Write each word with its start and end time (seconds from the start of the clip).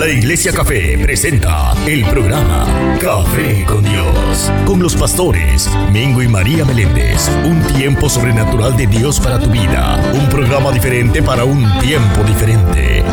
La 0.00 0.08
Iglesia 0.08 0.50
Café 0.50 0.96
presenta 0.96 1.74
el 1.86 2.06
programa 2.06 2.64
Café 2.98 3.66
con 3.66 3.84
Dios, 3.84 4.50
con 4.64 4.82
los 4.82 4.96
pastores 4.96 5.68
Mingo 5.92 6.22
y 6.22 6.28
María 6.28 6.64
Meléndez. 6.64 7.28
Un 7.44 7.62
tiempo 7.74 8.08
sobrenatural 8.08 8.74
de 8.78 8.86
Dios 8.86 9.20
para 9.20 9.38
tu 9.38 9.50
vida. 9.50 10.02
Un 10.14 10.26
programa 10.30 10.72
diferente 10.72 11.22
para 11.22 11.44
un 11.44 11.70
tiempo 11.80 12.24
diferente. 12.24 13.04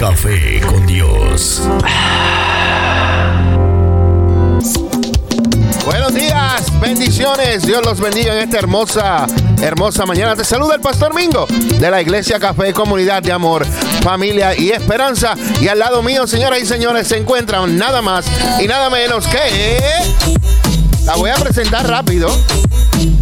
Café 0.00 0.62
con 0.62 0.86
Dios. 0.86 1.68
Buenos 5.84 6.14
días, 6.14 6.80
bendiciones. 6.80 7.66
Dios 7.66 7.84
los 7.84 8.00
bendiga 8.00 8.32
en 8.32 8.44
esta 8.44 8.58
hermosa, 8.58 9.26
hermosa 9.60 10.06
mañana. 10.06 10.34
Te 10.34 10.44
saluda 10.44 10.76
el 10.76 10.80
Pastor 10.80 11.14
Mingo 11.14 11.46
de 11.46 11.90
la 11.90 12.00
Iglesia 12.00 12.40
Café, 12.40 12.72
Comunidad 12.72 13.22
de 13.22 13.32
Amor, 13.32 13.66
Familia 14.02 14.58
y 14.58 14.70
Esperanza. 14.70 15.34
Y 15.60 15.68
al 15.68 15.78
lado 15.78 16.02
mío, 16.02 16.26
señoras 16.26 16.60
y 16.60 16.66
señores, 16.66 17.08
se 17.08 17.16
encuentran 17.18 17.76
nada 17.78 18.02
más 18.02 18.26
y 18.60 18.66
nada 18.66 18.90
menos 18.90 19.26
que... 19.26 19.82
La 21.04 21.16
voy 21.16 21.28
a 21.30 21.34
presentar 21.34 21.86
rápido. 21.86 22.28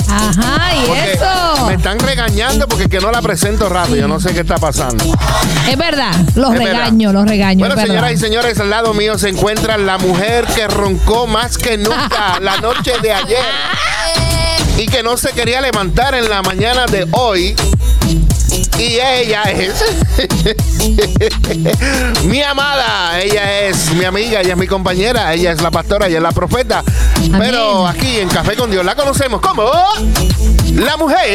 Ajá, 0.09 0.77
y 0.77 0.87
porque 0.87 1.13
eso. 1.15 1.67
Me 1.67 1.75
están 1.75 1.99
regañando 1.99 2.69
porque 2.69 2.89
que 2.89 3.01
no 3.01 3.11
la 3.11 3.21
presento 3.23 3.69
rápido. 3.69 3.97
Yo 3.97 4.09
no 4.09 4.21
sé 4.21 4.33
qué 4.33 4.41
está 4.41 4.57
pasando. 4.59 5.05
Es 5.69 5.77
verdad, 5.77 6.13
los 6.37 6.53
Es 6.53 6.59
verdad. 6.61 6.75
regaño, 6.75 7.13
los 7.13 7.27
regaño. 7.27 7.67
Bueno, 7.67 7.81
señoras 7.81 8.13
y 8.13 8.17
señores, 8.19 8.61
al 8.61 8.71
lado 8.71 8.95
mío 8.95 9.19
se 9.19 9.31
encuentra 9.31 9.79
la 9.79 9.99
mujer 9.99 10.45
que 10.55 10.69
roncó 10.69 11.27
más 11.27 11.59
que 11.59 11.77
nunca 11.77 12.39
la 12.41 12.59
noche 12.59 12.93
de 13.03 13.13
ayer 13.13 13.45
y 14.79 14.87
que 14.87 15.03
no 15.03 15.17
se 15.17 15.31
quería 15.31 15.61
levantar 15.61 16.15
en 16.15 16.29
la 16.31 16.43
mañana 16.43 16.87
de 16.87 17.09
hoy. 17.11 17.57
Y 18.79 18.99
ella 18.99 19.43
es 19.45 19.85
mi 22.25 22.43
amada, 22.43 23.21
ella 23.21 23.61
es 23.69 23.93
mi 23.95 24.05
amiga, 24.05 24.41
ella 24.41 24.53
es 24.53 24.59
mi 24.59 24.67
compañera, 24.67 25.33
ella 25.35 25.53
es 25.53 25.63
la 25.63 25.71
pastora, 25.71 26.07
ella 26.09 26.17
es 26.17 26.23
la 26.23 26.33
profeta. 26.33 26.83
Pero 27.39 27.87
aquí 27.87 28.19
en 28.19 28.29
Café 28.29 28.57
con 28.57 28.71
Dios 28.71 28.85
la 28.85 28.95
conocemos 28.97 29.41
como 29.41 29.71
la 30.75 30.97
mujer 30.97 31.29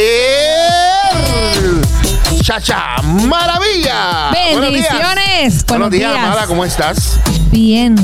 Chacha 2.42 3.02
Maravilla. 3.04 4.30
Buenos 4.32 4.72
días. 4.72 4.90
Bendiciones. 4.90 5.66
Buenos 5.66 5.66
Buenos 5.68 5.92
días, 5.92 6.12
días. 6.14 6.26
amada, 6.26 6.48
¿cómo 6.48 6.66
estás? 6.66 7.20
Bien. 7.52 7.96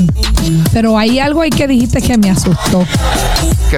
Pero 0.72 0.98
hay 0.98 1.18
algo 1.18 1.40
ahí 1.42 1.50
que 1.50 1.66
dijiste 1.66 2.00
que 2.02 2.16
me 2.18 2.30
asustó. 2.30 2.86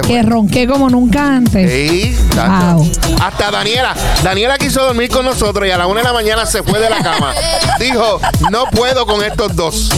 Que 0.01 0.21
ronqué 0.21 0.67
como 0.67 0.89
nunca 0.89 1.35
antes. 1.35 1.69
Sí, 1.71 2.15
hasta, 2.29 2.73
Wow. 2.73 2.91
hasta 3.21 3.51
Daniela. 3.51 3.93
Daniela 4.23 4.57
quiso 4.57 4.83
dormir 4.83 5.09
con 5.09 5.25
nosotros 5.25 5.67
y 5.67 5.71
a 5.71 5.77
la 5.77 5.87
una 5.87 6.01
de 6.01 6.07
la 6.07 6.13
mañana 6.13 6.45
se 6.45 6.63
fue 6.63 6.79
de 6.79 6.89
la 6.89 6.97
cama. 6.97 7.33
Dijo, 7.79 8.19
no 8.51 8.65
puedo 8.71 9.05
con 9.05 9.23
estos 9.23 9.55
dos. 9.55 9.89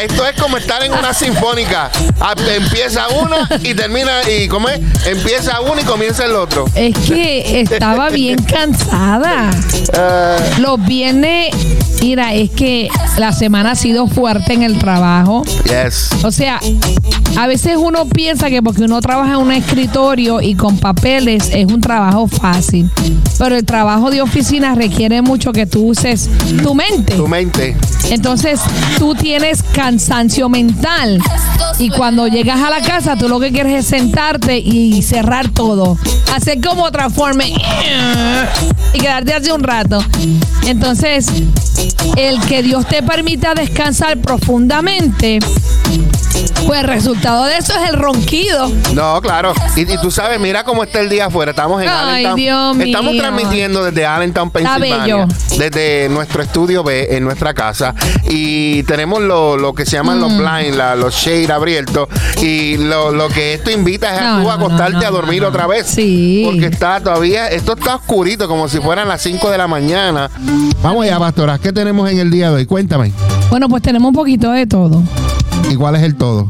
Esto 0.00 0.24
es 0.26 0.40
como 0.40 0.56
estar 0.56 0.82
en 0.84 0.92
una 0.92 1.12
sinfónica. 1.12 1.90
Ah, 2.20 2.34
Empieza 2.56 3.08
una 3.08 3.48
y 3.62 3.74
termina, 3.74 4.12
y 4.30 4.46
¿cómo 4.46 4.68
es? 4.68 4.78
Empieza 5.04 5.60
uno 5.60 5.80
y 5.80 5.84
comienza 5.84 6.24
el 6.24 6.36
otro. 6.36 6.66
Es 6.76 6.96
que 6.98 7.60
estaba 7.60 8.08
bien 8.10 8.40
cansada. 8.44 9.50
Eh, 9.92 10.36
Los 10.58 10.84
viernes, 10.84 11.48
mira, 12.00 12.34
es 12.34 12.50
que 12.50 12.88
la 13.18 13.32
semana 13.32 13.72
ha 13.72 13.74
sido 13.74 14.06
fuerte 14.06 14.52
en 14.52 14.62
el 14.62 14.78
trabajo. 14.78 15.42
yes. 15.64 16.10
O 16.22 16.30
sea, 16.30 16.60
a 17.36 17.46
veces 17.46 17.76
uno 17.78 18.06
piensa 18.06 18.48
que 18.48 18.62
porque 18.62 18.82
uno 18.82 19.00
trabaja 19.00 19.34
en 19.34 19.38
un 19.38 19.52
escritorio 19.52 20.40
y 20.40 20.54
con 20.54 20.78
papeles 20.78 21.50
es 21.52 21.66
un 21.66 21.80
trabajo 21.80 22.26
fácil. 22.26 22.90
Pero 23.38 23.56
el 23.56 23.64
trabajo 23.64 24.10
de 24.10 24.22
oficina 24.22 24.74
requiere 24.74 25.22
mucho 25.22 25.52
que 25.52 25.66
tú 25.66 25.88
uses 25.88 26.28
tu 26.62 26.74
mente. 26.74 27.14
Tu 27.14 27.28
mente. 27.28 27.76
Entonces 28.10 28.60
tú 28.98 29.14
tienes 29.14 29.62
cansancio 29.62 30.48
mental 30.48 31.20
y 31.78 31.90
cuando 31.90 32.26
llegas 32.26 32.60
a 32.60 32.70
la 32.70 32.80
casa 32.80 33.16
tú 33.16 33.28
lo 33.28 33.38
que 33.38 33.52
quieres 33.52 33.84
es 33.84 33.86
sentarte 33.86 34.58
y 34.58 35.02
cerrar 35.02 35.48
todo. 35.50 35.96
Hacer 36.34 36.60
como 36.60 36.90
transforme 36.90 37.54
y 38.92 38.98
quedarte 38.98 39.34
así 39.34 39.50
un 39.50 39.62
rato. 39.62 40.02
Entonces, 40.66 41.26
el 42.16 42.40
que 42.40 42.62
Dios 42.62 42.86
te 42.86 43.02
permita 43.02 43.54
descansar 43.54 44.18
profundamente, 44.18 45.38
pues 46.66 46.80
el 46.80 46.86
resultado 46.88 47.44
de 47.44 47.56
eso 47.56 47.72
es 47.72 47.88
el 47.90 47.96
ronquido. 47.98 48.70
No, 48.94 49.20
claro. 49.20 49.52
Y, 49.76 49.80
y 49.82 49.98
tú 50.02 50.10
sabes, 50.10 50.38
mira 50.40 50.64
cómo 50.64 50.82
está 50.84 51.00
el 51.00 51.08
día 51.08 51.26
afuera. 51.26 51.50
Estamos 51.52 51.82
en 51.82 51.88
Ay, 51.88 52.24
Allentown. 52.26 52.36
Dios 52.78 52.86
Estamos 52.88 53.12
mío. 53.12 53.22
transmitiendo 53.22 53.84
desde 53.84 54.06
Allentown, 54.06 54.50
Pensilvania. 54.50 55.26
Desde 55.56 56.08
nuestro 56.10 56.42
estudio 56.42 56.82
B 56.84 57.16
en 57.16 57.24
nuestra 57.24 57.54
casa. 57.54 57.94
Y 58.28 58.82
tenemos 58.84 59.20
lo, 59.22 59.56
lo 59.56 59.72
que 59.74 59.84
se 59.86 59.92
llaman 59.92 60.18
Mm. 60.18 60.20
los 60.20 60.36
blinds, 60.38 60.76
la- 60.76 60.94
los 60.96 61.14
shade 61.14 61.50
abiertos. 61.52 62.08
Y 62.42 62.76
lo, 62.76 63.10
lo 63.12 63.28
que 63.28 63.54
esto 63.54 63.70
invita 63.70 64.14
es 64.14 64.20
a 64.20 64.24
No, 64.24 64.36
tú 64.38 64.42
no, 64.44 64.50
a 64.50 64.54
acostarte 64.54 64.92
no, 64.94 65.00
no, 65.00 65.06
a 65.06 65.10
dormir 65.10 65.42
no. 65.42 65.48
otra 65.48 65.66
vez. 65.66 65.86
Sí. 65.86 66.42
Porque 66.44 66.66
está 66.66 67.00
todavía, 67.00 67.48
esto 67.48 67.74
está 67.74 67.96
oscurito, 67.96 68.46
como 68.48 68.68
si 68.68 68.78
fueran 68.78 69.08
las 69.08 69.22
5 69.22 69.50
de 69.50 69.58
la 69.58 69.66
mañana. 69.66 70.30
Vamos 70.82 71.04
allá, 71.04 71.18
pastora. 71.18 71.58
¿Qué 71.58 71.72
tenemos 71.72 72.10
en 72.10 72.18
el 72.18 72.30
día 72.30 72.50
de 72.50 72.56
hoy? 72.56 72.66
Cuéntame. 72.66 73.12
Bueno, 73.50 73.68
pues 73.68 73.82
tenemos 73.82 74.08
un 74.10 74.14
poquito 74.14 74.50
de 74.52 74.66
todo. 74.66 75.02
¿Y 75.70 75.76
cuál 75.76 75.96
es 75.96 76.02
el 76.02 76.14
todo? 76.14 76.48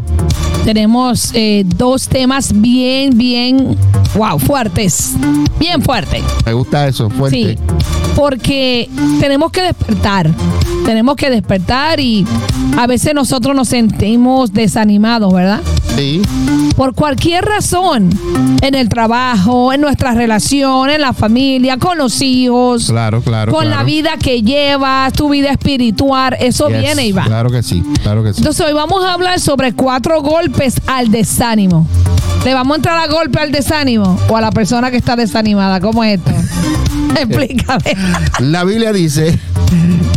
Tenemos 0.65 1.31
eh, 1.35 1.65
dos 1.65 2.09
temas 2.09 2.53
bien, 2.55 3.17
bien, 3.17 3.77
wow, 4.15 4.39
fuertes. 4.39 5.15
Bien 5.59 5.83
fuertes. 5.83 6.23
Me 6.45 6.53
gusta 6.53 6.87
eso, 6.87 7.09
fuerte. 7.11 7.37
Sí, 7.37 7.59
porque 8.15 8.89
tenemos 9.21 9.51
que 9.51 9.63
despertar. 9.63 10.31
Tenemos 10.85 11.17
que 11.17 11.31
despertar 11.31 12.01
y 12.01 12.27
a 12.77 12.87
veces 12.87 13.15
nosotros 13.15 13.57
nos 13.57 13.69
sentimos 13.69 14.53
desanimados, 14.53 15.33
¿verdad? 15.33 15.61
Sí. 15.99 16.23
Por 16.77 16.95
cualquier 16.95 17.45
razón, 17.45 18.09
en 18.63 18.75
el 18.77 18.89
trabajo, 18.89 19.73
en 19.73 19.81
nuestra 19.81 20.13
relación, 20.15 20.91
en 20.91 21.01
la 21.01 21.13
familia, 21.13 21.77
con 21.77 21.99
los 21.99 22.23
hijos, 22.23 22.87
Claro, 22.87 23.21
claro. 23.21 23.53
con 23.53 23.69
la 23.69 23.83
vida 23.83 24.11
que 24.17 24.43
llevas, 24.43 25.13
tu 25.13 25.29
vida 25.31 25.51
espiritual, 25.51 26.37
eso 26.39 26.69
Yes, 26.69 26.79
viene 26.81 27.07
y 27.09 27.13
va. 27.13 27.25
Claro 27.25 27.51
que 27.51 27.65
sí, 27.65 27.83
claro 28.03 28.23
que 28.23 28.33
sí. 28.33 28.39
Entonces 28.39 28.65
hoy 28.65 28.73
vamos 28.75 29.05
a 29.05 29.13
hablar 29.15 29.41
sobre 29.41 29.73
cuatro 29.73 30.23
golpes 30.23 30.77
al 30.87 31.11
desánimo. 31.11 31.85
¿Le 32.45 32.55
vamos 32.55 32.75
a 32.75 32.77
entrar 32.77 32.99
a 32.99 33.09
golpe 33.13 33.41
al 33.41 33.51
desánimo 33.51 34.17
o 34.29 34.37
a 34.37 34.41
la 34.41 34.53
persona 34.53 34.93
que 34.93 34.97
está 34.99 35.17
desanimada? 35.17 35.81
¿Cómo 35.81 36.05
es 36.05 36.21
esto? 36.21 36.31
Explícame. 37.17 37.97
La 38.41 38.65
Biblia 38.65 38.93
dice 38.93 39.39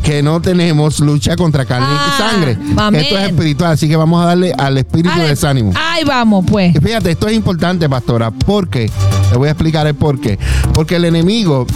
que 0.04 0.24
no 0.24 0.42
tenemos 0.42 1.00
lucha 1.00 1.36
contra 1.36 1.66
carne 1.66 1.88
Ah, 1.90 2.08
y 2.16 2.22
sangre. 2.22 2.58
amén. 2.78 3.02
Esto 3.02 3.18
es 3.18 3.28
espiritual, 3.30 3.72
así 3.74 3.88
que 3.88 3.96
vamos 3.96 4.22
a 4.24 4.28
darle 4.28 4.54
al 4.58 4.78
espíritu 4.78 5.18
de 5.20 5.28
desánimo. 5.30 5.74
Ahí 5.76 6.04
vamos, 6.04 6.46
pues. 6.48 6.76
Y 6.76 6.80
fíjate, 6.80 7.12
esto 7.12 7.28
es 7.28 7.36
importante, 7.36 7.88
pastora, 7.90 8.32
porque 8.32 8.90
te 9.32 9.38
voy 9.38 9.48
a 9.50 9.52
explicar 9.52 9.88
el 9.88 9.96
por 9.96 10.20
qué. 10.20 10.40
Porque 10.74 10.96
el 10.96 11.06
enemigo, 11.06 11.68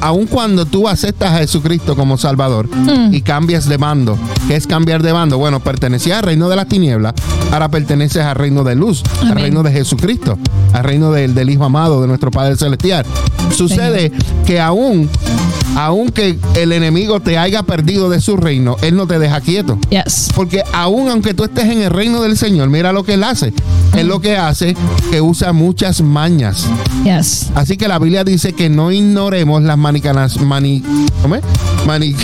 aun 0.00 0.26
cuando 0.26 0.66
tú 0.66 0.88
aceptas 0.88 1.32
a 1.32 1.38
Jesucristo 1.38 1.94
como 1.96 2.16
Salvador 2.18 2.68
Mm. 2.68 3.12
y 3.14 3.20
cambias 3.22 3.68
de 3.68 3.76
bando, 3.76 4.18
¿qué 4.48 4.56
es 4.56 4.66
cambiar 4.66 5.02
de 5.02 5.12
bando? 5.12 5.38
Bueno, 5.38 5.60
pertenecías 5.60 6.18
al 6.18 6.24
reino 6.24 6.48
de 6.48 6.56
las 6.56 6.66
tinieblas, 6.68 7.14
ahora 7.52 7.68
perteneces 7.70 8.22
al 8.22 8.34
reino 8.36 8.64
de 8.64 8.74
luz, 8.74 9.02
al 9.22 9.32
reino 9.36 9.62
de 9.62 9.72
Jesucristo, 9.72 10.38
al 10.72 10.84
reino 10.84 11.12
del, 11.12 11.34
del 11.34 11.50
Hijo 11.50 11.64
amado 11.64 12.00
de 12.02 12.08
nuestro 12.08 12.30
Padre 12.30 12.56
Celestial. 12.56 13.04
Sucede 13.54 14.12
que 14.44 14.60
aún, 14.60 15.08
aunque 15.76 16.38
el 16.54 16.72
enemigo 16.72 17.20
te 17.20 17.38
haya 17.38 17.62
perdido 17.62 18.08
de 18.10 18.20
su 18.20 18.36
reino, 18.36 18.76
él 18.82 18.96
no 18.96 19.06
te 19.06 19.18
deja 19.18 19.40
quieto. 19.40 19.78
Yes. 19.90 20.30
Porque 20.34 20.62
aún 20.72 21.08
aunque 21.10 21.34
tú 21.34 21.44
estés 21.44 21.64
en 21.66 21.82
el 21.82 21.90
reino 21.90 22.22
del 22.22 22.36
Señor, 22.36 22.68
mira 22.70 22.92
lo 22.92 23.04
que 23.04 23.14
Él 23.14 23.22
hace. 23.24 23.52
Él 23.94 24.08
lo 24.08 24.20
que 24.20 24.36
hace 24.36 24.74
que 25.10 25.20
usa 25.20 25.52
muchas 25.52 26.00
mañas. 26.00 26.66
Yes. 27.04 27.50
Así 27.54 27.76
que 27.76 27.88
la 27.88 27.98
Biblia 27.98 28.24
dice 28.24 28.52
que 28.54 28.68
no 28.68 28.90
ignoremos 28.90 29.62
las 29.62 29.78
manicanas, 29.78 30.40
mani, 30.40 30.82
¿cómo 31.22 31.36
es? 31.36 31.42
Mani, 31.86 32.14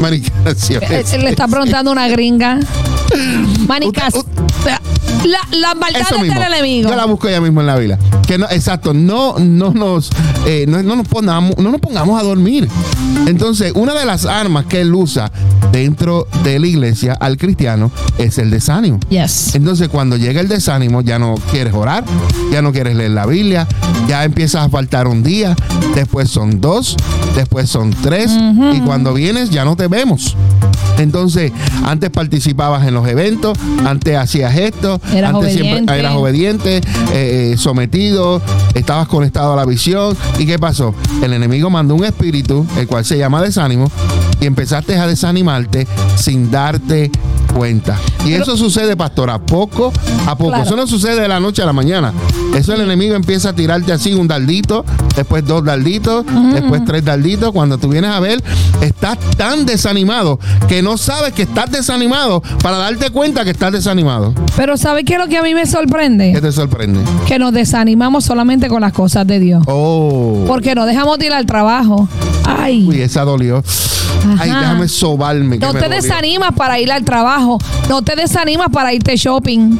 manicaciones. 0.00 1.12
Eh, 1.12 1.18
Le 1.18 1.30
está 1.30 1.48
preguntando 1.48 1.90
una 1.90 2.08
gringa. 2.08 2.60
Manicas. 3.66 4.14
Usted- 4.14 4.78
La, 5.24 5.38
la 5.50 5.74
maldad 5.74 6.02
Eso 6.02 6.14
del 6.16 6.24
mismo. 6.26 6.40
enemigo. 6.42 6.90
Yo 6.90 6.96
la 6.96 7.06
busco 7.06 7.28
ya 7.28 7.40
mismo 7.40 7.60
en 7.60 7.66
la 7.66 7.76
Biblia. 7.76 7.98
Que 8.28 8.38
no, 8.38 8.44
exacto, 8.50 8.92
no, 8.92 9.38
no 9.38 9.72
nos, 9.72 10.10
eh, 10.46 10.66
no, 10.68 10.82
no 10.82 10.96
nos 10.96 11.08
pongamos, 11.08 11.56
no 11.56 11.70
nos 11.70 11.80
pongamos 11.80 12.20
a 12.20 12.22
dormir. 12.22 12.68
Entonces, 13.26 13.72
una 13.74 13.94
de 13.94 14.04
las 14.04 14.26
armas 14.26 14.66
que 14.66 14.82
él 14.82 14.94
usa 14.94 15.32
de 15.72 15.78
dentro 15.78 16.26
de 16.42 16.58
la 16.58 16.66
iglesia 16.66 17.14
al 17.14 17.36
cristiano 17.36 17.90
es 18.18 18.38
el 18.38 18.50
desánimo. 18.50 18.98
Yes. 19.08 19.54
Entonces, 19.54 19.88
cuando 19.88 20.16
llega 20.16 20.40
el 20.40 20.48
desánimo, 20.48 21.02
ya 21.02 21.18
no 21.18 21.36
quieres 21.50 21.72
orar, 21.72 22.04
ya 22.52 22.62
no 22.62 22.72
quieres 22.72 22.96
leer 22.96 23.12
la 23.12 23.26
Biblia, 23.26 23.66
ya 24.08 24.24
empiezas 24.24 24.66
a 24.66 24.68
faltar 24.68 25.06
un 25.06 25.22
día, 25.22 25.54
después 25.94 26.28
son 26.28 26.60
dos, 26.60 26.96
después 27.36 27.70
son 27.70 27.90
tres, 28.02 28.32
y 28.74 28.80
cuando 28.80 29.14
vienes 29.14 29.50
ya 29.50 29.64
no 29.64 29.76
te 29.76 29.86
vemos. 29.88 30.36
Entonces, 30.98 31.52
antes 31.84 32.10
participabas 32.10 32.86
en 32.86 32.94
los 32.94 33.06
eventos, 33.08 33.56
antes 33.86 34.16
hacías 34.16 34.56
esto, 34.56 35.00
Eras 35.12 35.34
antes 35.34 35.54
obediente. 35.54 35.70
siempre 35.70 35.98
eras 35.98 36.14
obediente, 36.14 36.76
eh, 36.76 36.82
eh, 37.12 37.54
sometido, 37.56 38.42
estabas 38.74 39.08
conectado 39.08 39.52
a 39.52 39.56
la 39.56 39.64
visión. 39.64 40.16
¿Y 40.38 40.46
qué 40.46 40.58
pasó? 40.58 40.94
El 41.22 41.32
enemigo 41.32 41.70
mandó 41.70 41.94
un 41.94 42.04
espíritu, 42.04 42.66
el 42.76 42.86
cual 42.86 43.04
se 43.04 43.18
llama 43.18 43.42
desánimo, 43.42 43.90
y 44.40 44.46
empezaste 44.46 44.96
a 44.96 45.06
desanimarte 45.06 45.86
sin 46.16 46.50
darte 46.50 47.10
cuenta. 47.54 47.96
Y 48.24 48.34
eso 48.34 48.56
sucede, 48.56 48.96
pastora, 48.96 49.38
poco 49.38 49.92
a 50.26 50.36
poco. 50.36 50.50
Claro. 50.50 50.64
Eso 50.64 50.76
no 50.76 50.86
sucede 50.86 51.20
de 51.20 51.28
la 51.28 51.40
noche 51.40 51.62
a 51.62 51.66
la 51.66 51.72
mañana. 51.72 52.12
Eso 52.54 52.74
el 52.74 52.82
enemigo 52.82 53.14
empieza 53.14 53.50
a 53.50 53.52
tirarte 53.52 53.92
así 53.92 54.14
un 54.14 54.28
daldito, 54.28 54.84
después 55.16 55.44
dos 55.46 55.64
dalditos, 55.64 56.24
después 56.52 56.84
tres 56.84 57.04
dalditos. 57.04 57.52
Cuando 57.52 57.78
tú 57.78 57.88
vienes 57.88 58.10
a 58.10 58.20
ver, 58.20 58.42
estás 58.80 59.18
tan 59.36 59.66
desanimado 59.66 60.38
que 60.68 60.82
no 60.82 60.96
sabes 60.98 61.32
que 61.32 61.42
estás 61.42 61.70
desanimado 61.70 62.42
para 62.62 62.78
darte 62.78 63.10
cuenta 63.10 63.44
que 63.44 63.50
estás 63.50 63.72
desanimado. 63.72 64.34
Pero 64.56 64.76
¿sabe 64.76 65.04
qué 65.04 65.14
es 65.14 65.18
lo 65.18 65.28
que 65.28 65.38
a 65.38 65.42
mí 65.42 65.54
me 65.54 65.62
¿Qué 65.62 65.66
sorprende? 65.66 66.40
te 66.40 66.52
sorprende? 66.52 67.00
Que 67.26 67.38
nos 67.38 67.52
desanimamos 67.52 68.24
solamente 68.24 68.68
con 68.68 68.80
las 68.80 68.92
cosas 68.92 69.26
de 69.26 69.38
Dios. 69.38 69.62
Oh. 69.66 70.44
Porque 70.46 70.74
nos 70.74 70.86
dejamos 70.86 71.18
de 71.18 71.26
ir 71.26 71.32
al 71.32 71.46
trabajo. 71.46 72.08
Ay. 72.44 72.86
Uy, 72.88 73.00
esa 73.00 73.24
dolió. 73.24 73.62
Ay, 74.38 74.50
déjame 74.50 74.88
sobarme. 74.88 75.58
No 75.58 75.74
te 75.74 75.88
desanimas 75.88 76.52
para 76.54 76.78
ir 76.78 76.90
al 76.90 77.04
trabajo. 77.04 77.58
No 77.88 78.02
te 78.02 78.16
desanimas 78.16 78.68
para 78.70 78.92
irte 78.92 79.16
shopping. 79.16 79.78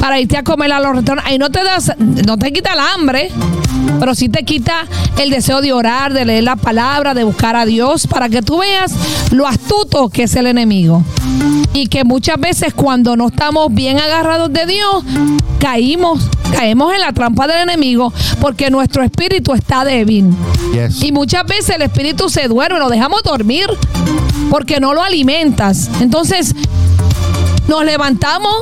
Para 0.00 0.20
irte 0.20 0.36
a 0.36 0.42
comer 0.42 0.72
a 0.72 0.80
los 0.80 0.94
restaurantes. 0.94 1.32
Ahí 1.32 1.38
no 1.38 1.50
te 1.50 1.62
das, 1.64 1.92
no 1.98 2.36
te 2.36 2.52
quita 2.52 2.72
el 2.74 2.80
hambre. 2.80 3.30
Pero 3.98 4.14
sí 4.14 4.28
te 4.28 4.44
quita 4.44 4.84
el 5.18 5.30
deseo 5.30 5.60
de 5.60 5.72
orar, 5.72 6.12
de 6.12 6.24
leer 6.24 6.44
la 6.44 6.56
palabra, 6.56 7.14
de 7.14 7.24
buscar 7.24 7.56
a 7.56 7.64
Dios, 7.64 8.06
para 8.06 8.28
que 8.28 8.42
tú 8.42 8.58
veas 8.58 8.92
lo 9.30 9.46
astuto 9.46 10.08
que 10.08 10.24
es 10.24 10.34
el 10.36 10.46
enemigo. 10.46 11.02
Y 11.76 11.88
que 11.88 12.04
muchas 12.04 12.40
veces 12.40 12.72
cuando 12.72 13.16
no 13.16 13.28
estamos 13.28 13.70
bien 13.70 13.98
agarrados 13.98 14.50
de 14.50 14.64
Dios, 14.64 15.04
caímos, 15.60 16.26
caemos 16.50 16.94
en 16.94 17.00
la 17.00 17.12
trampa 17.12 17.46
del 17.46 17.68
enemigo 17.68 18.14
porque 18.40 18.70
nuestro 18.70 19.02
espíritu 19.02 19.52
está 19.52 19.84
débil. 19.84 20.30
Yes. 20.72 21.02
Y 21.02 21.12
muchas 21.12 21.44
veces 21.44 21.76
el 21.76 21.82
espíritu 21.82 22.30
se 22.30 22.48
duerme, 22.48 22.78
lo 22.78 22.88
dejamos 22.88 23.22
dormir 23.22 23.66
porque 24.48 24.80
no 24.80 24.94
lo 24.94 25.02
alimentas. 25.02 25.90
Entonces, 26.00 26.54
nos 27.68 27.84
levantamos, 27.84 28.54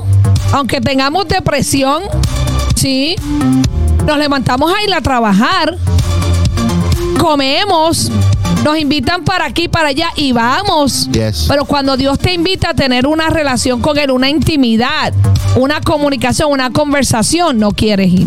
aunque 0.52 0.81
tengamos 0.81 1.28
depresión, 1.28 2.02
¿sí? 2.75 3.14
Nos 4.05 4.19
levantamos 4.19 4.72
a 4.75 4.82
ir 4.82 4.93
a 4.93 5.00
trabajar, 5.00 5.78
comemos, 7.20 8.11
nos 8.64 8.78
invitan 8.78 9.25
para 9.25 9.44
aquí, 9.44 9.69
para 9.69 9.88
allá 9.88 10.08
y 10.16 10.32
vamos. 10.32 11.08
Yes. 11.12 11.44
Pero 11.46 11.66
cuando 11.66 11.96
Dios 11.96 12.19
te 12.19 12.32
invita 12.32 12.70
a 12.70 12.75
tener 12.75 13.06
una 13.06 13.28
relación 13.28 13.81
con 13.81 13.99
Él, 13.99 14.11
una 14.11 14.31
intimidad, 14.31 15.12
una 15.56 15.82
comunicación, 15.82 16.50
una 16.50 16.70
conversación, 16.70 17.58
no 17.58 17.72
quieres 17.72 18.11
ir. 18.11 18.26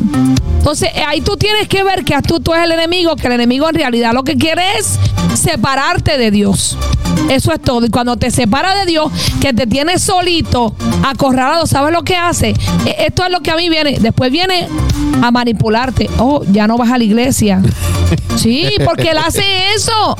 Entonces 0.59 0.89
eh, 0.93 1.03
ahí 1.05 1.21
tú 1.21 1.37
tienes 1.37 1.67
que 1.67 1.83
ver 1.83 2.05
que 2.05 2.13
astuto 2.13 2.53
es 2.53 2.63
el 2.63 2.71
enemigo, 2.71 3.15
que 3.15 3.27
el 3.27 3.33
enemigo 3.33 3.67
en 3.67 3.75
realidad 3.75 4.13
lo 4.13 4.23
que 4.23 4.37
quiere 4.37 4.77
es 4.77 4.99
separarte 5.33 6.17
de 6.17 6.29
Dios. 6.29 6.77
Eso 7.29 7.51
es 7.53 7.61
todo. 7.61 7.85
Y 7.85 7.89
cuando 7.89 8.17
te 8.17 8.31
separa 8.31 8.75
de 8.75 8.85
Dios, 8.85 9.11
que 9.41 9.53
te 9.53 9.67
tienes 9.67 10.01
solito, 10.01 10.73
acorralado, 11.03 11.65
¿sabes 11.67 11.93
lo 11.93 12.03
que 12.03 12.15
hace? 12.15 12.49
Eh, 12.85 12.95
Esto 13.07 13.23
es 13.25 13.31
lo 13.31 13.41
que 13.41 13.51
a 13.51 13.55
mí 13.55 13.69
viene. 13.69 13.99
Después 13.99 14.31
viene 14.31 14.67
a 15.21 15.31
manipularte. 15.31 16.09
Oh, 16.19 16.43
ya 16.51 16.67
no 16.67 16.77
vas 16.77 16.91
a 16.91 16.97
la 16.97 17.03
iglesia. 17.03 17.61
Sí, 18.37 18.69
porque 18.85 19.09
él 19.09 19.17
hace 19.17 19.41
eso. 19.75 20.15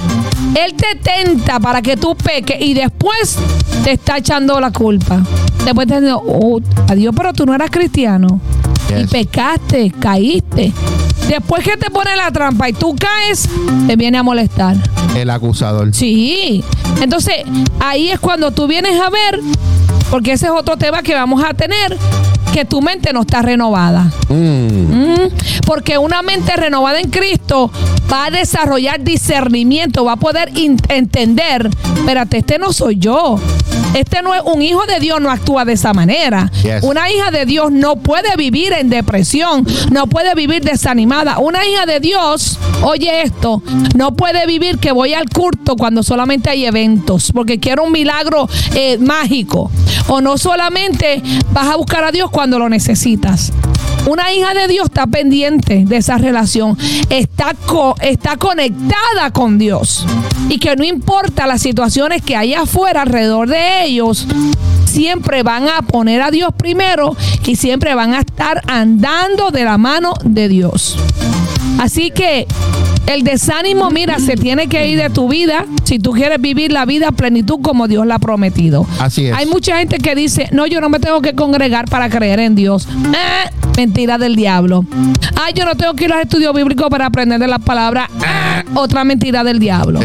Él 0.56 0.74
te 0.74 0.96
tenta 0.96 1.60
para 1.60 1.84
que 1.84 1.96
tú 1.96 2.16
peques 2.16 2.58
y 2.60 2.74
después 2.74 3.38
te 3.84 3.92
está 3.92 4.18
echando 4.18 4.60
la 4.60 4.72
culpa. 4.72 5.22
Después 5.64 5.88
te 5.88 6.02
dice, 6.02 6.14
oh, 6.16 6.60
adiós, 6.88 7.14
pero 7.16 7.32
tú 7.34 7.46
no 7.46 7.54
eras 7.54 7.70
cristiano. 7.70 8.42
Y 8.96 9.06
pecaste, 9.08 9.92
caíste. 10.00 10.72
Después 11.28 11.64
que 11.64 11.76
te 11.76 11.90
pone 11.90 12.16
la 12.16 12.32
trampa 12.32 12.70
y 12.70 12.74
tú 12.74 12.96
caes, 12.96 13.50
te 13.86 13.96
viene 13.96 14.18
a 14.18 14.24
molestar. 14.24 14.78
El 15.16 15.30
acusador. 15.30 15.94
Sí. 15.94 16.64
Entonces, 17.02 17.36
ahí 17.80 18.10
es 18.10 18.20
cuando 18.20 18.52
tú 18.52 18.68
vienes 18.68 19.00
a 19.02 19.10
ver, 19.10 19.42
porque 20.10 20.34
ese 20.34 20.46
es 20.46 20.52
otro 20.52 20.78
tema 20.78 21.02
que 21.04 21.14
vamos 21.16 21.44
a 21.44 21.54
tener, 21.54 21.98
que 22.54 22.64
tu 22.64 22.82
mente 22.82 23.12
no 23.14 23.22
está 23.22 23.42
renovada. 23.42 24.12
Mm. 24.30 25.14
Mm, 25.14 25.30
Porque 25.66 25.98
una 25.98 26.22
mente 26.22 26.56
renovada 26.56 27.00
en 27.00 27.10
Cristo 27.10 27.70
va 28.12 28.26
a 28.28 28.32
desarrollar 28.32 29.04
discernimiento, 29.04 30.06
va 30.06 30.14
a 30.14 30.18
poder 30.18 30.52
entender, 30.90 31.70
espérate, 31.96 32.38
este 32.38 32.58
no 32.58 32.72
soy 32.72 32.98
yo. 32.98 33.38
Este 33.94 34.22
no 34.22 34.34
es 34.34 34.42
un 34.46 34.62
hijo 34.62 34.86
de 34.86 35.00
Dios, 35.00 35.20
no 35.22 35.32
actúa 35.32 35.66
de 35.66 35.74
esa 35.74 35.94
manera. 35.94 36.52
Yes. 36.64 36.84
Una 36.84 37.10
hija 37.12 37.32
de 37.32 37.46
Dios 37.46 37.72
no 37.72 37.96
puede 37.98 38.36
vivir 38.38 38.74
en 38.74 38.90
depresión, 38.90 39.66
no 39.92 40.08
puede 40.08 40.36
vivir 40.36 40.64
desanimada. 40.64 41.40
Una 41.40 41.66
hija 41.66 41.86
de 41.86 42.00
Dios, 42.00 42.60
oye 42.84 43.22
esto, 43.24 43.64
no 43.96 44.14
puede 44.16 44.46
vivir 44.46 44.78
que 44.80 44.92
voy 44.92 45.14
al 45.14 45.30
culto 45.30 45.76
cuando 45.76 46.04
solamente 46.04 46.50
hay 46.50 46.66
eventos, 46.66 47.32
porque 47.34 47.60
quiero 47.60 47.84
un 47.86 47.92
milagro 47.92 48.48
eh, 48.76 48.98
mágico. 49.00 49.72
O 50.10 50.22
no 50.22 50.38
solamente 50.38 51.22
vas 51.52 51.68
a 51.68 51.76
buscar 51.76 52.04
a 52.04 52.12
Dios 52.12 52.30
cuando 52.30 52.60
lo 52.60 52.70
necesitas. 52.70 53.52
Una 54.06 54.32
hija 54.32 54.54
de 54.54 54.68
Dios 54.70 54.86
está 54.86 55.06
pendiente 55.08 55.84
de 55.86 55.98
esa 55.98 56.18
relación, 56.18 56.78
está, 57.10 57.54
co- 57.66 57.96
está 58.00 58.38
conectada 58.38 59.32
con 59.34 59.58
Dios. 59.58 60.06
Y 60.48 60.60
que 60.60 60.78
no 60.78 60.86
importa 60.86 61.46
las 61.46 61.62
situaciones 61.62 62.22
que 62.22 62.38
hay 62.38 62.54
afuera 62.54 63.02
alrededor 63.02 63.50
de 63.50 63.77
ellos, 63.84 64.28
siempre 64.86 65.44
van 65.44 65.68
a 65.70 65.82
poner 65.82 66.22
a 66.22 66.32
Dios 66.32 66.52
primero 66.56 67.16
y 67.46 67.56
siempre 67.56 67.96
van 67.96 68.14
a 68.14 68.20
estar 68.20 68.62
andando 68.68 69.52
de 69.52 69.64
la 69.64 69.78
mano 69.78 70.14
de 70.24 70.48
Dios. 70.48 70.98
Así 71.80 72.12
que 72.12 72.48
el 73.08 73.24
desánimo, 73.24 73.90
mira, 73.90 74.20
se 74.20 74.36
tiene 74.36 74.68
que 74.68 74.88
ir 74.88 75.00
de 75.00 75.10
tu 75.10 75.30
vida 75.30 75.66
si 75.86 75.98
tú 75.98 76.12
quieres 76.12 76.40
vivir 76.40 76.72
la 76.72 76.86
vida 76.86 77.08
a 77.08 77.12
plenitud 77.12 77.60
como 77.62 77.88
Dios 77.88 78.06
la 78.06 78.16
ha 78.16 78.20
prometido. 78.20 78.86
Así 79.00 79.28
es. 79.28 79.36
Hay 79.36 79.46
mucha 79.46 79.78
gente 79.78 79.98
que 79.98 80.14
dice, 80.14 80.50
no, 80.52 80.68
yo 80.68 80.82
no 80.82 80.90
me 80.90 81.00
tengo 81.00 81.22
que 81.22 81.34
congregar 81.34 81.86
para 81.90 82.10
creer 82.10 82.40
en 82.40 82.56
Dios. 82.56 82.88
Ah, 83.16 83.50
mentira 83.78 84.18
del 84.18 84.36
diablo. 84.36 84.86
Ay, 85.42 85.54
yo 85.56 85.66
no 85.66 85.76
tengo 85.76 85.94
que 85.94 86.06
ir 86.06 86.12
a 86.12 86.18
los 86.18 86.26
estudios 86.26 86.54
bíblicos 86.54 86.90
para 86.90 87.06
aprender 87.06 87.40
de 87.40 87.48
la 87.48 87.60
palabra. 87.60 88.10
Ah, 88.22 88.64
otra 88.76 89.04
mentira 89.06 89.44
del 89.44 89.60
diablo. 89.60 90.00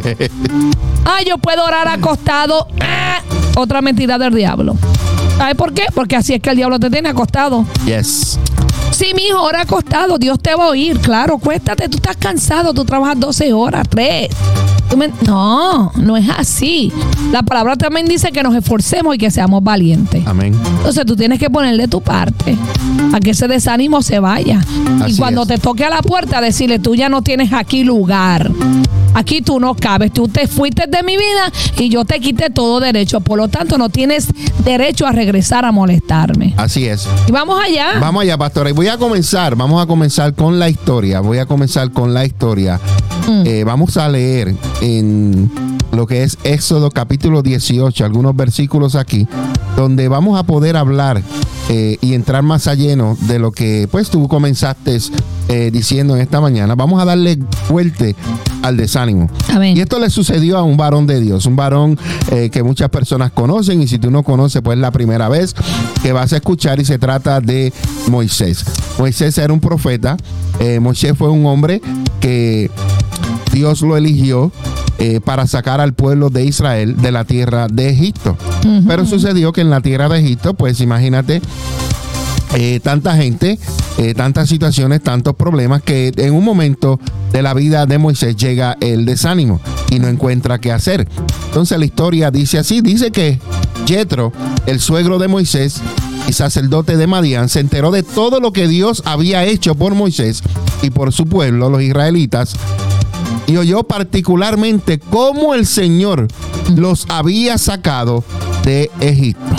Ay, 1.04 1.24
yo 1.28 1.38
puedo 1.38 1.64
orar 1.64 1.88
acostado. 1.88 2.68
Ah, 2.80 3.20
otra 3.56 3.82
mentira 3.82 4.16
del 4.16 4.34
diablo. 4.34 4.76
¿Sabes 5.36 5.56
por 5.56 5.74
qué? 5.74 5.86
Porque 5.92 6.14
así 6.14 6.34
es 6.34 6.40
que 6.40 6.50
el 6.50 6.56
diablo 6.56 6.78
te 6.78 6.88
tiene 6.88 7.08
acostado. 7.08 7.66
Yes. 7.84 8.38
Sí, 9.02 9.14
mi 9.16 9.24
hijo, 9.24 9.38
ahora 9.38 9.62
acostado, 9.62 10.16
Dios 10.16 10.38
te 10.38 10.54
va 10.54 10.66
a 10.66 10.68
oír, 10.68 10.96
claro, 11.00 11.36
cuéstate, 11.38 11.88
tú 11.88 11.96
estás 11.96 12.16
cansado, 12.16 12.72
tú 12.72 12.84
trabajas 12.84 13.18
12 13.18 13.52
horas, 13.52 13.84
3. 13.88 14.28
Tú 14.88 14.96
me- 14.96 15.10
No, 15.26 15.90
no 15.96 16.16
es 16.16 16.28
así. 16.30 16.92
La 17.32 17.42
palabra 17.42 17.74
también 17.76 18.06
dice 18.06 18.30
que 18.30 18.44
nos 18.44 18.54
esforcemos 18.54 19.16
y 19.16 19.18
que 19.18 19.30
seamos 19.32 19.60
valientes. 19.64 20.24
Amén. 20.24 20.54
Entonces 20.76 21.04
tú 21.04 21.16
tienes 21.16 21.40
que 21.40 21.50
ponerle 21.50 21.88
tu 21.88 22.00
parte 22.00 22.56
a 23.12 23.18
que 23.18 23.30
ese 23.30 23.48
desánimo 23.48 24.02
se 24.02 24.20
vaya. 24.20 24.60
Así 25.02 25.14
y 25.14 25.16
cuando 25.16 25.42
es. 25.42 25.48
te 25.48 25.58
toque 25.58 25.84
a 25.84 25.90
la 25.90 26.02
puerta, 26.02 26.40
decirle, 26.40 26.78
tú 26.78 26.94
ya 26.94 27.08
no 27.08 27.22
tienes 27.22 27.52
aquí 27.52 27.82
lugar. 27.82 28.52
Aquí 29.14 29.42
tú 29.42 29.60
no 29.60 29.74
cabes. 29.74 30.12
Tú 30.12 30.28
te 30.28 30.46
fuiste 30.46 30.86
de 30.86 31.02
mi 31.02 31.16
vida 31.16 31.52
y 31.78 31.88
yo 31.88 32.04
te 32.04 32.20
quité 32.20 32.50
todo 32.50 32.80
derecho. 32.80 33.20
Por 33.20 33.38
lo 33.38 33.48
tanto, 33.48 33.78
no 33.78 33.88
tienes 33.88 34.28
derecho 34.64 35.06
a 35.06 35.12
regresar 35.12 35.64
a 35.64 35.72
molestarme. 35.72 36.54
Así 36.56 36.86
es. 36.86 37.08
Y 37.28 37.32
vamos 37.32 37.60
allá. 37.62 37.98
Vamos 38.00 38.22
allá, 38.22 38.38
pastora. 38.38 38.70
Y 38.70 38.72
voy 38.72 38.88
a 38.88 38.98
comenzar, 38.98 39.56
vamos 39.56 39.82
a 39.82 39.86
comenzar 39.86 40.34
con 40.34 40.58
la 40.58 40.68
historia. 40.68 41.20
Voy 41.20 41.38
a 41.38 41.46
comenzar 41.46 41.92
con 41.92 42.14
la 42.14 42.24
historia. 42.24 42.80
Mm. 43.28 43.46
Eh, 43.46 43.64
vamos 43.64 43.96
a 43.96 44.08
leer 44.08 44.54
en 44.80 45.50
lo 45.92 46.06
que 46.06 46.22
es 46.22 46.38
Éxodo 46.42 46.90
capítulo 46.90 47.42
18, 47.42 48.04
algunos 48.04 48.34
versículos 48.34 48.94
aquí, 48.94 49.28
donde 49.76 50.08
vamos 50.08 50.38
a 50.38 50.42
poder 50.44 50.76
hablar 50.76 51.22
eh, 51.68 51.98
y 52.00 52.14
entrar 52.14 52.42
más 52.42 52.66
a 52.66 52.74
lleno 52.74 53.16
de 53.20 53.38
lo 53.38 53.52
que 53.52 53.88
pues 53.90 54.10
tú 54.10 54.26
comenzaste 54.26 54.98
eh, 55.48 55.70
diciendo 55.72 56.14
en 56.14 56.22
esta 56.22 56.40
mañana. 56.40 56.74
Vamos 56.74 57.00
a 57.00 57.04
darle 57.04 57.38
fuerte 57.68 58.16
al 58.62 58.76
desánimo. 58.76 59.28
Amén. 59.48 59.76
Y 59.76 59.80
esto 59.80 59.98
le 59.98 60.08
sucedió 60.10 60.56
a 60.58 60.62
un 60.62 60.76
varón 60.76 61.06
de 61.06 61.20
Dios, 61.20 61.46
un 61.46 61.56
varón 61.56 61.98
eh, 62.30 62.50
que 62.50 62.62
muchas 62.62 62.88
personas 62.88 63.32
conocen 63.32 63.82
y 63.82 63.88
si 63.88 63.98
tú 63.98 64.10
no 64.10 64.22
conoces, 64.22 64.62
pues 64.62 64.76
es 64.76 64.80
la 64.80 64.90
primera 64.90 65.28
vez 65.28 65.54
que 66.02 66.12
vas 66.12 66.32
a 66.32 66.36
escuchar 66.36 66.80
y 66.80 66.84
se 66.84 66.98
trata 66.98 67.40
de 67.40 67.72
Moisés. 68.08 68.64
Moisés 68.98 69.36
era 69.38 69.52
un 69.52 69.60
profeta, 69.60 70.16
eh, 70.60 70.80
Moisés 70.80 71.14
fue 71.16 71.28
un 71.28 71.44
hombre 71.46 71.80
que 72.20 72.70
Dios 73.52 73.82
lo 73.82 73.96
eligió 73.96 74.52
eh, 74.98 75.20
para 75.20 75.46
sacar 75.46 75.80
al 75.80 75.94
pueblo 75.94 76.30
de 76.30 76.44
Israel 76.44 76.96
de 76.96 77.12
la 77.12 77.24
tierra 77.24 77.66
de 77.66 77.88
Egipto. 77.88 78.36
Pero 78.86 79.04
sucedió 79.04 79.52
que 79.52 79.60
en 79.60 79.70
la 79.70 79.80
tierra 79.80 80.08
de 80.08 80.20
Egipto, 80.20 80.54
pues 80.54 80.80
imagínate, 80.80 81.42
eh, 82.54 82.80
tanta 82.82 83.16
gente, 83.16 83.58
eh, 83.98 84.14
tantas 84.14 84.48
situaciones, 84.48 85.02
tantos 85.02 85.34
problemas 85.34 85.82
que 85.82 86.12
en 86.16 86.34
un 86.34 86.44
momento 86.44 87.00
de 87.32 87.42
la 87.42 87.54
vida 87.54 87.86
de 87.86 87.98
Moisés 87.98 88.36
llega 88.36 88.76
el 88.80 89.06
desánimo 89.06 89.60
y 89.90 89.98
no 89.98 90.08
encuentra 90.08 90.58
qué 90.58 90.70
hacer. 90.70 91.08
Entonces 91.46 91.78
la 91.78 91.84
historia 91.86 92.30
dice 92.30 92.58
así, 92.58 92.82
dice 92.82 93.10
que 93.10 93.38
Jetro, 93.86 94.32
el 94.66 94.80
suegro 94.80 95.18
de 95.18 95.28
Moisés 95.28 95.80
y 96.28 96.34
sacerdote 96.34 96.96
de 96.96 97.06
Madián, 97.06 97.48
se 97.48 97.60
enteró 97.60 97.90
de 97.90 98.02
todo 98.02 98.38
lo 98.38 98.52
que 98.52 98.68
Dios 98.68 99.02
había 99.06 99.44
hecho 99.44 99.74
por 99.74 99.94
Moisés 99.94 100.42
y 100.82 100.90
por 100.90 101.12
su 101.12 101.26
pueblo, 101.26 101.70
los 101.70 101.82
israelitas, 101.82 102.54
y 103.46 103.56
oyó 103.56 103.82
particularmente 103.82 104.98
cómo 104.98 105.54
el 105.54 105.66
Señor 105.66 106.28
los 106.76 107.06
había 107.08 107.56
sacado 107.58 108.24
de 108.64 108.90
Egipto. 109.00 109.56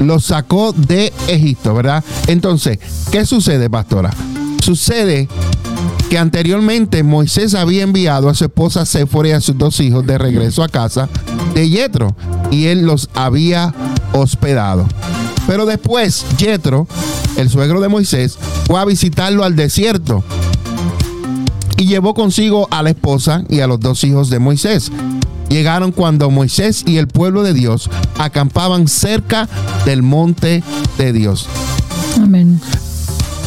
Los 0.00 0.24
sacó 0.24 0.72
de 0.72 1.12
Egipto, 1.28 1.74
¿verdad? 1.74 2.02
Entonces, 2.26 2.78
¿qué 3.12 3.24
sucede, 3.24 3.70
pastora? 3.70 4.10
Sucede 4.62 5.28
que 6.08 6.18
anteriormente 6.18 7.04
Moisés 7.04 7.54
había 7.54 7.84
enviado 7.84 8.28
a 8.28 8.34
su 8.34 8.44
esposa 8.44 8.84
Séfora 8.84 9.28
y 9.28 9.32
a 9.32 9.40
sus 9.40 9.56
dos 9.56 9.78
hijos 9.78 10.04
de 10.06 10.18
regreso 10.18 10.64
a 10.64 10.68
casa 10.68 11.08
de 11.54 11.68
Yetro 11.68 12.16
y 12.50 12.66
él 12.66 12.84
los 12.84 13.08
había 13.14 13.72
hospedado. 14.12 14.88
Pero 15.46 15.66
después 15.66 16.24
Yetro, 16.36 16.88
el 17.36 17.48
suegro 17.48 17.80
de 17.80 17.88
Moisés, 17.88 18.38
fue 18.66 18.80
a 18.80 18.84
visitarlo 18.84 19.44
al 19.44 19.54
desierto 19.54 20.24
y 21.76 21.86
llevó 21.86 22.12
consigo 22.14 22.66
a 22.70 22.82
la 22.82 22.90
esposa 22.90 23.44
y 23.48 23.60
a 23.60 23.66
los 23.66 23.80
dos 23.80 24.02
hijos 24.04 24.30
de 24.30 24.38
Moisés. 24.38 24.90
Llegaron 25.50 25.90
cuando 25.90 26.30
Moisés 26.30 26.84
y 26.86 26.98
el 26.98 27.08
pueblo 27.08 27.42
de 27.42 27.52
Dios 27.52 27.90
acampaban 28.18 28.86
cerca 28.86 29.48
del 29.84 30.02
monte 30.02 30.62
de 30.96 31.12
Dios. 31.12 31.48
Amén. 32.22 32.60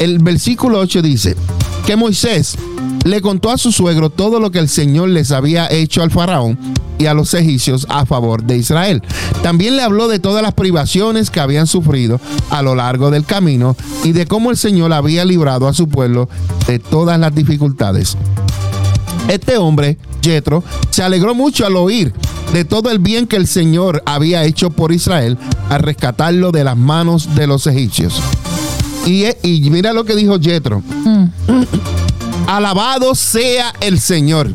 El 0.01 0.19
versículo 0.19 0.79
8 0.79 1.01
dice 1.01 1.37
que 1.85 1.95
Moisés 1.95 2.57
le 3.05 3.21
contó 3.21 3.51
a 3.51 3.57
su 3.57 3.71
suegro 3.71 4.09
todo 4.09 4.41
lo 4.41 4.51
que 4.51 4.59
el 4.59 4.67
Señor 4.67 5.09
les 5.09 5.31
había 5.31 5.71
hecho 5.71 6.03
al 6.03 6.11
faraón 6.11 6.59
y 6.99 7.05
a 7.05 7.13
los 7.13 7.33
egipcios 7.33 7.87
a 7.89 8.05
favor 8.05 8.43
de 8.43 8.57
Israel. 8.57 9.01
También 9.41 9.77
le 9.77 9.83
habló 9.83 10.09
de 10.09 10.19
todas 10.19 10.43
las 10.43 10.53
privaciones 10.53 11.29
que 11.29 11.39
habían 11.39 11.67
sufrido 11.67 12.19
a 12.49 12.61
lo 12.61 12.75
largo 12.75 13.11
del 13.11 13.25
camino 13.25 13.77
y 14.03 14.11
de 14.11 14.25
cómo 14.25 14.51
el 14.51 14.57
Señor 14.57 14.91
había 14.91 15.23
librado 15.23 15.69
a 15.69 15.73
su 15.73 15.87
pueblo 15.87 16.27
de 16.67 16.79
todas 16.79 17.17
las 17.17 17.33
dificultades. 17.33 18.17
Este 19.27 19.57
hombre, 19.57 19.97
Jetro, 20.21 20.63
se 20.89 21.03
alegró 21.03 21.33
mucho 21.33 21.65
al 21.65 21.75
oír 21.75 22.13
de 22.51 22.65
todo 22.65 22.91
el 22.91 22.99
bien 22.99 23.25
que 23.25 23.35
el 23.35 23.47
Señor 23.47 24.03
había 24.05 24.43
hecho 24.43 24.69
por 24.69 24.91
Israel 24.91 25.37
al 25.69 25.81
rescatarlo 25.81 26.51
de 26.51 26.63
las 26.63 26.77
manos 26.77 27.33
de 27.35 27.47
los 27.47 27.65
egipcios. 27.67 28.21
Y, 29.05 29.25
y 29.41 29.69
mira 29.69 29.91
lo 29.93 30.05
que 30.05 30.15
dijo 30.15 30.39
Jetro. 30.39 30.81
Alabado 32.47 33.15
sea 33.15 33.73
el 33.81 33.99
Señor. 33.99 34.51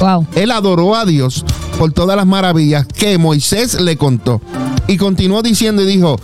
Wow. 0.00 0.26
Él 0.34 0.50
adoró 0.50 0.94
a 0.94 1.04
Dios 1.04 1.44
por 1.78 1.92
todas 1.92 2.16
las 2.16 2.26
maravillas 2.26 2.86
que 2.86 3.18
Moisés 3.18 3.80
le 3.80 3.96
contó. 3.96 4.40
Y 4.86 4.96
continuó 4.96 5.42
diciendo 5.42 5.82
y 5.82 5.86
dijo, 5.86 6.18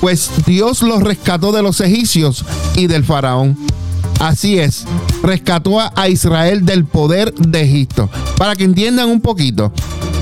pues 0.00 0.30
Dios 0.46 0.82
los 0.82 1.02
rescató 1.02 1.52
de 1.52 1.62
los 1.62 1.80
egipcios 1.80 2.44
y 2.76 2.86
del 2.86 3.04
faraón. 3.04 3.58
Así 4.18 4.58
es, 4.58 4.84
rescató 5.22 5.78
a 5.80 6.08
Israel 6.08 6.64
del 6.64 6.84
poder 6.84 7.34
de 7.34 7.62
Egipto. 7.62 8.08
Para 8.38 8.56
que 8.56 8.64
entiendan 8.64 9.08
un 9.08 9.20
poquito, 9.20 9.72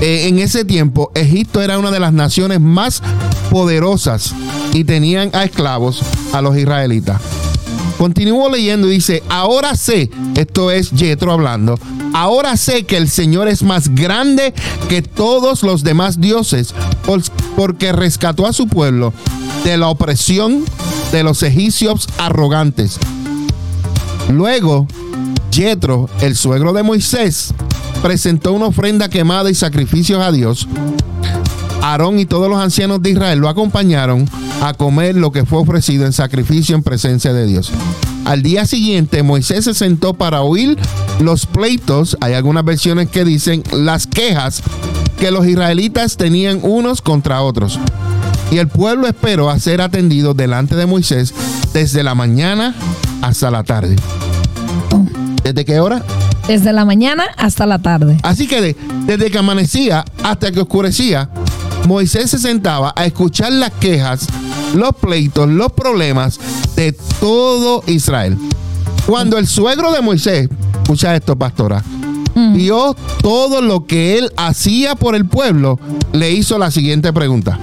eh, 0.01 0.27
en 0.27 0.39
ese 0.39 0.65
tiempo 0.65 1.11
Egipto 1.15 1.61
era 1.61 1.79
una 1.79 1.91
de 1.91 1.99
las 1.99 2.11
naciones 2.11 2.59
más 2.59 3.01
poderosas 3.49 4.35
y 4.73 4.83
tenían 4.83 5.29
a 5.33 5.45
esclavos 5.45 6.01
a 6.33 6.41
los 6.41 6.57
israelitas. 6.57 7.21
Continúo 7.97 8.49
leyendo 8.49 8.87
y 8.87 8.95
dice, 8.95 9.23
ahora 9.29 9.75
sé, 9.75 10.09
esto 10.35 10.69
es 10.69 10.91
Jetro 10.91 11.31
hablando, 11.31 11.79
ahora 12.13 12.57
sé 12.57 12.85
que 12.85 12.97
el 12.97 13.09
Señor 13.09 13.47
es 13.47 13.63
más 13.63 13.95
grande 13.95 14.53
que 14.89 15.01
todos 15.01 15.63
los 15.63 15.83
demás 15.83 16.19
dioses, 16.19 16.75
porque 17.55 17.93
rescató 17.93 18.47
a 18.47 18.53
su 18.53 18.67
pueblo 18.67 19.13
de 19.63 19.77
la 19.77 19.87
opresión 19.87 20.65
de 21.13 21.23
los 21.23 21.41
egipcios 21.41 22.09
arrogantes. 22.17 22.99
Luego, 24.29 24.87
Jetro, 25.51 26.09
el 26.21 26.35
suegro 26.35 26.73
de 26.73 26.83
Moisés, 26.83 27.53
presentó 28.01 28.53
una 28.53 28.67
ofrenda 28.67 29.09
quemada 29.09 29.49
y 29.49 29.55
sacrificios 29.55 30.21
a 30.21 30.31
Dios. 30.31 30.67
Aarón 31.81 32.19
y 32.19 32.25
todos 32.25 32.49
los 32.49 32.59
ancianos 32.59 33.01
de 33.01 33.11
Israel 33.11 33.39
lo 33.39 33.49
acompañaron 33.49 34.27
a 34.61 34.73
comer 34.73 35.15
lo 35.15 35.31
que 35.31 35.45
fue 35.45 35.59
ofrecido 35.59 36.05
en 36.05 36.13
sacrificio 36.13 36.75
en 36.75 36.83
presencia 36.83 37.33
de 37.33 37.45
Dios. 37.45 37.71
Al 38.25 38.41
día 38.41 38.65
siguiente, 38.65 39.21
Moisés 39.21 39.65
se 39.65 39.75
sentó 39.75 40.15
para 40.15 40.41
oír 40.41 40.77
los 41.19 41.45
pleitos, 41.45 42.17
hay 42.21 42.33
algunas 42.33 42.65
versiones 42.65 43.09
que 43.09 43.23
dicen 43.23 43.61
las 43.71 44.07
quejas 44.07 44.63
que 45.19 45.29
los 45.29 45.45
israelitas 45.45 46.17
tenían 46.17 46.59
unos 46.63 47.01
contra 47.01 47.43
otros. 47.43 47.79
Y 48.51 48.57
el 48.57 48.67
pueblo 48.67 49.07
esperó 49.07 49.49
a 49.49 49.59
ser 49.59 49.81
atendido 49.81 50.33
delante 50.33 50.75
de 50.75 50.87
Moisés 50.87 51.33
desde 51.73 52.03
la 52.03 52.15
mañana 52.15 52.75
hasta 53.25 53.49
la 53.51 53.63
tarde. 53.63 53.95
¿Desde 55.43 55.65
qué 55.65 55.79
hora? 55.79 56.03
Desde 56.47 56.71
la 56.73 56.85
mañana 56.85 57.25
hasta 57.37 57.65
la 57.65 57.79
tarde. 57.79 58.17
Así 58.23 58.47
que 58.47 58.61
de- 58.61 58.75
desde 59.05 59.31
que 59.31 59.37
amanecía 59.37 60.05
hasta 60.23 60.51
que 60.51 60.59
oscurecía, 60.61 61.29
Moisés 61.87 62.29
se 62.31 62.39
sentaba 62.39 62.93
a 62.95 63.05
escuchar 63.05 63.51
las 63.51 63.71
quejas, 63.71 64.27
los 64.75 64.95
pleitos, 64.95 65.47
los 65.49 65.71
problemas 65.71 66.39
de 66.75 66.91
todo 67.19 67.83
Israel. 67.87 68.37
Cuando 69.07 69.37
el 69.37 69.47
suegro 69.47 69.91
de 69.91 70.01
Moisés, 70.01 70.49
escucha 70.83 71.15
esto, 71.15 71.35
pastora, 71.35 71.83
vio 72.53 72.95
todo 73.21 73.61
lo 73.61 73.85
que 73.85 74.17
él 74.17 74.31
hacía 74.37 74.95
por 74.95 75.15
el 75.15 75.25
pueblo, 75.25 75.79
le 76.11 76.31
hizo 76.31 76.57
la 76.57 76.69
siguiente 76.71 77.11
pregunta. 77.13 77.57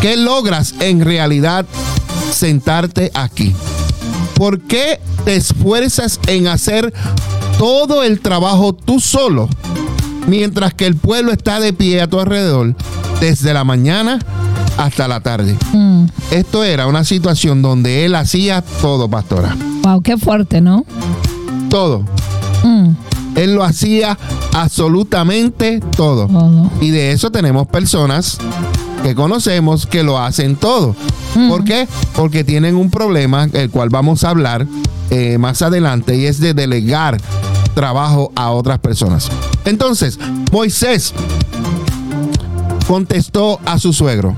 ¿Qué 0.00 0.16
logras 0.16 0.74
en 0.80 1.02
realidad 1.04 1.64
sentarte 2.32 3.10
aquí? 3.14 3.54
¿Por 4.34 4.60
qué 4.60 5.00
te 5.24 5.36
esfuerzas 5.36 6.20
en 6.26 6.46
hacer 6.46 6.92
todo 7.58 8.02
el 8.02 8.20
trabajo 8.20 8.72
tú 8.72 9.00
solo, 9.00 9.48
mientras 10.26 10.74
que 10.74 10.86
el 10.86 10.96
pueblo 10.96 11.32
está 11.32 11.60
de 11.60 11.72
pie 11.72 12.00
a 12.00 12.08
tu 12.08 12.18
alrededor 12.18 12.74
desde 13.20 13.54
la 13.54 13.64
mañana 13.64 14.18
hasta 14.78 15.08
la 15.08 15.20
tarde? 15.20 15.56
Mm. 15.72 16.06
Esto 16.30 16.64
era 16.64 16.86
una 16.86 17.04
situación 17.04 17.62
donde 17.62 18.04
él 18.04 18.14
hacía 18.14 18.62
todo, 18.80 19.08
pastora. 19.08 19.56
Wow, 19.82 20.02
qué 20.02 20.16
fuerte, 20.16 20.60
¿no? 20.60 20.84
Todo. 21.68 22.04
Mm. 22.64 22.90
Él 23.34 23.54
lo 23.54 23.64
hacía 23.64 24.18
absolutamente 24.52 25.80
todo. 25.96 26.26
Todo. 26.26 26.70
Y 26.80 26.90
de 26.90 27.12
eso 27.12 27.30
tenemos 27.30 27.66
personas 27.66 28.38
que 29.02 29.14
conocemos 29.14 29.86
que 29.86 30.02
lo 30.02 30.18
hacen 30.18 30.56
todo. 30.56 30.94
¿Por 31.48 31.64
qué? 31.64 31.88
Porque 32.14 32.44
tienen 32.44 32.76
un 32.76 32.90
problema, 32.90 33.48
el 33.52 33.70
cual 33.70 33.88
vamos 33.88 34.24
a 34.24 34.30
hablar 34.30 34.66
eh, 35.10 35.38
más 35.38 35.62
adelante, 35.62 36.16
y 36.16 36.26
es 36.26 36.40
de 36.40 36.54
delegar 36.54 37.18
trabajo 37.74 38.32
a 38.34 38.50
otras 38.50 38.78
personas. 38.78 39.28
Entonces, 39.64 40.18
Moisés 40.52 41.14
contestó 42.86 43.60
a 43.64 43.78
su 43.78 43.92
suegro, 43.92 44.34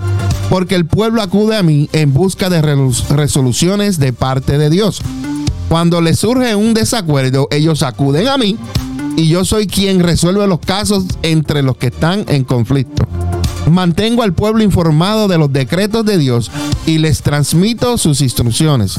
porque 0.51 0.77
el 0.77 0.87
pueblo 0.87 1.23
acude 1.23 1.57
a 1.57 1.63
mí 1.63 1.89
en 1.93 2.13
busca 2.13 2.49
de 2.49 2.63
resoluciones 2.63 3.99
de 3.99 4.13
parte 4.13 4.59
de 4.59 4.71
Dios. 4.71 5.03
Cuando 5.69 6.01
les 6.01 6.21
surge 6.21 6.55
un 6.55 6.75
desacuerdo, 6.75 7.49
ellos 7.51 7.83
acuden 7.83 8.29
a 8.29 8.39
mí 8.39 8.57
y 9.17 9.29
yo 9.29 9.45
soy 9.45 9.67
quien 9.67 10.01
resuelve 10.01 10.47
los 10.47 10.61
casos 10.61 11.05
entre 11.23 11.63
los 11.63 11.77
que 11.77 11.89
están 11.89 12.25
en 12.29 12.45
conflicto. 12.45 13.07
Mantengo 13.71 14.23
al 14.23 14.35
pueblo 14.35 14.63
informado 14.63 15.29
de 15.29 15.39
los 15.39 15.53
decretos 15.53 16.05
de 16.05 16.19
Dios 16.19 16.51
y 16.87 16.99
les 16.99 17.23
transmito 17.23 17.97
sus 17.99 18.21
instrucciones. 18.21 18.99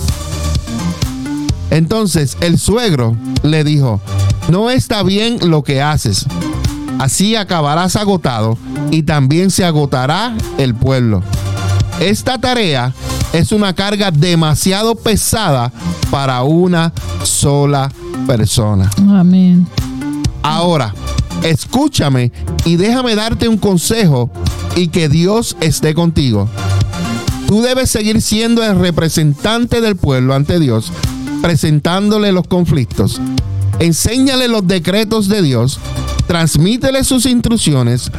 Entonces 1.69 2.37
el 2.41 2.57
suegro 2.57 3.15
le 3.43 3.63
dijo, 3.63 4.01
no 4.49 4.69
está 4.69 5.03
bien 5.03 5.37
lo 5.49 5.63
que 5.63 5.81
haces. 5.81 6.25
Así 6.99 7.35
acabarás 7.35 7.95
agotado 7.95 8.57
y 8.91 9.03
también 9.03 9.51
se 9.51 9.65
agotará 9.65 10.35
el 10.57 10.73
pueblo. 10.75 11.21
Esta 11.99 12.37
tarea 12.39 12.93
es 13.33 13.51
una 13.51 13.73
carga 13.73 14.11
demasiado 14.11 14.95
pesada 14.95 15.71
para 16.09 16.43
una 16.43 16.93
sola 17.23 17.91
persona. 18.27 18.89
Amén. 19.09 19.67
Ahora, 20.41 20.93
escúchame 21.43 22.31
y 22.63 22.75
déjame 22.75 23.15
darte 23.15 23.47
un 23.47 23.57
consejo 23.57 24.29
y 24.75 24.89
que 24.89 25.09
Dios 25.09 25.57
esté 25.61 25.93
contigo. 25.93 26.49
Tú 27.47 27.61
debes 27.61 27.89
seguir 27.89 28.21
siendo 28.21 28.63
el 28.63 28.77
representante 28.79 29.81
del 29.81 29.95
pueblo 29.95 30.33
ante 30.33 30.59
Dios, 30.59 30.91
presentándole 31.41 32.31
los 32.31 32.47
conflictos. 32.47 33.21
Enséñale 33.79 34.47
los 34.47 34.67
decretos 34.67 35.27
de 35.27 35.41
Dios 35.41 35.79
transmíteles 36.27 37.07
sus 37.07 37.25
instrucciones, 37.25 38.11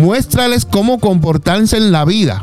muéstrales 0.00 0.64
cómo 0.64 0.98
comportarse 0.98 1.76
en 1.76 1.92
la 1.92 2.04
vida. 2.04 2.42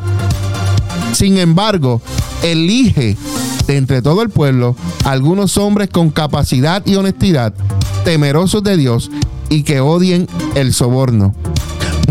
Sin 1.13 1.37
embargo, 1.37 2.01
elige 2.41 3.17
de 3.67 3.77
entre 3.77 4.01
todo 4.01 4.21
el 4.21 4.29
pueblo 4.29 4.75
algunos 5.05 5.57
hombres 5.57 5.89
con 5.89 6.09
capacidad 6.09 6.85
y 6.85 6.95
honestidad, 6.95 7.53
temerosos 8.03 8.63
de 8.63 8.77
Dios 8.77 9.11
y 9.49 9.63
que 9.63 9.81
odien 9.81 10.27
el 10.55 10.73
soborno. 10.73 11.35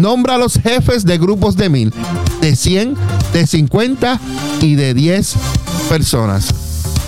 Nombra 0.00 0.36
a 0.36 0.38
los 0.38 0.54
jefes 0.54 1.04
de 1.04 1.18
grupos 1.18 1.56
de 1.56 1.68
mil, 1.68 1.92
de 2.40 2.56
cien, 2.56 2.96
de 3.34 3.46
cincuenta 3.46 4.18
y 4.62 4.74
de 4.74 4.94
diez 4.94 5.34
personas. 5.90 6.54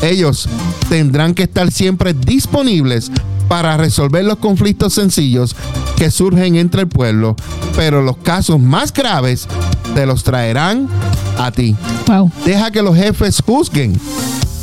Ellos 0.02 0.46
tendrán 0.90 1.32
que 1.32 1.44
estar 1.44 1.72
siempre 1.72 2.12
disponibles 2.12 3.10
para 3.48 3.78
resolver 3.78 4.24
los 4.26 4.36
conflictos 4.36 4.92
sencillos 4.92 5.56
que 5.96 6.10
surgen 6.10 6.56
entre 6.56 6.82
el 6.82 6.88
pueblo, 6.88 7.34
pero 7.76 8.02
los 8.02 8.18
casos 8.18 8.60
más 8.60 8.92
graves 8.92 9.48
te 9.94 10.04
los 10.04 10.22
traerán 10.22 10.86
a 11.38 11.50
ti. 11.50 11.74
Deja 12.44 12.70
que 12.72 12.82
los 12.82 12.94
jefes 12.94 13.42
juzguen 13.44 13.98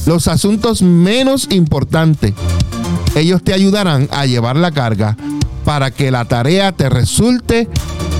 los 0.05 0.27
asuntos 0.27 0.83
menos 0.83 1.48
importantes. 1.50 2.33
Ellos 3.15 3.43
te 3.43 3.53
ayudarán 3.53 4.07
a 4.12 4.27
llevar 4.27 4.55
la 4.55 4.69
carga 4.69 5.17
para 5.65 5.89
que 5.89 6.12
la 6.12 6.25
tarea 6.25 6.71
te 6.71 6.89
resulte 6.89 7.67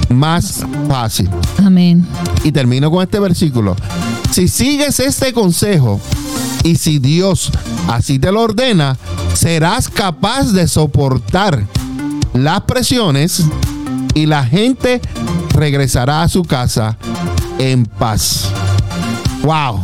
más 0.10 0.66
fácil. 0.88 1.30
Amén. 1.58 2.06
Y 2.44 2.52
termino 2.52 2.92
con 2.92 3.04
este 3.04 3.20
versículo. 3.20 3.76
Si 4.32 4.48
sigues 4.48 5.00
este 5.00 5.34
consejo 5.34 6.00
y 6.64 6.76
si 6.76 7.00
Dios 7.00 7.52
así 7.88 8.20
te 8.20 8.32
lo 8.32 8.42
ordena, 8.42 8.98
serás 9.34 9.90
capaz 9.90 10.52
de 10.52 10.68
soportar 10.68 11.66
las 12.34 12.62
presiones 12.62 13.46
y 14.14 14.26
la 14.26 14.44
gente 14.46 15.02
regresará 15.54 16.24
a 16.24 16.30
su 16.30 16.44
casa 16.44 16.98
en 17.58 17.86
paz. 17.86 18.50
¡Wow! 19.44 19.80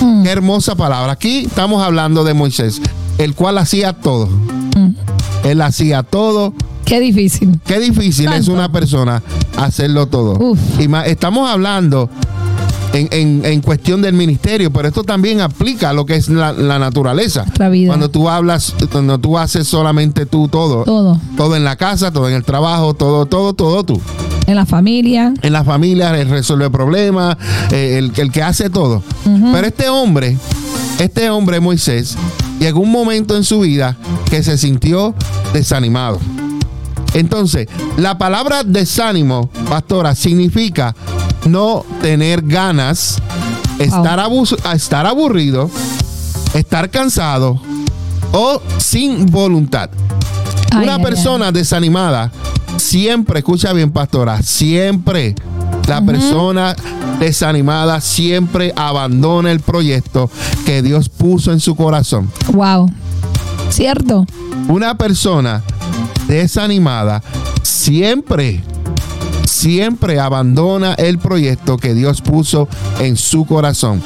Mm. 0.00 0.22
Qué 0.22 0.30
hermosa 0.30 0.74
palabra. 0.74 1.12
Aquí 1.12 1.46
estamos 1.46 1.82
hablando 1.82 2.24
de 2.24 2.34
Moisés, 2.34 2.80
el 3.18 3.34
cual 3.34 3.58
hacía 3.58 3.92
todo. 3.92 4.26
Mm. 4.26 5.05
Él 5.44 5.60
hacía 5.62 6.02
todo. 6.02 6.54
Qué 6.84 7.00
difícil. 7.00 7.58
Qué 7.64 7.80
difícil 7.80 8.32
es 8.32 8.48
una 8.48 8.70
persona 8.70 9.22
hacerlo 9.58 10.06
todo. 10.06 10.56
Y 10.78 10.88
estamos 11.06 11.50
hablando 11.50 12.08
en, 12.92 13.60
cuestión 13.60 14.02
del 14.02 14.14
ministerio, 14.14 14.72
pero 14.72 14.88
esto 14.88 15.04
también 15.04 15.40
aplica 15.40 15.90
a 15.90 15.92
lo 15.92 16.06
que 16.06 16.16
es 16.16 16.28
la, 16.28 16.52
naturaleza. 16.78 17.44
Cuando 17.86 18.10
tú 18.10 18.28
hablas, 18.28 18.74
cuando 18.90 19.18
tú 19.18 19.38
haces 19.38 19.66
solamente 19.66 20.26
tú 20.26 20.48
todo. 20.48 20.84
Todo. 20.84 21.20
Todo 21.36 21.56
en 21.56 21.64
la 21.64 21.76
casa, 21.76 22.10
todo 22.10 22.28
en 22.28 22.34
el 22.34 22.44
trabajo, 22.44 22.94
todo, 22.94 23.26
todo, 23.26 23.52
todo 23.54 23.84
tú. 23.84 24.00
En 24.46 24.56
la 24.56 24.66
familia. 24.66 25.34
En 25.42 25.52
la 25.52 25.64
familia, 25.64 26.16
el 26.18 26.28
resuelve 26.28 26.70
problemas, 26.70 27.36
eh, 27.72 27.98
el, 27.98 28.12
el, 28.16 28.30
que 28.30 28.42
hace 28.42 28.70
todo. 28.70 29.02
Pero 29.24 29.66
este 29.66 29.88
hombre, 29.88 30.36
este 30.98 31.30
hombre 31.30 31.60
Moisés, 31.60 32.16
llegó 32.58 32.80
un 32.80 32.90
momento 32.90 33.36
en 33.36 33.44
su 33.44 33.60
vida 33.60 33.96
que 34.30 34.42
se 34.42 34.58
sintió 34.58 35.14
desanimado. 35.52 36.18
Entonces, 37.14 37.68
la 37.96 38.18
palabra 38.18 38.62
desánimo, 38.62 39.48
pastora, 39.68 40.14
significa 40.14 40.94
no 41.46 41.84
tener 42.02 42.42
ganas, 42.42 43.22
estar, 43.78 44.20
estar 44.74 45.06
aburrido, 45.06 45.70
estar 46.54 46.90
cansado 46.90 47.60
o 48.32 48.60
sin 48.78 49.26
voluntad. 49.26 49.90
Una 50.76 50.98
persona 50.98 51.52
desanimada 51.52 52.30
siempre, 52.76 53.38
escucha 53.38 53.72
bien, 53.72 53.90
pastora, 53.90 54.42
siempre 54.42 55.34
la 55.86 56.02
persona 56.02 56.76
desanimada 57.18 58.00
siempre 58.00 58.72
abandona 58.76 59.52
el 59.52 59.60
proyecto 59.60 60.30
que 60.64 60.82
Dios 60.82 61.08
puso 61.08 61.52
en 61.52 61.60
su 61.60 61.74
corazón. 61.74 62.30
Wow. 62.52 62.90
Cierto. 63.70 64.26
Una 64.68 64.96
persona 64.96 65.62
desanimada 66.28 67.22
siempre 67.62 68.62
siempre 69.46 70.20
abandona 70.20 70.94
el 70.94 71.18
proyecto 71.18 71.76
que 71.76 71.94
Dios 71.94 72.20
puso 72.20 72.68
en 73.00 73.16
su 73.16 73.46
corazón. 73.46 74.02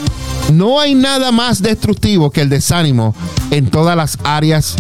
No 0.52 0.80
hay 0.80 0.94
nada 0.94 1.32
más 1.32 1.61
destructivo 1.62 2.30
que 2.30 2.40
el 2.40 2.48
desánimo 2.48 3.14
en 3.50 3.70
todas 3.70 3.96
las 3.96 4.18
áreas 4.24 4.76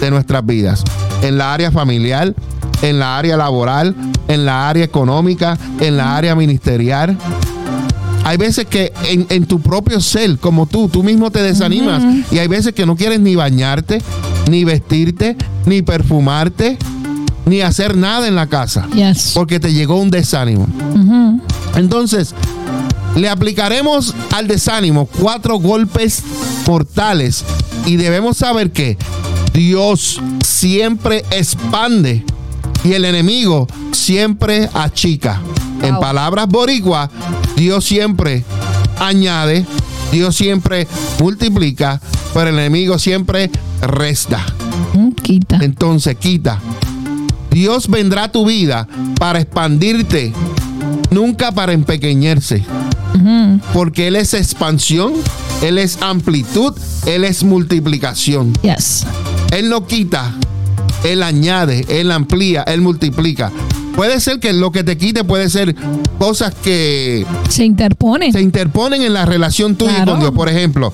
de 0.00 0.10
nuestras 0.10 0.44
vidas. 0.44 0.84
En 1.22 1.38
la 1.38 1.54
área 1.54 1.70
familiar, 1.70 2.34
en 2.82 2.98
la 2.98 3.18
área 3.18 3.36
laboral, 3.36 3.94
en 4.28 4.44
la 4.44 4.68
área 4.68 4.84
económica, 4.84 5.58
en 5.80 5.96
la 5.96 6.16
área 6.16 6.34
ministerial. 6.34 7.16
Hay 8.24 8.36
veces 8.36 8.66
que 8.66 8.92
en, 9.04 9.46
tu 9.46 9.60
propio 9.60 10.00
ser, 10.00 10.38
como 10.38 10.66
tú, 10.66 10.88
tú 10.88 11.02
mismo 11.02 11.30
te 11.30 11.42
desanimas. 11.42 12.02
Y 12.30 12.38
hay 12.38 12.48
veces 12.48 12.74
que 12.74 12.86
no 12.86 12.96
quieres 12.96 13.20
ni 13.20 13.36
bañarte, 13.36 14.02
ni 14.50 14.64
vestirte, 14.64 15.36
ni 15.66 15.82
perfumarte 15.82 16.78
ni 17.48 17.62
hacer 17.62 17.96
nada 17.96 18.28
en 18.28 18.34
la 18.34 18.46
casa. 18.46 18.86
Porque 19.34 19.58
te 19.58 19.72
llegó 19.72 19.96
un 19.96 20.10
desánimo. 20.10 20.68
Entonces, 21.74 22.34
le 23.16 23.28
aplicaremos 23.28 24.14
al 24.32 24.46
desánimo 24.46 25.06
cuatro 25.06 25.58
golpes 25.58 26.22
mortales 26.66 27.44
y 27.86 27.96
debemos 27.96 28.36
saber 28.36 28.70
que 28.70 28.96
Dios 29.52 30.20
siempre 30.44 31.24
expande 31.30 32.24
y 32.84 32.92
el 32.92 33.04
enemigo 33.04 33.66
siempre 33.92 34.68
achica. 34.74 35.40
En 35.82 35.98
palabras 36.00 36.48
boricua, 36.48 37.10
Dios 37.56 37.84
siempre 37.84 38.44
añade, 38.98 39.64
Dios 40.12 40.36
siempre 40.36 40.86
multiplica, 41.20 42.00
pero 42.34 42.50
el 42.50 42.58
enemigo 42.58 42.98
siempre 42.98 43.50
resta. 43.80 44.44
Mm, 44.94 45.10
quita. 45.10 45.58
Entonces 45.62 46.16
quita. 46.16 46.60
Dios 47.50 47.88
vendrá 47.88 48.24
a 48.24 48.32
tu 48.32 48.46
vida 48.46 48.86
para 49.18 49.40
expandirte, 49.40 50.32
nunca 51.10 51.52
para 51.52 51.72
empequeñarse. 51.72 52.64
Porque 53.74 54.06
Él 54.08 54.16
es 54.16 54.32
expansión, 54.32 55.12
Él 55.60 55.78
es 55.78 55.98
amplitud, 56.00 56.72
Él 57.04 57.24
es 57.24 57.42
multiplicación. 57.42 58.54
Yes. 58.62 59.04
Él 59.50 59.68
no 59.68 59.86
quita, 59.86 60.32
Él 61.04 61.22
añade, 61.22 61.84
Él 61.88 62.12
amplía, 62.12 62.62
Él 62.62 62.80
multiplica. 62.80 63.50
Puede 63.98 64.20
ser 64.20 64.38
que 64.38 64.52
lo 64.52 64.70
que 64.70 64.84
te 64.84 64.96
quite 64.96 65.24
puede 65.24 65.50
ser 65.50 65.74
cosas 66.20 66.54
que 66.54 67.26
se 67.48 67.64
interponen. 67.64 68.32
Se 68.32 68.40
interponen 68.40 69.02
en 69.02 69.12
la 69.12 69.26
relación 69.26 69.74
tuya 69.74 70.04
con 70.04 70.20
Dios. 70.20 70.30
Por 70.30 70.48
ejemplo, 70.48 70.92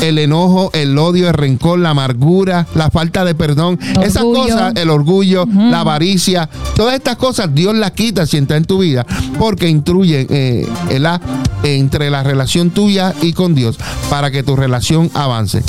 el 0.00 0.18
enojo, 0.18 0.70
el 0.72 0.98
odio, 0.98 1.28
el 1.28 1.34
rencor, 1.34 1.78
la 1.78 1.90
amargura, 1.90 2.66
la 2.74 2.90
falta 2.90 3.24
de 3.24 3.36
perdón. 3.36 3.78
Esas 4.02 4.24
cosas, 4.24 4.72
el 4.74 4.90
orgullo, 4.90 5.46
la 5.46 5.82
avaricia, 5.82 6.50
todas 6.74 6.96
estas 6.96 7.14
cosas 7.14 7.54
Dios 7.54 7.72
las 7.76 7.92
quita 7.92 8.26
si 8.26 8.38
está 8.38 8.56
en 8.56 8.64
tu 8.64 8.80
vida 8.80 9.06
porque 9.38 9.68
intruyen 9.68 10.26
eh, 10.28 10.66
entre 11.62 12.10
la 12.10 12.24
relación 12.24 12.70
tuya 12.70 13.14
y 13.22 13.32
con 13.32 13.54
Dios 13.54 13.78
para 14.08 14.32
que 14.32 14.42
tu 14.42 14.56
relación 14.56 15.08
avance 15.14 15.62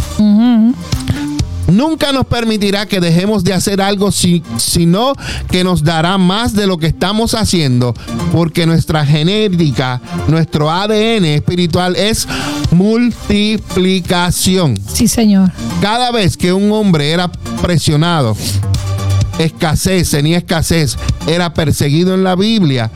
nunca 1.67 2.11
nos 2.11 2.25
permitirá 2.25 2.85
que 2.85 2.99
dejemos 2.99 3.43
de 3.43 3.53
hacer 3.53 3.81
algo, 3.81 4.11
sino 4.11 5.13
que 5.49 5.63
nos 5.63 5.83
dará 5.83 6.17
más 6.17 6.53
de 6.53 6.67
lo 6.67 6.77
que 6.77 6.87
estamos 6.87 7.33
haciendo, 7.33 7.93
porque 8.31 8.65
nuestra 8.65 9.05
genética, 9.05 10.01
nuestro 10.27 10.71
ADN 10.71 11.25
espiritual 11.25 11.95
es 11.95 12.27
multiplicación. 12.71 14.77
Sí, 14.91 15.07
Señor. 15.07 15.51
Cada 15.81 16.11
vez 16.11 16.37
que 16.37 16.53
un 16.53 16.71
hombre 16.71 17.11
era 17.11 17.31
presionado, 17.61 18.35
escasez, 19.43 20.09
tenía 20.09 20.37
escasez, 20.37 20.97
era 21.27 21.53
perseguido 21.53 22.13
en 22.13 22.23
la 22.23 22.35
Biblia, 22.35 22.91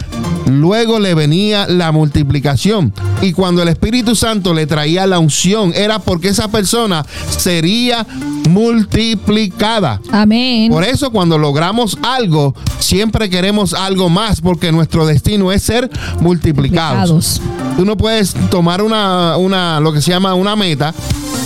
luego 0.46 1.00
le 1.00 1.14
venía 1.14 1.68
la 1.68 1.92
multiplicación. 1.92 2.94
Y 3.22 3.34
cuando 3.34 3.62
el 3.62 3.70
Espíritu 3.70 4.16
Santo 4.16 4.54
le 4.54 4.68
traía 4.68 5.08
la 5.08 5.20
unción, 5.20 5.74
era 5.76 6.00
porque 6.00 6.30
esa 6.30 6.48
persona 6.50 7.06
sería 7.30 8.06
multiplicada. 8.50 10.02
Amén. 10.12 10.72
Por 10.72 10.84
eso 10.84 11.12
cuando 11.12 11.38
logramos 11.38 11.98
algo, 12.04 12.54
siempre 12.80 13.30
queremos 13.30 13.74
algo 13.74 14.10
más, 14.10 14.42
porque 14.42 14.72
nuestro 14.72 15.06
destino 15.06 15.52
es 15.52 15.64
ser 15.64 15.90
multiplicados. 16.20 17.42
Tú 17.78 17.86
no 17.86 17.98
puedes 17.98 18.34
tomar 18.50 18.82
una, 18.82 19.38
una, 19.38 19.80
lo 19.80 19.92
que 19.94 20.02
se 20.02 20.12
llama 20.12 20.34
una 20.34 20.56
meta 20.56 20.94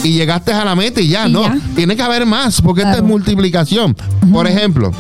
y 0.03 0.13
llegaste 0.13 0.53
a 0.53 0.65
la 0.65 0.75
meta 0.75 1.01
y 1.01 1.09
ya, 1.09 1.27
no. 1.27 1.43
Tiene 1.75 1.95
que 1.95 2.01
haber 2.01 2.25
más, 2.25 2.61
porque 2.61 2.81
esta 2.81 2.97
es 2.97 3.03
multiplicación. 3.03 3.95
Por 4.31 4.47
ejemplo, 4.47 4.91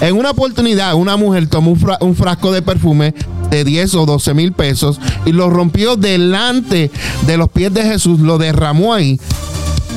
en 0.00 0.16
una 0.16 0.30
oportunidad, 0.30 0.94
una 0.94 1.16
mujer 1.16 1.46
tomó 1.48 1.76
un, 2.00 2.16
frasco 2.16 2.52
de 2.52 2.62
perfume 2.62 3.14
de 3.50 3.64
10 3.64 3.94
o 3.96 4.06
12 4.06 4.34
mil 4.34 4.52
pesos 4.52 4.98
y 5.26 5.32
lo 5.32 5.50
rompió 5.50 5.96
delante 5.96 6.90
de 7.26 7.36
los 7.36 7.50
pies 7.50 7.74
de 7.74 7.82
Jesús, 7.82 8.20
lo 8.20 8.38
derramó 8.38 8.94
ahí. 8.94 9.20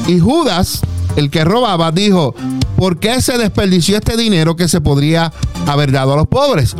Y 0.08 0.20
Judas, 0.20 0.82
el 1.16 1.30
que 1.30 1.46
robaba, 1.46 1.92
dijo, 1.92 2.36
¿por 2.76 3.00
qué 3.00 3.22
se 3.22 3.38
desperdició 3.38 3.98
este 3.98 4.18
dinero 4.18 4.56
que 4.56 4.68
se 4.68 4.82
podría 4.82 5.32
haber 5.66 5.92
dado 5.94 6.14
a 6.14 6.18
los 6.18 6.28
pobres? 6.28 6.76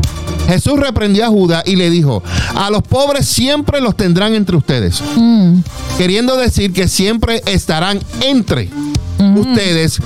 Jesús 0.48 0.80
reprendió 0.80 1.26
a 1.26 1.30
Judas 1.30 1.64
y 1.66 1.76
le 1.76 1.90
dijo, 1.90 2.24
a 2.56 2.70
los 2.70 2.84
pobres 2.84 3.28
siempre 3.28 3.82
los 3.82 3.96
tendrán 3.96 4.34
entre 4.34 4.56
ustedes. 4.56 5.02
Mm. 5.16 5.60
Queriendo 5.98 6.38
decir 6.38 6.74
que 6.74 6.88
siempre 6.88 7.42
estarán 7.46 8.00
entre 8.22 8.70
ustedes 9.36 10.00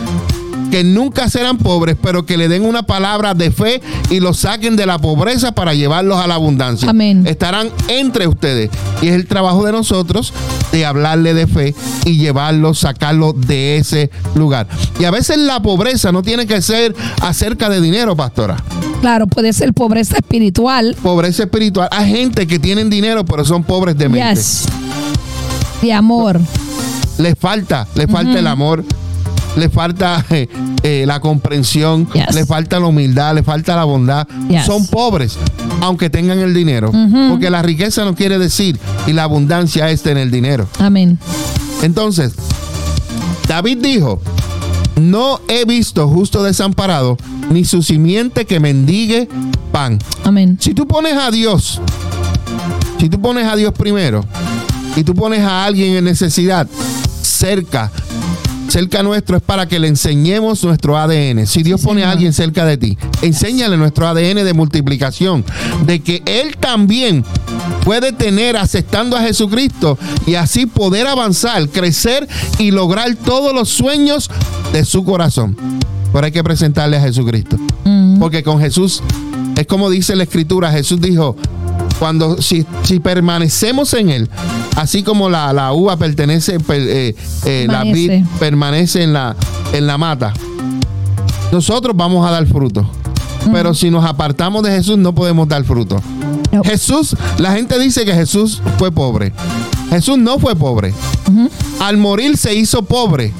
que 0.69 0.84
nunca 0.84 1.30
serán 1.30 1.58
pobres, 1.58 1.95
pero 2.02 2.26
que 2.26 2.38
le 2.38 2.47
den 2.47 2.65
una 2.65 2.84
palabra 2.84 3.34
de 3.34 3.52
fe 3.52 3.82
y 4.10 4.19
los 4.19 4.39
saquen 4.39 4.76
de 4.76 4.86
la 4.86 5.00
pobreza 5.00 5.54
para 5.54 5.73
llevarlos 5.73 6.19
a 6.19 6.28
la 6.28 6.36
abundancia. 6.36 6.89
Amén. 6.89 7.26
Estarán 7.26 7.69
entre 7.88 8.28
ustedes. 8.28 8.69
Y 9.02 9.08
es 9.08 9.15
el 9.15 9.28
trabajo 9.28 9.65
de 9.65 9.71
nosotros 9.71 10.34
de 10.71 10.86
hablarle 10.86 11.34
de 11.34 11.47
fe 11.47 11.76
y 12.06 12.17
llevarlos, 12.17 12.80
sacarlos 12.80 13.39
de 13.47 13.78
ese 13.78 14.12
lugar. 14.36 14.67
Y 15.00 15.06
a 15.06 15.12
veces 15.12 15.38
la 15.38 15.62
pobreza 15.62 16.12
no 16.12 16.21
tiene 16.21 16.45
que 16.45 16.62
ser 16.62 16.95
acerca 17.21 17.69
de 17.69 17.82
dinero, 17.82 18.15
pastora. 18.15 18.58
Claro, 19.01 19.27
puede 19.27 19.53
ser 19.53 19.73
pobreza 19.73 20.17
espiritual. 20.17 20.95
Pobreza 21.01 21.43
espiritual. 21.43 21.88
Hay 21.91 22.10
gente 22.12 22.47
que 22.47 22.60
tienen 22.60 22.89
dinero, 22.89 23.25
pero 23.25 23.45
son 23.45 23.63
pobres 23.63 23.97
de 23.97 24.10
mente. 24.10 24.36
Yes. 24.36 24.65
De 25.81 25.93
amor. 25.93 26.39
Les 27.17 27.36
falta, 27.38 27.88
les 27.95 28.07
falta 28.10 28.38
el 28.38 28.45
amor, 28.47 28.83
le 29.55 29.69
falta 29.69 30.23
eh, 30.29 30.47
eh, 30.83 31.03
la 31.07 31.19
comprensión, 31.19 32.07
Yes. 32.13 32.36
le 32.36 32.45
falta 32.45 32.79
la 32.79 32.88
humildad, 32.88 33.33
le 33.36 33.43
falta 33.43 33.75
la 33.75 33.83
bondad. 33.86 34.27
Yes. 34.49 34.65
Son 34.65 34.86
pobres, 34.88 35.38
aunque 35.81 36.10
tengan 36.10 36.39
el 36.39 36.53
dinero. 36.53 36.91
Porque 37.29 37.49
la 37.49 37.62
riqueza 37.62 38.03
no 38.05 38.15
quiere 38.15 38.38
decir 38.39 38.79
y 39.07 39.13
la 39.13 39.23
abundancia 39.23 39.89
es 39.89 40.05
en 40.05 40.17
el 40.17 40.31
dinero. 40.31 40.67
Amén. 40.79 41.17
Entonces, 41.83 42.33
David 43.47 43.77
dijo, 43.81 44.21
no 44.99 45.39
he 45.47 45.65
visto 45.65 46.07
justo 46.07 46.43
desamparado, 46.43 47.17
ni 47.49 47.65
su 47.65 47.83
simiente 47.83 48.45
que 48.45 48.60
mendigue 48.60 49.27
pan. 49.71 49.99
Amén. 50.23 50.57
Si 50.60 50.73
tú 50.73 50.88
pones 50.88 51.13
a 51.13 51.31
Dios, 51.31 51.81
si 52.99 53.10
tú 53.10 53.21
pones 53.21 53.45
a 53.45 53.55
Dios 53.55 53.73
primero 53.73 54.25
y 54.95 55.03
tú 55.03 55.13
pones 55.13 55.41
a 55.41 55.65
alguien 55.65 55.95
en 55.95 56.05
necesidad 56.05 56.67
cerca, 57.21 57.91
cerca 58.69 59.03
nuestro 59.03 59.38
es 59.38 59.43
para 59.43 59.67
que 59.67 59.80
le 59.80 59.88
enseñemos 59.88 60.63
nuestro 60.63 60.97
ADN. 60.97 61.45
Si 61.47 61.63
Dios 61.63 61.82
pone 61.82 62.03
a 62.03 62.12
alguien 62.12 62.34
cerca 62.34 62.65
de 62.65 62.77
ti, 62.77 62.97
enséñale 63.21 63.77
nuestro 63.77 64.08
ADN 64.08 64.43
de 64.43 64.53
multiplicación, 64.53 65.43
de 65.86 66.01
que 66.01 66.21
Él 66.25 66.58
también 66.58 67.23
puede 67.84 68.12
tener 68.12 68.58
aceptando 68.58 69.15
a 69.15 69.21
Jesucristo 69.21 69.97
y 70.25 70.36
así 70.36 70.65
poder 70.65 71.08
avanzar, 71.08 71.69
crecer 71.69 72.27
y 72.60 72.71
lograr 72.71 73.15
todos 73.15 73.53
los 73.53 73.69
sueños 73.69 74.30
de 74.73 74.86
su 74.86 75.03
corazón. 75.03 75.56
Pero 76.12 76.25
hay 76.25 76.32
que 76.32 76.43
presentarle 76.43 76.97
a 76.97 77.01
Jesucristo. 77.01 77.58
Mm. 77.86 78.19
Porque 78.19 78.43
con 78.43 78.60
Jesús, 78.60 79.01
es 79.56 79.67
como 79.67 79.89
dice 79.89 80.15
la 80.15 80.23
escritura, 80.23 80.71
Jesús 80.71 80.99
dijo, 80.99 81.36
cuando 81.99 82.41
si, 82.41 82.65
si 82.83 82.99
permanecemos 82.99 83.93
en 83.93 84.09
Él, 84.09 84.29
así 84.75 85.03
como 85.03 85.29
la, 85.29 85.51
la 85.53 85.73
uva 85.73 85.97
pertenece, 85.97 86.59
per- 86.59 86.81
eh, 86.87 87.15
eh, 87.45 87.65
la 87.69 87.83
vid 87.83 88.23
Permanece. 88.39 89.03
en 89.03 89.13
la, 89.13 89.35
en 89.73 89.87
la 89.87 89.97
mata, 89.97 90.33
nosotros 91.51 91.95
vamos 91.95 92.25
a 92.27 92.31
dar 92.31 92.45
fruto. 92.45 92.89
Pero 93.51 93.73
si 93.73 93.89
nos 93.89 94.03
apartamos 94.03 94.61
de 94.63 94.71
Jesús, 94.71 94.97
no 94.97 95.15
podemos 95.15 95.47
dar 95.47 95.63
fruto. 95.63 96.01
No. 96.51 96.61
Jesús, 96.63 97.15
la 97.37 97.53
gente 97.53 97.79
dice 97.79 98.03
que 98.03 98.13
Jesús 98.13 98.61
fue 98.77 98.91
pobre. 98.91 99.31
Jesús 99.89 100.17
no 100.17 100.37
fue 100.37 100.55
pobre. 100.55 100.93
Al 101.79 101.97
morir 101.97 102.35
se 102.37 102.53
hizo 102.55 102.81
pobre. 102.83 103.31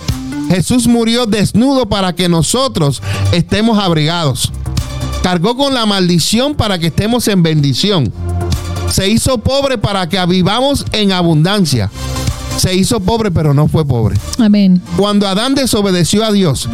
Jesús 0.50 0.88
murió 0.88 1.26
desnudo 1.26 1.90
para 1.90 2.14
que 2.16 2.30
nosotros 2.30 3.02
estemos 3.34 3.78
abrigados. 3.80 4.52
Cargó 5.24 5.58
con 5.58 5.74
la 5.74 5.86
maldición 5.86 6.56
para 6.56 6.80
que 6.80 6.88
estemos 6.88 7.28
en 7.28 7.44
bendición. 7.44 8.14
Se 8.90 9.10
hizo 9.10 9.38
pobre 9.38 9.78
para 9.78 10.08
que 10.08 10.24
vivamos 10.26 10.86
en 10.92 11.12
abundancia. 11.12 11.90
Se 12.58 12.74
hizo 12.74 13.00
pobre, 13.00 13.32
pero 13.32 13.54
no 13.54 13.68
fue 13.68 13.86
pobre. 13.86 14.18
Amén. 14.40 14.82
Cuando 14.98 15.28
Adán 15.28 15.54
desobedeció 15.54 16.24
a 16.26 16.32
Dios, 16.32 16.68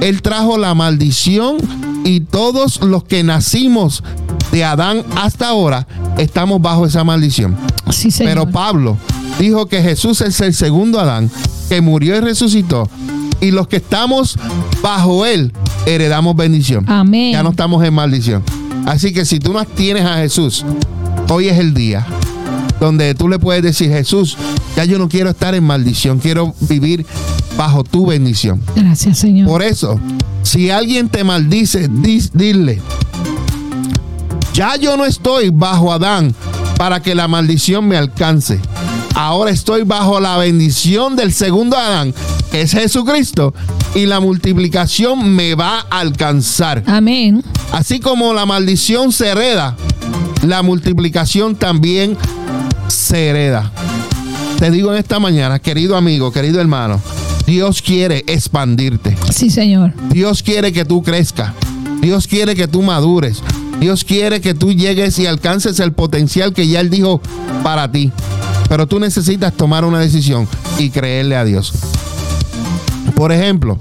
él 0.00 0.20
trajo 0.20 0.58
la 0.58 0.74
maldición 0.74 1.56
y 2.04 2.20
todos 2.20 2.82
los 2.82 3.04
que 3.04 3.22
nacimos 3.22 4.02
de 4.50 4.64
Adán 4.64 5.04
hasta 5.16 5.48
ahora 5.48 5.86
estamos 6.18 6.60
bajo 6.60 6.84
esa 6.86 7.04
maldición. 7.04 7.56
Sí, 7.90 8.10
señor. 8.10 8.32
Pero 8.32 8.50
Pablo 8.50 8.98
dijo 9.38 9.66
que 9.66 9.82
Jesús 9.82 10.20
es 10.20 10.40
el 10.40 10.52
segundo 10.54 11.00
Adán 11.00 11.30
que 11.68 11.80
murió 11.80 12.16
y 12.16 12.20
resucitó. 12.20 12.88
Y 13.40 13.50
los 13.50 13.66
que 13.66 13.76
estamos 13.76 14.38
bajo 14.82 15.24
él 15.24 15.52
heredamos 15.86 16.36
bendición. 16.36 16.84
Amén. 16.88 17.32
Ya 17.32 17.42
no 17.42 17.50
estamos 17.50 17.82
en 17.84 17.94
maldición. 17.94 18.42
Así 18.86 19.12
que 19.12 19.24
si 19.24 19.38
tú 19.38 19.52
no 19.52 19.64
tienes 19.64 20.04
a 20.04 20.16
Jesús, 20.16 20.64
hoy 21.32 21.48
es 21.48 21.58
el 21.58 21.74
día 21.74 22.06
donde 22.78 23.14
tú 23.14 23.28
le 23.28 23.38
puedes 23.38 23.62
decir, 23.62 23.90
Jesús, 23.90 24.36
ya 24.76 24.84
yo 24.84 24.98
no 24.98 25.08
quiero 25.08 25.30
estar 25.30 25.54
en 25.54 25.62
maldición, 25.62 26.18
quiero 26.18 26.52
vivir 26.60 27.06
bajo 27.56 27.84
tu 27.84 28.06
bendición. 28.06 28.60
Gracias, 28.74 29.18
Señor. 29.18 29.46
Por 29.46 29.62
eso, 29.62 30.00
si 30.42 30.70
alguien 30.70 31.08
te 31.08 31.22
maldice, 31.22 31.88
dile, 31.88 32.80
ya 34.52 34.76
yo 34.76 34.96
no 34.96 35.04
estoy 35.04 35.50
bajo 35.50 35.92
Adán 35.92 36.34
para 36.76 37.00
que 37.00 37.14
la 37.14 37.28
maldición 37.28 37.86
me 37.86 37.96
alcance. 37.96 38.58
Ahora 39.14 39.52
estoy 39.52 39.84
bajo 39.84 40.18
la 40.18 40.36
bendición 40.38 41.14
del 41.14 41.32
segundo 41.32 41.76
Adán, 41.76 42.12
que 42.50 42.62
es 42.62 42.72
Jesucristo, 42.72 43.54
y 43.94 44.06
la 44.06 44.18
multiplicación 44.18 45.34
me 45.34 45.54
va 45.54 45.86
a 45.88 46.00
alcanzar. 46.00 46.82
Amén. 46.86 47.44
Así 47.70 48.00
como 48.00 48.34
la 48.34 48.44
maldición 48.44 49.12
se 49.12 49.28
hereda, 49.28 49.76
la 50.42 50.62
multiplicación 50.62 51.56
también 51.56 52.16
se 52.88 53.28
hereda. 53.28 53.70
Te 54.58 54.70
digo 54.70 54.92
en 54.92 54.98
esta 54.98 55.18
mañana, 55.18 55.58
querido 55.58 55.96
amigo, 55.96 56.32
querido 56.32 56.60
hermano, 56.60 57.00
Dios 57.46 57.82
quiere 57.82 58.24
expandirte. 58.26 59.16
Sí, 59.30 59.50
Señor. 59.50 59.92
Dios 60.10 60.42
quiere 60.42 60.72
que 60.72 60.84
tú 60.84 61.02
crezcas. 61.02 61.52
Dios 62.00 62.26
quiere 62.26 62.54
que 62.54 62.68
tú 62.68 62.82
madures. 62.82 63.42
Dios 63.80 64.04
quiere 64.04 64.40
que 64.40 64.54
tú 64.54 64.72
llegues 64.72 65.18
y 65.18 65.26
alcances 65.26 65.80
el 65.80 65.92
potencial 65.92 66.52
que 66.52 66.68
ya 66.68 66.80
Él 66.80 66.90
dijo 66.90 67.20
para 67.64 67.90
ti. 67.90 68.12
Pero 68.68 68.86
tú 68.86 69.00
necesitas 69.00 69.52
tomar 69.52 69.84
una 69.84 69.98
decisión 69.98 70.48
y 70.78 70.90
creerle 70.90 71.36
a 71.36 71.44
Dios. 71.44 71.72
Por 73.14 73.32
ejemplo, 73.32 73.78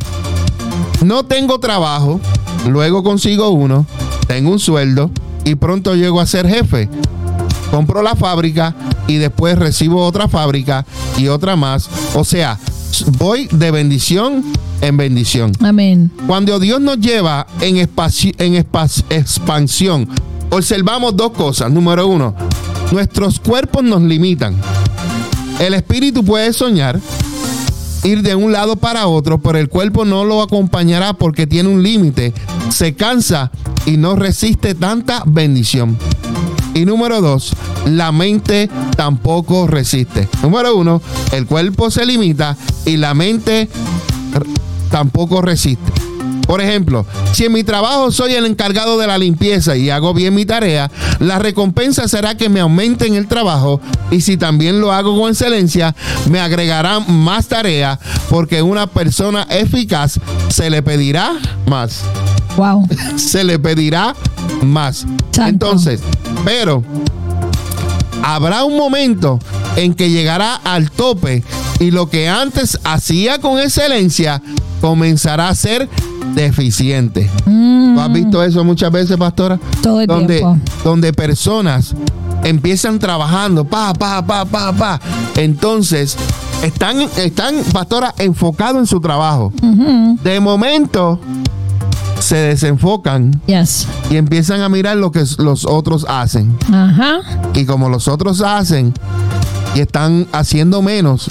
no 1.04 1.26
tengo 1.26 1.60
trabajo, 1.60 2.19
luego 2.67 3.04
consigo 3.04 3.50
uno, 3.50 3.86
tengo 4.28 4.52
un 4.52 4.60
sueldo 4.60 5.12
y 5.44 5.56
pronto 5.56 5.96
llego 5.96 6.20
a 6.20 6.26
ser 6.26 6.48
jefe. 6.48 6.90
Compro 7.70 8.02
la 8.02 8.16
fábrica 8.16 8.76
y 9.08 9.16
después 9.18 9.58
recibo 9.58 10.06
otra 10.06 10.28
fábrica 10.28 10.86
y 11.18 11.28
otra 11.28 11.56
más. 11.56 11.90
O 12.16 12.24
sea, 12.24 12.60
voy 13.18 13.48
de 13.52 13.72
bendición 13.72 14.44
en 14.82 14.98
bendición. 14.98 15.54
Amén. 15.62 16.12
Cuando 16.28 16.60
Dios 16.60 16.82
nos 16.82 17.00
lleva 17.00 17.48
en, 17.62 17.78
espaci- 17.78 18.36
en 18.40 18.56
expansión, 18.56 20.08
observamos 20.50 21.16
dos 21.16 21.32
cosas. 21.32 21.72
Número 21.72 22.08
uno, 22.08 22.36
nuestros 22.92 23.40
cuerpos 23.40 23.84
nos 23.84 24.02
limitan. 24.02 24.56
El 25.60 25.74
espíritu 25.76 26.26
puede 26.26 26.52
soñar, 26.54 27.00
ir 28.04 28.22
de 28.24 28.34
un 28.36 28.52
lado 28.52 28.76
para 28.76 29.08
otro, 29.08 29.40
pero 29.40 29.60
el 29.60 29.70
cuerpo 29.70 30.04
no 30.06 30.26
lo 30.26 30.42
acompañará 30.42 31.14
porque 31.14 31.46
tiene 31.46 31.70
un 31.70 31.84
límite, 31.84 32.34
se 32.72 32.96
cansa 32.96 33.52
y 33.86 33.98
no 33.98 34.16
resiste 34.16 34.76
tanta 34.76 35.24
bendición. 35.26 35.98
Y 36.74 36.86
número 36.86 37.22
dos, 37.22 37.54
la 37.86 38.12
mente 38.12 38.70
tampoco 38.96 39.68
resiste. 39.68 40.28
Número 40.42 40.76
uno, 40.76 41.02
el 41.34 41.46
cuerpo 41.46 41.92
se 41.92 42.06
limita 42.06 42.56
y 42.86 42.98
la 42.98 43.14
mente 43.14 43.70
tampoco 44.90 45.42
resiste. 45.42 45.92
Por 46.48 46.60
ejemplo, 46.60 47.06
si 47.34 47.46
en 47.46 47.54
mi 47.54 47.64
trabajo 47.64 48.12
soy 48.12 48.34
el 48.34 48.46
encargado 48.46 48.98
de 48.98 49.08
la 49.08 49.18
limpieza 49.18 49.78
y 49.78 49.90
hago 49.90 50.14
bien 50.14 50.34
mi 50.34 50.46
tarea, 50.46 50.92
la 51.20 51.40
recompensa 51.40 52.08
será 52.08 52.36
que 52.36 52.50
me 52.50 52.60
aumenten 52.60 53.16
el 53.16 53.28
trabajo 53.28 53.80
y 54.10 54.22
si 54.22 54.36
también 54.36 54.82
lo 54.82 54.92
hago 54.92 55.18
con 55.18 55.30
excelencia, 55.30 55.96
me 56.30 56.40
agregarán 56.40 57.06
más 57.24 57.48
tarea 57.48 58.00
porque 58.30 58.62
una 58.62 58.88
persona 58.88 59.48
eficaz 59.50 60.20
se 60.50 60.70
le 60.70 60.84
pedirá 60.84 61.34
más 61.68 62.04
Wow. 62.58 62.88
se 63.16 63.44
le 63.44 63.60
pedirá 63.60 64.16
más. 64.62 65.06
Entonces, 65.38 66.02
pero 66.46 66.84
habrá 68.24 68.64
un 68.64 68.78
momento 68.78 69.40
en 69.76 69.94
que 69.94 70.10
llegará 70.10 70.56
al 70.56 70.92
tope 70.92 71.44
y 71.80 71.92
lo 71.92 72.10
que 72.10 72.30
antes 72.30 72.80
hacía 72.84 73.40
con 73.40 73.60
excelencia 73.60 74.42
comenzará 74.82 75.50
a 75.50 75.56
ser 75.56 75.90
deficiente. 76.36 77.30
¿Tú 77.46 78.00
has 78.00 78.12
visto 78.12 78.44
eso 78.44 78.64
muchas 78.64 78.92
veces, 78.92 79.18
pastora? 79.18 79.56
Mm. 79.56 79.82
Todo 79.82 80.02
el 80.02 80.08
donde, 80.08 80.38
tiempo. 80.38 80.60
donde 80.84 81.14
personas 81.14 81.96
empiezan 82.44 83.00
trabajando, 83.00 83.66
pa, 83.66 83.94
pa, 83.94 84.26
pa, 84.26 84.46
pa, 84.46 84.72
pa. 84.74 85.00
Entonces, 85.36 86.18
están, 86.64 87.02
están, 87.18 87.56
pastora, 87.74 88.14
enfocados 88.18 88.78
en 88.78 88.88
su 88.88 89.00
trabajo. 89.00 89.52
De 90.24 90.40
momento, 90.40 91.20
se 92.22 92.38
desenfocan 92.38 93.42
Yes. 93.48 93.88
y 94.10 94.16
empiezan 94.18 94.62
a 94.62 94.70
mirar 94.70 94.98
lo 94.98 95.12
que 95.12 95.24
los 95.40 95.66
otros 95.66 96.06
hacen. 96.08 96.56
Ajá. 96.72 97.20
Y 97.54 97.66
como 97.66 97.90
los 97.90 98.08
otros 98.08 98.42
hacen 98.42 98.94
y 99.76 99.80
están 99.82 100.28
haciendo 100.32 100.82
menos 100.82 101.28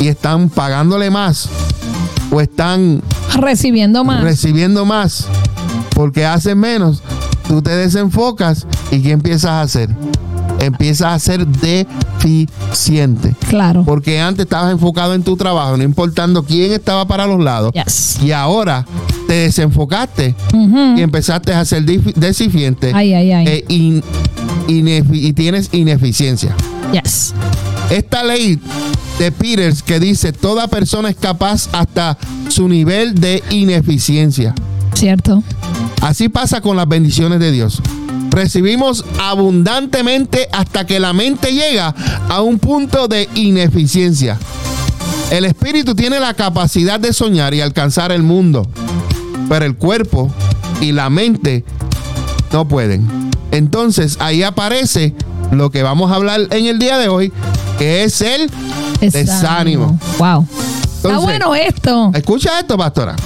y 0.00 0.08
están 0.08 0.48
pagándole 0.50 1.10
más 1.10 1.48
o 2.30 2.40
están 2.40 3.02
Recibiendo 3.36 4.02
más. 4.04 4.22
recibiendo 4.22 4.84
más 4.84 5.26
porque 5.94 6.26
hacen 6.26 6.58
menos, 6.58 7.02
tú 7.48 7.62
te 7.62 7.70
desenfocas 7.70 8.66
y 8.90 9.00
¿qué 9.02 9.12
empiezas 9.12 9.50
a 9.50 9.62
hacer? 9.62 9.88
Empiezas 10.58 11.12
a 11.12 11.18
ser 11.18 11.46
deficiente. 11.46 13.34
claro. 13.48 13.84
Porque 13.84 14.20
antes 14.20 14.44
estabas 14.44 14.72
enfocado 14.72 15.14
en 15.14 15.22
tu 15.22 15.36
trabajo, 15.36 15.76
no 15.76 15.82
importando 15.82 16.42
quién 16.44 16.72
estaba 16.72 17.06
para 17.06 17.26
los 17.26 17.42
lados. 17.42 17.72
Yes. 17.72 18.18
Y 18.22 18.32
ahora 18.32 18.86
te 19.28 19.34
desenfocaste 19.34 20.34
y 20.96 21.00
empezaste 21.02 21.52
a 21.52 21.64
ser 21.64 21.84
deficiente 21.84 22.92
Ay, 22.94 23.12
ay, 23.14 23.32
ay. 23.32 23.46
e 23.48 23.64
in- 23.68 24.02
inefi- 24.68 25.20
y 25.22 25.32
tienes 25.32 25.68
ineficiencia. 25.72 26.54
Yes. 26.92 27.34
Esta 27.90 28.24
ley 28.24 28.58
de 29.18 29.32
Peters 29.32 29.82
que 29.82 30.00
dice 30.00 30.32
toda 30.32 30.68
persona 30.68 31.08
es 31.10 31.16
capaz 31.16 31.68
hasta 31.72 32.16
su 32.48 32.68
nivel 32.68 33.14
de 33.20 33.42
ineficiencia. 33.50 34.54
Cierto. 34.94 35.42
Así 36.02 36.28
pasa 36.28 36.60
con 36.60 36.76
las 36.76 36.88
bendiciones 36.88 37.38
de 37.40 37.52
Dios. 37.52 37.80
Recibimos 38.30 39.04
abundantemente 39.18 40.48
hasta 40.52 40.86
que 40.86 41.00
la 41.00 41.12
mente 41.12 41.52
llega 41.52 41.94
a 42.28 42.42
un 42.42 42.58
punto 42.58 43.08
de 43.08 43.28
ineficiencia. 43.34 44.38
El 45.30 45.44
espíritu 45.44 45.94
tiene 45.94 46.20
la 46.20 46.34
capacidad 46.34 47.00
de 47.00 47.12
soñar 47.12 47.54
y 47.54 47.60
alcanzar 47.60 48.12
el 48.12 48.22
mundo, 48.22 48.66
pero 49.48 49.64
el 49.64 49.76
cuerpo 49.76 50.30
y 50.80 50.92
la 50.92 51.10
mente 51.10 51.64
no 52.52 52.68
pueden. 52.68 53.30
Entonces 53.50 54.16
ahí 54.20 54.42
aparece 54.42 55.14
lo 55.50 55.70
que 55.70 55.82
vamos 55.82 56.12
a 56.12 56.16
hablar 56.16 56.40
en 56.50 56.66
el 56.66 56.78
día 56.78 56.98
de 56.98 57.08
hoy, 57.08 57.32
que 57.78 58.04
es 58.04 58.20
el 58.20 58.50
desánimo. 59.00 59.98
Wow. 60.18 60.46
Está 60.96 61.18
bueno 61.18 61.54
esto. 61.54 62.10
Escucha 62.14 62.60
esto, 62.60 62.76
pastora. 62.76 63.16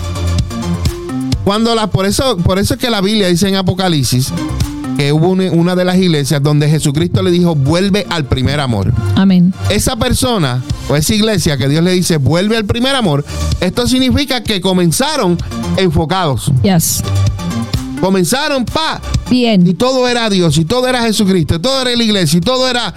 Cuando 1.45 1.75
la, 1.75 1.89
por 1.89 2.07
eso, 2.07 2.37
por 2.39 2.59
eso 2.59 2.75
es 2.75 2.81
que 2.81 2.91
la 2.91 3.01
Biblia 3.01 3.29
dice 3.29 3.49
en 3.49 3.57
Apocalipsis 3.57 4.33
que 5.01 5.15
hubo 5.15 5.31
una, 5.31 5.51
una 5.53 5.75
de 5.75 5.87
las 5.87 5.97
iglesias 5.97 6.43
donde 6.43 6.69
Jesucristo 6.69 7.23
le 7.23 7.31
dijo, 7.31 7.55
vuelve 7.55 8.07
al 8.11 8.27
primer 8.27 8.61
amor. 8.61 8.93
Amén. 9.17 9.55
Esa 9.71 9.97
persona 9.97 10.63
o 10.91 10.95
esa 10.95 11.15
iglesia 11.15 11.57
que 11.57 11.71
Dios 11.71 11.83
le 11.83 11.93
dice, 11.93 12.19
vuelve 12.19 12.55
al 12.59 12.67
primer 12.67 12.95
amor, 12.95 13.25
esto 13.63 13.89
significa 13.89 14.43
que 14.43 14.61
comenzaron 14.61 15.39
enfocados. 15.79 16.53
Yes. 16.63 17.03
Comenzaron, 17.99 18.67
pa, 18.67 19.01
y 19.31 19.37
Bien. 19.37 19.75
todo 19.79 20.07
era 20.07 20.29
Dios, 20.29 20.59
y 20.59 20.67
todo 20.67 20.87
era 20.87 21.01
Jesucristo, 21.01 21.55
y 21.55 21.59
todo 21.61 21.81
era 21.81 21.97
la 21.97 22.05
iglesia, 22.05 22.37
y 22.37 22.43
todo 22.43 22.69
era... 22.69 22.93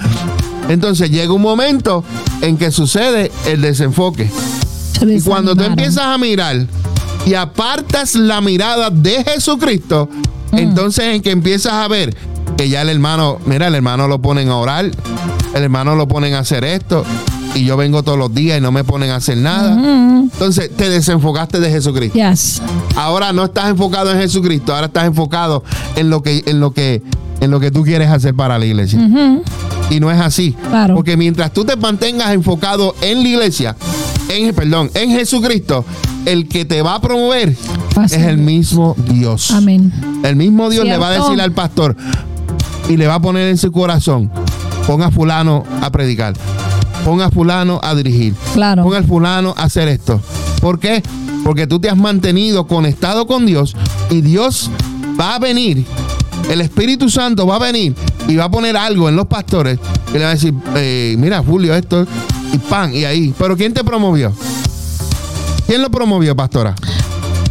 Entonces 0.67 1.09
llega 1.09 1.31
un 1.31 1.41
momento 1.41 2.03
en 2.41 2.57
que 2.57 2.71
sucede 2.71 3.31
el 3.45 3.61
desenfoque. 3.61 4.29
Se 4.99 5.05
Y 5.05 5.21
cuando 5.21 5.55
tú 5.55 5.63
empiezas 5.63 6.03
a 6.03 6.17
mirar 6.17 6.67
y 7.25 7.33
apartas 7.33 8.15
la 8.15 8.41
mirada 8.41 8.89
de 8.89 9.23
Jesucristo, 9.23 10.09
Mm. 10.53 10.57
entonces 10.57 11.05
en 11.05 11.21
que 11.21 11.31
empiezas 11.31 11.73
a 11.73 11.87
ver 11.87 12.15
que 12.57 12.69
ya 12.69 12.81
el 12.81 12.89
hermano, 12.89 13.39
mira, 13.45 13.67
el 13.67 13.75
hermano 13.75 14.07
lo 14.07 14.21
ponen 14.21 14.49
a 14.49 14.57
orar, 14.57 14.85
el 14.85 15.63
hermano 15.63 15.95
lo 15.95 16.07
ponen 16.07 16.33
a 16.35 16.39
hacer 16.39 16.63
esto, 16.63 17.03
y 17.55 17.65
yo 17.65 17.77
vengo 17.77 18.03
todos 18.03 18.17
los 18.17 18.33
días 18.33 18.57
y 18.57 18.61
no 18.61 18.71
me 18.71 18.83
ponen 18.83 19.11
a 19.11 19.17
hacer 19.17 19.37
nada. 19.37 19.75
Mm, 19.75 20.29
Entonces 20.33 20.69
te 20.75 20.89
desenfocaste 20.89 21.59
de 21.59 21.69
Jesucristo. 21.69 22.17
Yes. 22.17 22.61
Ahora 22.95 23.33
no 23.33 23.45
estás 23.45 23.69
enfocado 23.69 24.11
en 24.11 24.19
Jesucristo, 24.19 24.73
ahora 24.73 24.87
estás 24.87 25.05
enfocado 25.05 25.63
en 25.95 26.09
lo 26.09 26.23
que, 26.23 26.43
en 26.45 26.59
lo 26.59 26.71
que, 26.73 27.01
en 27.41 27.51
lo 27.51 27.59
que 27.59 27.71
tú 27.71 27.83
quieres 27.83 28.09
hacer 28.09 28.33
para 28.33 28.57
la 28.57 28.65
iglesia. 28.65 28.99
Y 29.89 29.99
no 29.99 30.09
es 30.09 30.19
así. 30.19 30.55
Claro. 30.69 30.95
Porque 30.95 31.17
mientras 31.17 31.51
tú 31.53 31.65
te 31.65 31.75
mantengas 31.75 32.31
enfocado 32.33 32.95
en 33.01 33.21
la 33.21 33.29
iglesia, 33.29 33.75
en, 34.35 34.53
perdón, 34.53 34.89
en 34.93 35.11
Jesucristo, 35.11 35.85
el 36.25 36.47
que 36.47 36.65
te 36.65 36.81
va 36.81 36.95
a 36.95 37.01
promover 37.01 37.55
a 37.95 38.05
es 38.05 38.13
el 38.13 38.37
mismo 38.37 38.95
Dios. 39.09 39.51
Amén. 39.51 39.91
El 40.23 40.35
mismo 40.35 40.69
Dios 40.69 40.85
le 40.85 40.97
va 40.97 41.09
a 41.09 41.11
decir 41.11 41.39
al 41.41 41.51
pastor 41.51 41.95
y 42.89 42.97
le 42.97 43.07
va 43.07 43.15
a 43.15 43.21
poner 43.21 43.47
en 43.49 43.57
su 43.57 43.71
corazón, 43.71 44.31
ponga 44.87 45.07
a 45.07 45.11
fulano 45.11 45.63
a 45.81 45.89
predicar, 45.91 46.33
ponga 47.05 47.25
a 47.25 47.29
fulano 47.29 47.79
a 47.83 47.93
dirigir, 47.95 48.33
Claro. 48.53 48.83
ponga 48.83 48.97
al 48.97 49.05
fulano 49.05 49.53
a 49.57 49.63
hacer 49.63 49.87
esto. 49.87 50.19
¿Por 50.61 50.79
qué? 50.79 51.03
Porque 51.43 51.67
tú 51.67 51.79
te 51.79 51.89
has 51.89 51.97
mantenido 51.97 52.67
conectado 52.67 53.27
con 53.27 53.45
Dios 53.45 53.75
y 54.09 54.21
Dios 54.21 54.69
va 55.19 55.35
a 55.35 55.39
venir, 55.39 55.85
el 56.49 56.61
Espíritu 56.61 57.09
Santo 57.09 57.45
va 57.45 57.57
a 57.57 57.59
venir 57.59 57.93
y 58.27 58.35
va 58.37 58.45
a 58.45 58.51
poner 58.51 58.75
algo 58.77 59.09
en 59.09 59.15
los 59.15 59.27
pastores 59.27 59.77
y 60.13 60.17
le 60.17 60.23
va 60.23 60.29
a 60.31 60.33
decir, 60.33 60.53
eh, 60.75 61.15
mira 61.19 61.43
Julio, 61.45 61.75
esto 61.75 62.05
y 62.53 62.57
pan 62.57 62.95
y 62.95 63.03
ahí. 63.03 63.33
Pero 63.37 63.57
¿quién 63.57 63.73
te 63.73 63.83
promovió? 63.83 64.31
¿Quién 65.67 65.81
lo 65.81 65.89
promovió, 65.89 66.35
pastora? 66.35 66.75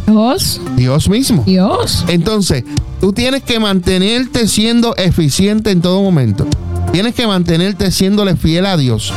Dios. 0.07 0.61
Dios 0.75 1.09
mismo. 1.09 1.43
Dios. 1.45 2.05
Entonces, 2.07 2.63
tú 2.99 3.13
tienes 3.13 3.43
que 3.43 3.59
mantenerte 3.59 4.47
siendo 4.47 4.95
eficiente 4.95 5.71
en 5.71 5.81
todo 5.81 6.01
momento. 6.01 6.47
Tienes 6.91 7.13
que 7.15 7.27
mantenerte 7.27 7.91
siéndole 7.91 8.35
fiel 8.35 8.65
a 8.65 8.77
Dios. 8.77 9.13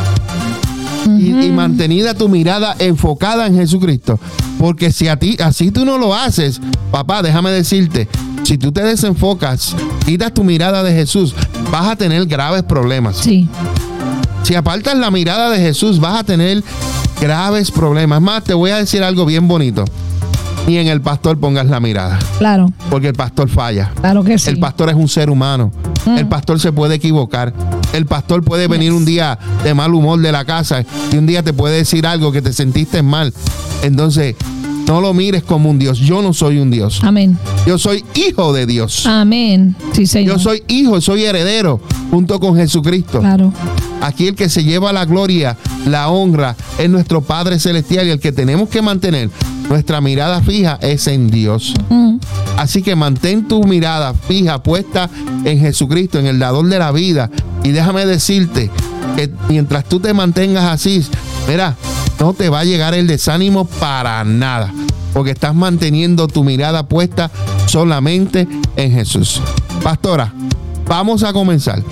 Y, 1.06 1.28
y 1.28 1.52
mantenida 1.52 2.14
tu 2.14 2.28
mirada 2.28 2.74
enfocada 2.78 3.46
en 3.46 3.56
Jesucristo. 3.56 4.18
Porque 4.58 4.90
si 4.90 5.08
a 5.08 5.16
ti, 5.16 5.36
así 5.40 5.70
tú 5.70 5.84
no 5.84 5.98
lo 5.98 6.14
haces, 6.14 6.60
papá, 6.90 7.22
déjame 7.22 7.50
decirte, 7.50 8.08
si 8.42 8.58
tú 8.58 8.72
te 8.72 8.82
desenfocas, 8.82 9.76
quitas 10.04 10.32
tu 10.32 10.42
mirada 10.42 10.82
de 10.82 10.92
Jesús, 10.92 11.34
vas 11.70 11.88
a 11.88 11.96
tener 11.96 12.26
graves 12.26 12.62
problemas. 12.62 13.18
Sí. 13.18 13.48
Si 14.46 14.54
apartas 14.54 14.96
la 14.96 15.10
mirada 15.10 15.50
de 15.50 15.58
Jesús, 15.58 15.98
vas 15.98 16.20
a 16.20 16.22
tener 16.22 16.62
graves 17.20 17.72
problemas. 17.72 18.22
Más, 18.22 18.44
te 18.44 18.54
voy 18.54 18.70
a 18.70 18.76
decir 18.76 19.02
algo 19.02 19.26
bien 19.26 19.48
bonito. 19.48 19.84
Ni 20.68 20.78
en 20.78 20.86
el 20.86 21.00
pastor 21.00 21.36
pongas 21.36 21.66
la 21.66 21.80
mirada, 21.80 22.16
Claro. 22.38 22.70
porque 22.88 23.08
el 23.08 23.14
pastor 23.14 23.48
falla. 23.48 23.90
Claro 24.00 24.22
que 24.22 24.38
sí. 24.38 24.48
El 24.50 24.60
pastor 24.60 24.88
es 24.90 24.94
un 24.94 25.08
ser 25.08 25.30
humano. 25.30 25.72
Mm. 26.04 26.18
El 26.18 26.28
pastor 26.28 26.60
se 26.60 26.70
puede 26.70 26.94
equivocar. 26.94 27.52
El 27.92 28.06
pastor 28.06 28.44
puede 28.44 28.68
venir 28.68 28.92
un 28.92 29.04
día 29.04 29.36
de 29.64 29.74
mal 29.74 29.92
humor 29.92 30.20
de 30.20 30.30
la 30.30 30.44
casa 30.44 30.84
y 31.12 31.16
un 31.16 31.26
día 31.26 31.42
te 31.42 31.52
puede 31.52 31.78
decir 31.78 32.06
algo 32.06 32.30
que 32.30 32.40
te 32.40 32.52
sentiste 32.52 33.02
mal. 33.02 33.34
Entonces, 33.82 34.36
no 34.86 35.00
lo 35.00 35.12
mires 35.14 35.42
como 35.42 35.70
un 35.70 35.78
Dios. 35.78 35.98
Yo 35.98 36.22
no 36.22 36.32
soy 36.32 36.58
un 36.58 36.70
Dios. 36.70 37.00
Amén. 37.02 37.38
Yo 37.66 37.78
soy 37.78 38.04
hijo 38.14 38.52
de 38.52 38.66
Dios. 38.66 39.06
Amén. 39.06 39.74
Sí, 39.92 40.06
Señor. 40.06 40.36
Yo 40.36 40.42
soy 40.42 40.62
hijo, 40.68 41.00
soy 41.00 41.24
heredero 41.24 41.80
junto 42.10 42.38
con 42.38 42.56
Jesucristo. 42.56 43.20
Claro. 43.20 43.52
Aquí 44.00 44.28
el 44.28 44.34
que 44.34 44.48
se 44.48 44.62
lleva 44.62 44.92
la 44.92 45.04
gloria, 45.04 45.56
la 45.86 46.08
honra, 46.08 46.54
es 46.78 46.88
nuestro 46.88 47.22
Padre 47.22 47.58
Celestial 47.58 48.06
y 48.06 48.10
el 48.10 48.20
que 48.20 48.32
tenemos 48.32 48.68
que 48.68 48.82
mantener 48.82 49.30
nuestra 49.68 50.00
mirada 50.00 50.40
fija 50.42 50.78
es 50.80 51.06
en 51.08 51.28
Dios. 51.30 51.74
Mm. 51.88 52.18
Así 52.56 52.82
que 52.82 52.94
mantén 52.94 53.48
tu 53.48 53.64
mirada 53.64 54.14
fija, 54.14 54.62
puesta 54.62 55.10
en 55.44 55.58
Jesucristo, 55.58 56.18
en 56.18 56.26
el 56.26 56.38
dador 56.38 56.68
de 56.68 56.78
la 56.78 56.92
vida. 56.92 57.30
Y 57.64 57.70
déjame 57.70 58.06
decirte 58.06 58.70
que 59.16 59.30
mientras 59.48 59.84
tú 59.84 59.98
te 59.98 60.14
mantengas 60.14 60.64
así, 60.64 61.04
mira, 61.48 61.76
no 62.20 62.32
te 62.32 62.48
va 62.48 62.60
a 62.60 62.64
llegar 62.64 62.94
el 62.94 63.06
desánimo 63.06 63.64
para 63.66 64.24
nada. 64.24 64.72
Porque 65.12 65.30
estás 65.30 65.54
manteniendo 65.54 66.28
tu 66.28 66.44
mirada 66.44 66.86
puesta 66.88 67.30
solamente 67.66 68.46
en 68.76 68.92
Jesús. 68.92 69.40
Pastora, 69.82 70.32
vamos 70.86 71.22
a 71.22 71.32
comenzar. 71.32 71.82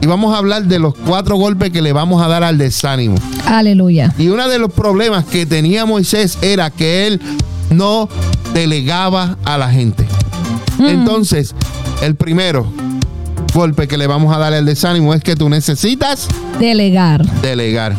Y 0.00 0.06
vamos 0.06 0.34
a 0.34 0.38
hablar 0.38 0.64
de 0.64 0.78
los 0.78 0.94
cuatro 0.94 1.36
golpes 1.36 1.70
que 1.70 1.82
le 1.82 1.92
vamos 1.92 2.22
a 2.22 2.28
dar 2.28 2.42
al 2.44 2.58
desánimo. 2.58 3.16
Aleluya. 3.46 4.12
Y 4.18 4.28
uno 4.28 4.48
de 4.48 4.58
los 4.58 4.72
problemas 4.72 5.24
que 5.24 5.46
tenía 5.46 5.84
Moisés 5.86 6.38
era 6.42 6.70
que 6.70 7.06
él 7.06 7.20
no 7.70 8.08
delegaba 8.54 9.36
a 9.44 9.58
la 9.58 9.70
gente. 9.70 10.06
Entonces, 10.78 11.54
el 12.02 12.14
primero 12.16 12.70
golpe 13.54 13.88
que 13.88 13.96
le 13.96 14.06
vamos 14.06 14.34
a 14.34 14.38
dar 14.38 14.52
al 14.52 14.66
desánimo 14.66 15.14
es 15.14 15.22
que 15.22 15.34
tú 15.36 15.48
necesitas 15.48 16.28
Delegar. 16.60 17.24
delegar. 17.40 17.96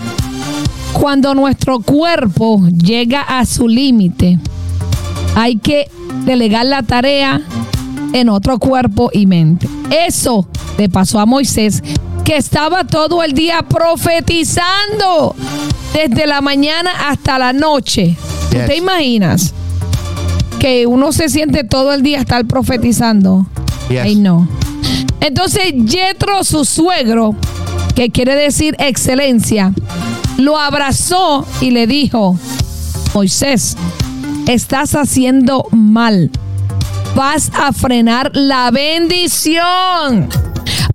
Cuando 0.94 1.34
nuestro 1.36 1.80
cuerpo 1.80 2.62
llega 2.70 3.22
a 3.22 3.46
su 3.46 3.68
límite, 3.68 4.40
hay 5.36 5.58
que 5.58 5.90
delegar 6.26 6.66
la 6.66 6.84
tarea 6.84 7.42
en 8.14 8.30
otro 8.30 8.58
cuerpo 8.60 9.10
y 9.14 9.26
mente. 9.26 9.68
Eso 10.08 10.48
le 10.78 10.90
pasó 10.90 11.20
a 11.20 11.26
Moisés, 11.26 11.84
que 12.24 12.36
estaba 12.38 12.84
todo 12.86 13.24
el 13.24 13.34
día 13.34 13.62
profetizando 13.62 15.36
desde 15.94 16.26
la 16.28 16.42
mañana 16.42 16.92
hasta 17.10 17.38
la 17.40 17.54
noche. 17.54 18.16
¿Tú 18.50 18.58
Yes. 18.58 18.66
te 18.66 18.78
imaginas 18.78 19.54
que 20.60 20.88
uno 20.88 21.12
se 21.12 21.30
siente 21.30 21.64
todo 21.64 21.94
el 21.94 22.02
día 22.02 22.20
estar 22.20 22.46
profetizando? 22.46 23.46
Yes. 23.90 24.00
Ay, 24.02 24.16
no. 24.16 24.48
Entonces, 25.22 25.74
Yetro, 25.86 26.44
su 26.44 26.66
suegro, 26.66 27.36
que 27.96 28.10
quiere 28.10 28.36
decir 28.36 28.76
excelencia, 28.80 29.74
lo 30.38 30.58
abrazó 30.58 31.46
y 31.62 31.72
le 31.72 31.88
dijo, 31.88 32.38
Moisés, 33.14 33.76
estás 34.48 34.96
haciendo 34.96 35.68
mal. 35.72 36.32
vas 37.16 37.52
a 37.56 37.74
frenar 37.74 38.32
la 38.34 38.70
bendición. 38.72 40.30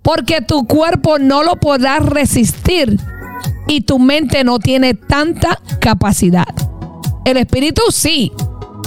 Porque 0.01 0.41
tu 0.41 0.65
cuerpo 0.65 1.19
no 1.19 1.43
lo 1.43 1.57
podrá 1.57 1.99
resistir 1.99 2.99
y 3.67 3.81
tu 3.81 3.99
mente 3.99 4.43
no 4.43 4.59
tiene 4.59 4.93
tanta 4.93 5.59
capacidad. 5.79 6.47
El 7.25 7.37
espíritu 7.37 7.81
sí, 7.91 8.31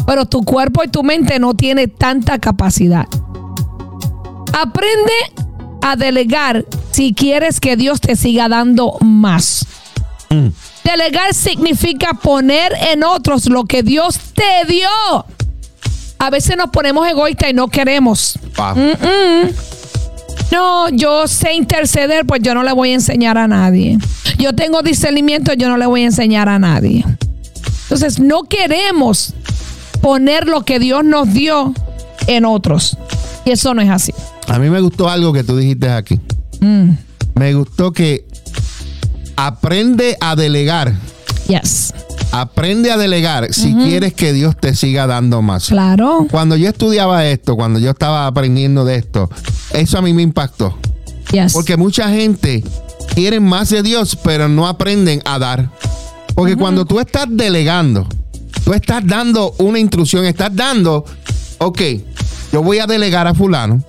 pero 0.06 0.26
tu 0.26 0.44
cuerpo 0.44 0.84
y 0.84 0.88
tu 0.88 1.02
mente 1.02 1.38
no 1.38 1.54
tiene 1.54 1.88
tanta 1.88 2.38
capacidad. 2.38 3.06
Aprende 4.52 5.12
a 5.82 5.96
delegar 5.96 6.64
si 6.90 7.14
quieres 7.14 7.60
que 7.60 7.76
Dios 7.76 8.00
te 8.00 8.16
siga 8.16 8.48
dando 8.48 8.96
más. 9.00 9.66
Mm. 10.44 10.52
Delegar 10.84 11.34
significa 11.34 12.14
poner 12.14 12.72
en 12.92 13.04
otros 13.04 13.46
lo 13.46 13.64
que 13.64 13.82
Dios 13.82 14.18
te 14.34 14.72
dio. 14.72 14.88
A 16.18 16.30
veces 16.30 16.56
nos 16.56 16.70
ponemos 16.70 17.06
egoístas 17.08 17.50
y 17.50 17.54
no 17.54 17.68
queremos. 17.68 18.38
No, 20.52 20.88
yo 20.90 21.26
sé 21.26 21.54
interceder, 21.54 22.24
pues 22.24 22.40
yo 22.42 22.54
no 22.54 22.62
le 22.62 22.72
voy 22.72 22.90
a 22.90 22.94
enseñar 22.94 23.36
a 23.36 23.48
nadie. 23.48 23.98
Yo 24.38 24.54
tengo 24.54 24.82
discernimiento, 24.82 25.52
yo 25.54 25.68
no 25.68 25.76
le 25.76 25.86
voy 25.86 26.02
a 26.02 26.06
enseñar 26.06 26.48
a 26.48 26.58
nadie. 26.58 27.04
Entonces, 27.82 28.18
no 28.18 28.44
queremos 28.44 29.34
poner 30.00 30.46
lo 30.46 30.64
que 30.64 30.78
Dios 30.78 31.04
nos 31.04 31.32
dio 31.32 31.74
en 32.26 32.44
otros. 32.44 32.96
Y 33.44 33.50
eso 33.50 33.74
no 33.74 33.82
es 33.82 33.90
así. 33.90 34.12
A 34.48 34.58
mí 34.58 34.70
me 34.70 34.80
gustó 34.80 35.08
algo 35.08 35.32
que 35.32 35.44
tú 35.44 35.56
dijiste 35.56 35.90
aquí. 35.90 36.20
Mm. 36.60 36.92
Me 37.34 37.54
gustó 37.54 37.92
que 37.92 38.25
aprende 39.36 40.16
a 40.20 40.34
delegar. 40.34 40.94
Yes. 41.48 41.92
Aprende 42.32 42.90
a 42.90 42.96
delegar 42.96 43.52
si 43.54 43.74
quieres 43.74 44.12
que 44.12 44.32
Dios 44.32 44.56
te 44.56 44.74
siga 44.74 45.06
dando 45.06 45.42
más. 45.42 45.68
Claro. 45.68 46.26
Cuando 46.30 46.56
yo 46.56 46.68
estudiaba 46.68 47.24
esto, 47.26 47.54
cuando 47.54 47.78
yo 47.78 47.90
estaba 47.90 48.26
aprendiendo 48.26 48.84
de 48.84 48.96
esto, 48.96 49.30
eso 49.72 49.98
a 49.98 50.02
mí 50.02 50.12
me 50.12 50.22
impactó. 50.22 50.76
Yes. 51.30 51.52
Porque 51.52 51.76
mucha 51.76 52.08
gente 52.10 52.64
quiere 53.14 53.40
más 53.40 53.70
de 53.70 53.82
Dios, 53.82 54.18
pero 54.22 54.48
no 54.48 54.66
aprenden 54.66 55.22
a 55.24 55.38
dar. 55.38 55.70
Porque 56.34 56.56
cuando 56.56 56.84
tú 56.84 57.00
estás 57.00 57.26
delegando, 57.30 58.06
tú 58.64 58.74
estás 58.74 59.06
dando 59.06 59.54
una 59.58 59.78
instrucción, 59.78 60.26
estás 60.26 60.54
dando, 60.54 61.04
ok, 61.58 61.80
yo 62.52 62.62
voy 62.62 62.78
a 62.78 62.86
delegar 62.86 63.26
a 63.26 63.34
fulano, 63.34 63.82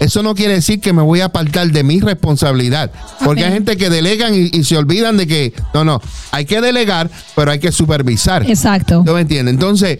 eso 0.00 0.22
no 0.22 0.34
quiere 0.34 0.54
decir 0.54 0.80
que 0.80 0.92
me 0.92 1.02
voy 1.02 1.20
a 1.20 1.26
apartar 1.26 1.70
de 1.70 1.84
mi 1.84 2.00
responsabilidad. 2.00 2.90
Porque 3.24 3.44
hay 3.44 3.52
gente 3.52 3.76
que 3.76 3.88
delegan 3.88 4.34
y, 4.34 4.64
se 4.64 4.76
olvidan 4.76 5.16
de 5.16 5.26
que, 5.26 5.52
no, 5.74 5.84
no, 5.84 6.00
hay 6.32 6.44
que 6.44 6.60
delegar, 6.60 7.08
pero 7.36 7.52
hay 7.52 7.60
que 7.60 7.70
supervisar. 7.70 8.48
Exacto. 8.48 9.02
¿No 9.06 9.14
me 9.14 9.20
entiendes? 9.20 9.54
Entonces, 9.54 9.98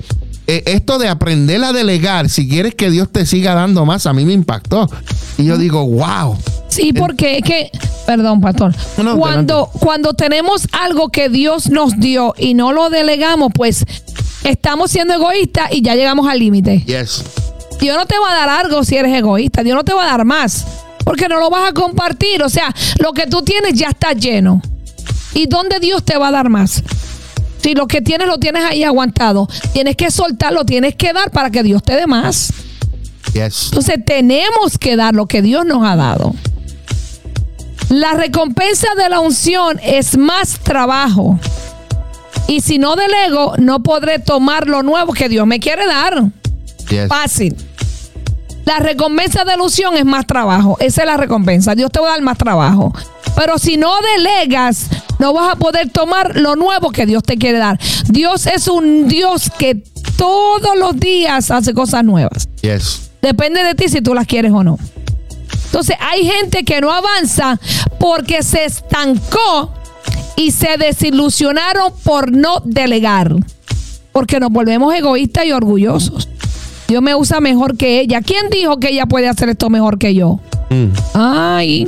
eh, 0.49 0.65
esto 0.67 0.99
de 0.99 1.09
aprender 1.09 1.63
a 1.63 1.73
delegar, 1.73 2.29
si 2.29 2.49
quieres 2.49 2.75
que 2.75 2.91
Dios 2.91 3.11
te 3.13 3.27
siga 3.27 3.55
dando 3.55 3.87
más, 3.87 4.07
a 4.07 4.13
mí 4.13 4.25
me 4.25 4.33
impactó. 4.33 4.91
Y 5.39 5.45
yo 5.45 5.57
digo, 5.57 5.87
wow. 5.87 6.37
Sí, 6.69 6.93
porque 6.93 7.39
es 7.39 7.45
que, 7.45 7.71
perdón, 8.07 8.41
pastor, 8.41 8.75
cuando, 9.17 9.67
cuando 9.67 10.15
tenemos 10.15 10.67
algo 10.73 11.11
que 11.11 11.29
Dios 11.29 11.71
nos 11.71 12.01
dio 12.01 12.35
y 12.37 12.55
no 12.55 12.73
lo 12.73 12.91
delegamos, 12.91 13.53
pues 13.55 13.85
estamos 14.45 14.91
siendo 14.91 15.15
egoístas 15.15 15.73
y 15.73 15.83
ya 15.83 15.95
llegamos 15.95 16.29
al 16.29 16.39
límite. 16.39 16.81
Yes. 16.87 17.23
Dios 17.81 17.97
no 17.97 18.07
te 18.07 18.19
va 18.19 18.33
a 18.33 18.35
dar 18.35 18.49
algo 18.65 18.85
si 18.85 18.97
eres 18.97 19.15
egoísta. 19.15 19.63
Dios 19.63 19.77
no 19.77 19.85
te 19.85 19.93
va 19.93 20.05
a 20.05 20.07
dar 20.07 20.25
más. 20.25 20.67
Porque 21.05 21.29
no 21.29 21.39
lo 21.39 21.51
vas 21.51 21.71
a 21.71 21.73
compartir. 21.73 22.43
O 22.43 22.49
sea, 22.49 22.73
lo 22.99 23.13
que 23.13 23.27
tú 23.27 23.43
tienes 23.43 23.75
ya 23.75 23.89
está 23.89 24.13
lleno. 24.13 24.63
¿Y 25.35 25.47
dónde 25.47 25.81
Dios 25.81 26.05
te 26.05 26.17
va 26.17 26.29
a 26.29 26.33
dar 26.33 26.49
más? 26.49 26.83
Si 27.63 27.75
lo 27.75 27.87
que 27.87 28.03
tienes 28.03 28.27
lo 28.27 28.39
tienes 28.39 28.65
ahí 28.65 28.85
aguantado, 28.85 29.49
tienes 29.73 29.97
que 29.97 30.11
soltarlo, 30.11 30.65
tienes 30.65 30.97
que 30.97 31.13
dar 31.13 31.31
para 31.31 31.51
que 31.51 31.63
Dios 31.63 31.83
te 31.83 31.95
dé 31.95 32.07
más. 32.07 32.53
Entonces 33.35 34.05
tenemos 34.05 34.79
que 34.79 34.97
dar 34.97 35.15
lo 35.15 35.27
que 35.27 35.43
Dios 35.43 35.65
nos 35.65 35.85
ha 35.85 35.97
dado. 35.97 36.35
La 37.89 38.15
recompensa 38.15 38.89
de 38.97 39.09
la 39.09 39.21
unción 39.21 39.79
es 39.83 40.17
más 40.17 40.59
trabajo. 40.61 41.39
Y 42.47 42.61
si 42.61 42.79
no 42.79 42.97
delego, 42.97 43.55
no 43.59 43.83
podré 43.83 44.19
tomar 44.19 44.67
lo 44.67 44.83
nuevo 44.83 45.13
que 45.13 45.29
Dios 45.29 45.47
me 45.47 45.61
quiere 45.61 45.87
dar. 45.87 46.25
Fácil. 47.09 47.57
La 48.65 48.79
recompensa 48.79 49.45
de 49.45 49.55
ilusión 49.55 49.97
es 49.97 50.05
más 50.05 50.27
trabajo. 50.27 50.77
Esa 50.79 51.03
es 51.03 51.07
la 51.07 51.17
recompensa. 51.17 51.75
Dios 51.75 51.91
te 51.91 52.01
va 52.01 52.09
a 52.09 52.11
dar 52.13 52.23
más 52.23 52.39
trabajo. 52.39 52.93
Pero 53.35 53.59
si 53.59 53.77
no 53.77 53.93
delegas, 54.17 54.89
no 55.19 55.33
vas 55.33 55.55
a 55.55 55.57
poder 55.57 55.91
tomar 55.91 56.37
lo 56.37 56.55
nuevo 56.57 56.91
que 56.91 57.07
Dios 57.07 57.23
te 57.23 57.39
quiere 57.39 57.59
dar. 57.59 57.79
Dios 58.09 58.47
es 58.47 58.69
un 58.69 59.09
Dios 59.09 59.51
que 59.59 59.83
todos 60.17 60.77
los 60.79 60.99
días 60.99 61.51
hace 61.51 61.73
cosas 61.75 62.05
nuevas. 62.05 62.49
Depende 63.23 63.65
de 63.65 63.75
ti 63.75 63.89
si 63.89 64.03
tú 64.03 64.15
las 64.15 64.27
quieres 64.27 64.53
o 64.53 64.63
no. 64.63 64.79
Entonces 65.67 65.97
hay 66.01 66.27
gente 66.27 66.65
que 66.65 66.81
no 66.81 66.93
avanza 66.93 67.59
porque 67.99 68.43
se 68.43 68.65
estancó 68.67 69.73
y 70.37 70.51
se 70.51 70.77
desilusionaron 70.79 71.92
por 72.05 72.33
no 72.33 72.61
delegar. 72.64 73.35
Porque 74.12 74.40
nos 74.40 74.51
volvemos 74.51 74.95
egoístas 74.95 75.47
y 75.47 75.53
orgullosos. 75.53 76.29
Dios 76.88 77.03
me 77.03 77.14
usa 77.14 77.40
mejor 77.40 77.77
que 77.77 78.01
ella. 78.01 78.21
¿Quién 78.21 78.51
dijo 78.51 78.79
que 78.79 78.90
ella 78.90 79.07
puede 79.07 79.29
hacer 79.29 79.49
esto 79.49 79.71
mejor 79.71 79.99
que 79.99 80.14
yo? 80.14 80.40
Mm. 80.68 80.88
Ay. 81.14 81.87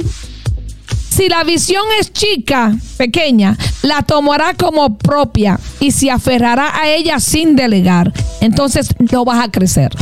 Si 1.10 1.28
la 1.28 1.44
visión 1.44 1.84
es 2.00 2.12
chica, 2.12 2.76
pequeña, 2.96 3.56
la 3.82 4.02
tomará 4.02 4.54
como 4.54 4.98
propia 4.98 5.60
y 5.78 5.92
se 5.92 6.10
aferrará 6.10 6.80
a 6.80 6.88
ella 6.90 7.20
sin 7.20 7.54
delegar. 7.54 8.12
Entonces 8.40 8.88
no 9.12 9.24
vas 9.24 9.44
a 9.44 9.50
crecer. 9.50 9.92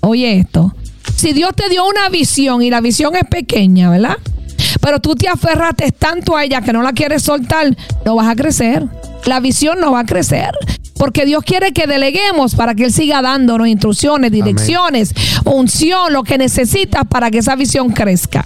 Oye 0.00 0.38
esto. 0.38 0.74
Si 1.16 1.32
Dios 1.32 1.50
te 1.54 1.68
dio 1.68 1.86
una 1.86 2.08
visión 2.08 2.62
y 2.62 2.70
la 2.70 2.80
visión 2.80 3.14
es 3.16 3.24
pequeña, 3.28 3.90
¿verdad? 3.90 4.16
Pero 4.80 5.00
tú 5.00 5.14
te 5.14 5.28
aferraste 5.28 5.92
tanto 5.92 6.36
a 6.36 6.44
ella 6.44 6.62
que 6.62 6.72
no 6.72 6.82
la 6.82 6.92
quieres 6.92 7.22
soltar, 7.22 7.76
no 8.04 8.16
vas 8.16 8.28
a 8.28 8.36
crecer. 8.36 8.86
La 9.26 9.40
visión 9.40 9.80
no 9.80 9.92
va 9.92 10.00
a 10.00 10.06
crecer. 10.06 10.50
Porque 10.96 11.24
Dios 11.24 11.44
quiere 11.44 11.72
que 11.72 11.86
deleguemos 11.86 12.54
para 12.54 12.74
que 12.74 12.84
Él 12.84 12.92
siga 12.92 13.22
dándonos 13.22 13.68
instrucciones, 13.68 14.30
direcciones, 14.30 15.14
unción, 15.44 16.12
lo 16.12 16.24
que 16.24 16.36
necesitas 16.36 17.04
para 17.08 17.30
que 17.30 17.38
esa 17.38 17.56
visión 17.56 17.90
crezca. 17.90 18.44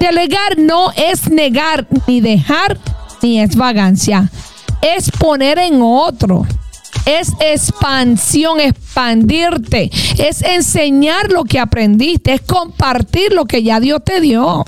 Delegar 0.00 0.58
no 0.58 0.90
es 0.92 1.30
negar 1.30 1.86
ni 2.06 2.20
dejar 2.20 2.78
ni 3.22 3.40
es 3.40 3.56
vagancia. 3.56 4.30
Es 4.82 5.10
poner 5.10 5.58
en 5.58 5.80
otro. 5.82 6.46
Es 7.06 7.32
expansión, 7.40 8.60
expandirte. 8.60 9.90
Es 10.18 10.42
enseñar 10.42 11.30
lo 11.30 11.44
que 11.44 11.58
aprendiste. 11.58 12.34
Es 12.34 12.40
compartir 12.42 13.32
lo 13.32 13.46
que 13.46 13.62
ya 13.62 13.80
Dios 13.80 14.02
te 14.04 14.20
dio. 14.20 14.64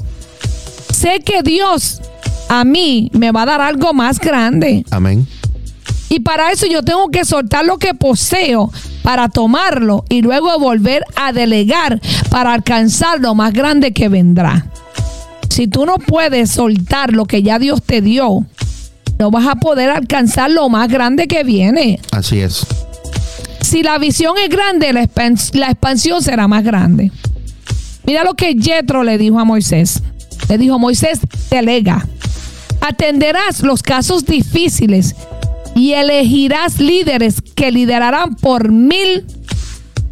Sé 1.06 1.20
que 1.20 1.44
Dios 1.44 2.00
a 2.48 2.64
mí 2.64 3.12
me 3.12 3.30
va 3.30 3.42
a 3.42 3.46
dar 3.46 3.60
algo 3.60 3.92
más 3.92 4.18
grande. 4.18 4.84
Amén. 4.90 5.24
Y 6.08 6.18
para 6.18 6.50
eso 6.50 6.66
yo 6.66 6.82
tengo 6.82 7.10
que 7.10 7.24
soltar 7.24 7.64
lo 7.64 7.78
que 7.78 7.94
poseo 7.94 8.72
para 9.04 9.28
tomarlo 9.28 10.04
y 10.08 10.20
luego 10.22 10.58
volver 10.58 11.04
a 11.14 11.30
delegar 11.30 12.00
para 12.28 12.54
alcanzar 12.54 13.20
lo 13.20 13.36
más 13.36 13.52
grande 13.52 13.92
que 13.92 14.08
vendrá. 14.08 14.66
Si 15.48 15.68
tú 15.68 15.86
no 15.86 15.98
puedes 15.98 16.50
soltar 16.50 17.12
lo 17.12 17.24
que 17.26 17.40
ya 17.40 17.60
Dios 17.60 17.84
te 17.84 18.00
dio, 18.00 18.44
no 19.20 19.30
vas 19.30 19.46
a 19.46 19.54
poder 19.54 19.90
alcanzar 19.90 20.50
lo 20.50 20.68
más 20.68 20.88
grande 20.88 21.28
que 21.28 21.44
viene. 21.44 22.00
Así 22.10 22.40
es. 22.40 22.66
Si 23.60 23.84
la 23.84 23.98
visión 23.98 24.34
es 24.42 24.48
grande, 24.48 24.92
la, 24.92 25.04
expansión 25.04 26.20
será 26.20 26.48
más 26.48 26.64
grande. 26.64 27.12
Mira 28.04 28.24
lo 28.24 28.34
que 28.34 28.56
Jetro 28.60 29.04
le 29.04 29.18
dijo 29.18 29.38
a 29.38 29.44
Moisés. 29.44 30.02
Le 30.48 30.58
dijo, 30.58 30.78
Moisés, 30.78 31.20
delega. 31.50 32.06
Atenderás 32.80 33.60
los 33.60 33.82
casos 33.82 34.24
difíciles 34.24 35.14
y 35.74 35.92
elegirás 35.92 36.78
líderes 36.78 37.36
que 37.54 37.70
liderarán 37.70 38.36
por 38.36 38.70
mil, 38.70 39.26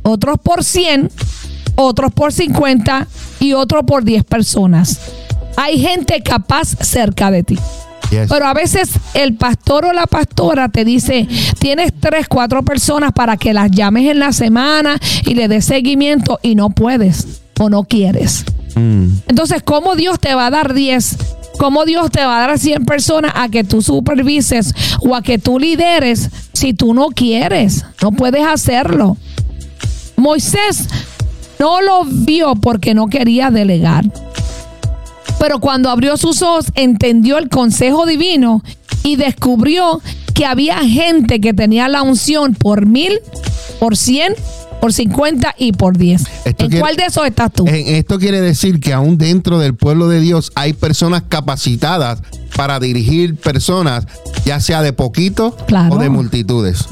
otros 0.02 0.38
por 0.42 0.64
cien, 0.64 1.10
otros 1.76 2.12
por 2.12 2.32
cincuenta 2.32 3.06
y 3.40 3.52
otros 3.52 3.84
por 3.86 4.04
diez 4.04 4.24
personas. 4.24 4.98
Hay 5.56 5.78
gente 5.78 6.22
capaz 6.22 6.76
cerca 6.80 7.30
de 7.30 7.44
ti. 7.44 7.58
Pero 8.10 8.46
a 8.46 8.54
veces 8.54 8.90
el 9.14 9.34
pastor 9.34 9.86
o 9.86 9.92
la 9.92 10.06
pastora 10.06 10.68
te 10.68 10.84
dice, 10.84 11.26
tienes 11.58 11.92
tres, 11.98 12.28
cuatro 12.28 12.62
personas 12.62 13.12
para 13.12 13.36
que 13.36 13.52
las 13.52 13.70
llames 13.70 14.10
en 14.10 14.20
la 14.20 14.32
semana 14.32 14.98
y 15.26 15.34
le 15.34 15.48
des 15.48 15.64
seguimiento 15.64 16.38
y 16.42 16.54
no 16.54 16.70
puedes 16.70 17.40
o 17.58 17.70
no 17.70 17.84
quieres. 17.84 18.44
Mm. 18.74 19.08
Entonces, 19.28 19.62
¿cómo 19.62 19.94
Dios 19.96 20.18
te 20.18 20.34
va 20.34 20.46
a 20.46 20.50
dar 20.50 20.74
diez 20.74 21.16
¿Cómo 21.58 21.84
Dios 21.84 22.10
te 22.10 22.24
va 22.24 22.36
a 22.36 22.40
dar 22.40 22.50
a 22.50 22.58
100 22.58 22.84
personas 22.84 23.32
a 23.34 23.48
que 23.48 23.64
tú 23.64 23.80
supervises 23.80 24.74
o 25.00 25.14
a 25.14 25.22
que 25.22 25.38
tú 25.38 25.58
lideres 25.58 26.30
si 26.52 26.74
tú 26.74 26.94
no 26.94 27.08
quieres? 27.08 27.84
No 28.02 28.12
puedes 28.12 28.44
hacerlo. 28.44 29.16
Moisés 30.16 30.88
no 31.58 31.80
lo 31.80 32.04
vio 32.04 32.56
porque 32.56 32.94
no 32.94 33.06
quería 33.06 33.50
delegar. 33.50 34.04
Pero 35.38 35.60
cuando 35.60 35.90
abrió 35.90 36.16
sus 36.16 36.42
ojos, 36.42 36.66
entendió 36.74 37.38
el 37.38 37.48
consejo 37.48 38.06
divino 38.06 38.62
y 39.02 39.16
descubrió 39.16 40.00
que 40.34 40.46
había 40.46 40.78
gente 40.78 41.40
que 41.40 41.54
tenía 41.54 41.88
la 41.88 42.02
unción 42.02 42.54
por 42.54 42.86
mil, 42.86 43.20
por 43.78 43.96
cien 43.96 44.34
por 44.84 44.92
50 44.92 45.54
y 45.56 45.72
por 45.72 45.96
10. 45.96 46.20
Esto 46.44 46.64
¿En 46.64 46.68
quiere- 46.68 46.80
cuál 46.80 46.96
de 46.96 47.04
esos 47.06 47.26
estás 47.26 47.50
tú? 47.50 47.64
En- 47.66 47.94
esto 47.94 48.18
quiere 48.18 48.42
decir 48.42 48.80
que 48.80 48.92
aún 48.92 49.16
dentro 49.16 49.58
del 49.58 49.74
pueblo 49.74 50.08
de 50.08 50.20
Dios 50.20 50.52
hay 50.56 50.74
personas 50.74 51.22
capacitadas 51.26 52.20
para 52.54 52.78
dirigir 52.80 53.34
personas, 53.36 54.06
ya 54.44 54.60
sea 54.60 54.82
de 54.82 54.92
poquito 54.92 55.56
Claro. 55.66 55.94
o 55.94 55.98
de 55.98 56.10
multitudes. 56.10 56.84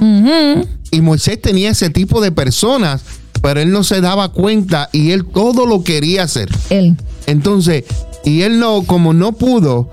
Y 0.90 1.02
Moisés 1.02 1.42
tenía 1.42 1.68
ese 1.68 1.90
tipo 1.90 2.22
de 2.22 2.32
personas, 2.32 3.02
pero 3.42 3.60
él 3.60 3.70
no 3.72 3.84
se 3.84 4.00
daba 4.00 4.30
cuenta 4.32 4.88
y 4.90 5.10
él 5.10 5.26
todo 5.26 5.66
lo 5.66 5.84
quería 5.84 6.22
hacer. 6.22 6.48
Él. 6.70 6.96
Entonces, 7.26 7.84
y 8.24 8.42
él 8.42 8.58
no, 8.58 8.82
como 8.82 9.12
no 9.12 9.32
pudo, 9.32 9.90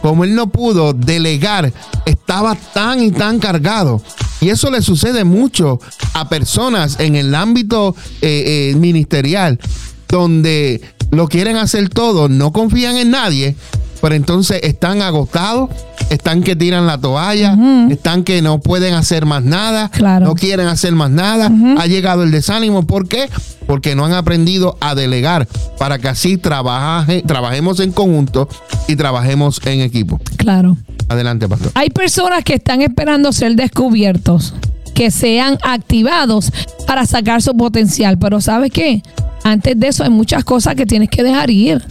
como 0.00 0.24
él 0.24 0.34
no 0.34 0.48
pudo 0.48 0.92
delegar, 0.92 1.72
estaba 2.06 2.54
tan 2.54 3.02
y 3.02 3.10
tan 3.10 3.38
cargado. 3.38 4.02
Y 4.40 4.50
eso 4.50 4.70
le 4.70 4.82
sucede 4.82 5.24
mucho 5.24 5.78
a 6.14 6.28
personas 6.28 6.98
en 6.98 7.14
el 7.14 7.34
ámbito 7.34 7.94
eh, 8.20 8.72
eh, 8.72 8.76
ministerial, 8.76 9.60
donde 10.08 10.80
lo 11.10 11.28
quieren 11.28 11.56
hacer 11.56 11.88
todo, 11.88 12.28
no 12.28 12.52
confían 12.52 12.96
en 12.96 13.10
nadie, 13.10 13.54
pero 14.02 14.14
entonces 14.14 14.60
están 14.64 15.00
agotados, 15.00 15.70
están 16.10 16.42
que 16.42 16.54
tiran 16.56 16.86
la 16.86 16.98
toalla, 16.98 17.56
están 17.88 18.24
que 18.24 18.42
no 18.42 18.58
pueden 18.60 18.92
hacer 18.94 19.24
más 19.24 19.42
nada, 19.44 19.88
Claro. 19.90 20.26
no 20.26 20.34
quieren 20.34 20.66
hacer 20.66 20.92
más 20.92 21.10
nada. 21.10 21.50
Ha 21.78 21.86
llegado 21.86 22.24
el 22.24 22.30
desánimo. 22.32 22.82
¿Por 22.86 23.08
qué? 23.08 23.30
Porque 23.66 23.94
no 23.94 24.04
han 24.04 24.12
aprendido 24.12 24.76
a 24.80 24.94
delegar 24.94 25.46
para 25.78 25.98
que 25.98 26.08
así 26.08 26.36
trabaje- 26.36 27.22
trabajemos 27.22 27.80
en 27.80 27.92
conjunto 27.92 28.48
y 28.88 28.96
trabajemos 28.96 29.60
en 29.64 29.80
equipo. 29.80 30.20
Claro. 30.36 30.76
Adelante, 31.08 31.48
pastor. 31.48 31.70
Hay 31.74 31.90
personas 31.90 32.42
que 32.44 32.54
están 32.54 32.82
esperando 32.82 33.32
ser 33.32 33.54
descubiertos, 33.54 34.54
que 34.94 35.10
sean 35.12 35.58
activados 35.62 36.50
para 36.86 37.06
sacar 37.06 37.40
su 37.40 37.56
potencial. 37.56 38.18
Pero 38.18 38.40
¿sabes 38.40 38.70
qué? 38.72 39.02
Antes 39.44 39.78
de 39.78 39.88
eso 39.88 40.02
hay 40.04 40.10
muchas 40.10 40.44
cosas 40.44 40.74
que 40.74 40.86
tienes 40.86 41.08
que 41.08 41.22
dejar 41.22 41.50
ir. 41.50 41.82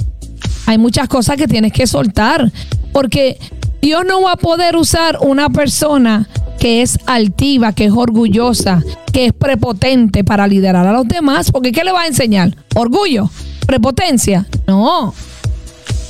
Hay 0.66 0.78
muchas 0.78 1.08
cosas 1.08 1.38
que 1.38 1.48
tienes 1.48 1.74
que 1.74 1.88
soltar. 1.88 2.52
Porque 2.92 3.40
Dios 3.82 4.04
no 4.06 4.22
va 4.22 4.34
a 4.34 4.38
poder 4.38 4.76
usar 4.76 5.18
una 5.22 5.50
persona 5.50 6.28
que 6.60 6.82
es 6.82 7.00
altiva, 7.08 7.74
que 7.74 7.86
es 7.86 7.92
orgullosa, 7.92 8.84
que 9.12 9.28
es 9.28 9.34
prepotente 9.34 10.24
para 10.24 10.48
liderar 10.48 10.86
a 10.86 10.94
los 10.94 11.08
demás. 11.08 11.52
Porque 11.52 11.72
¿qué 11.72 11.84
le 11.84 11.92
va 11.92 12.02
a 12.02 12.08
enseñar? 12.08 12.56
¿Orgullo? 12.76 13.30
¿Prepotencia? 13.66 14.46
No. 14.68 15.14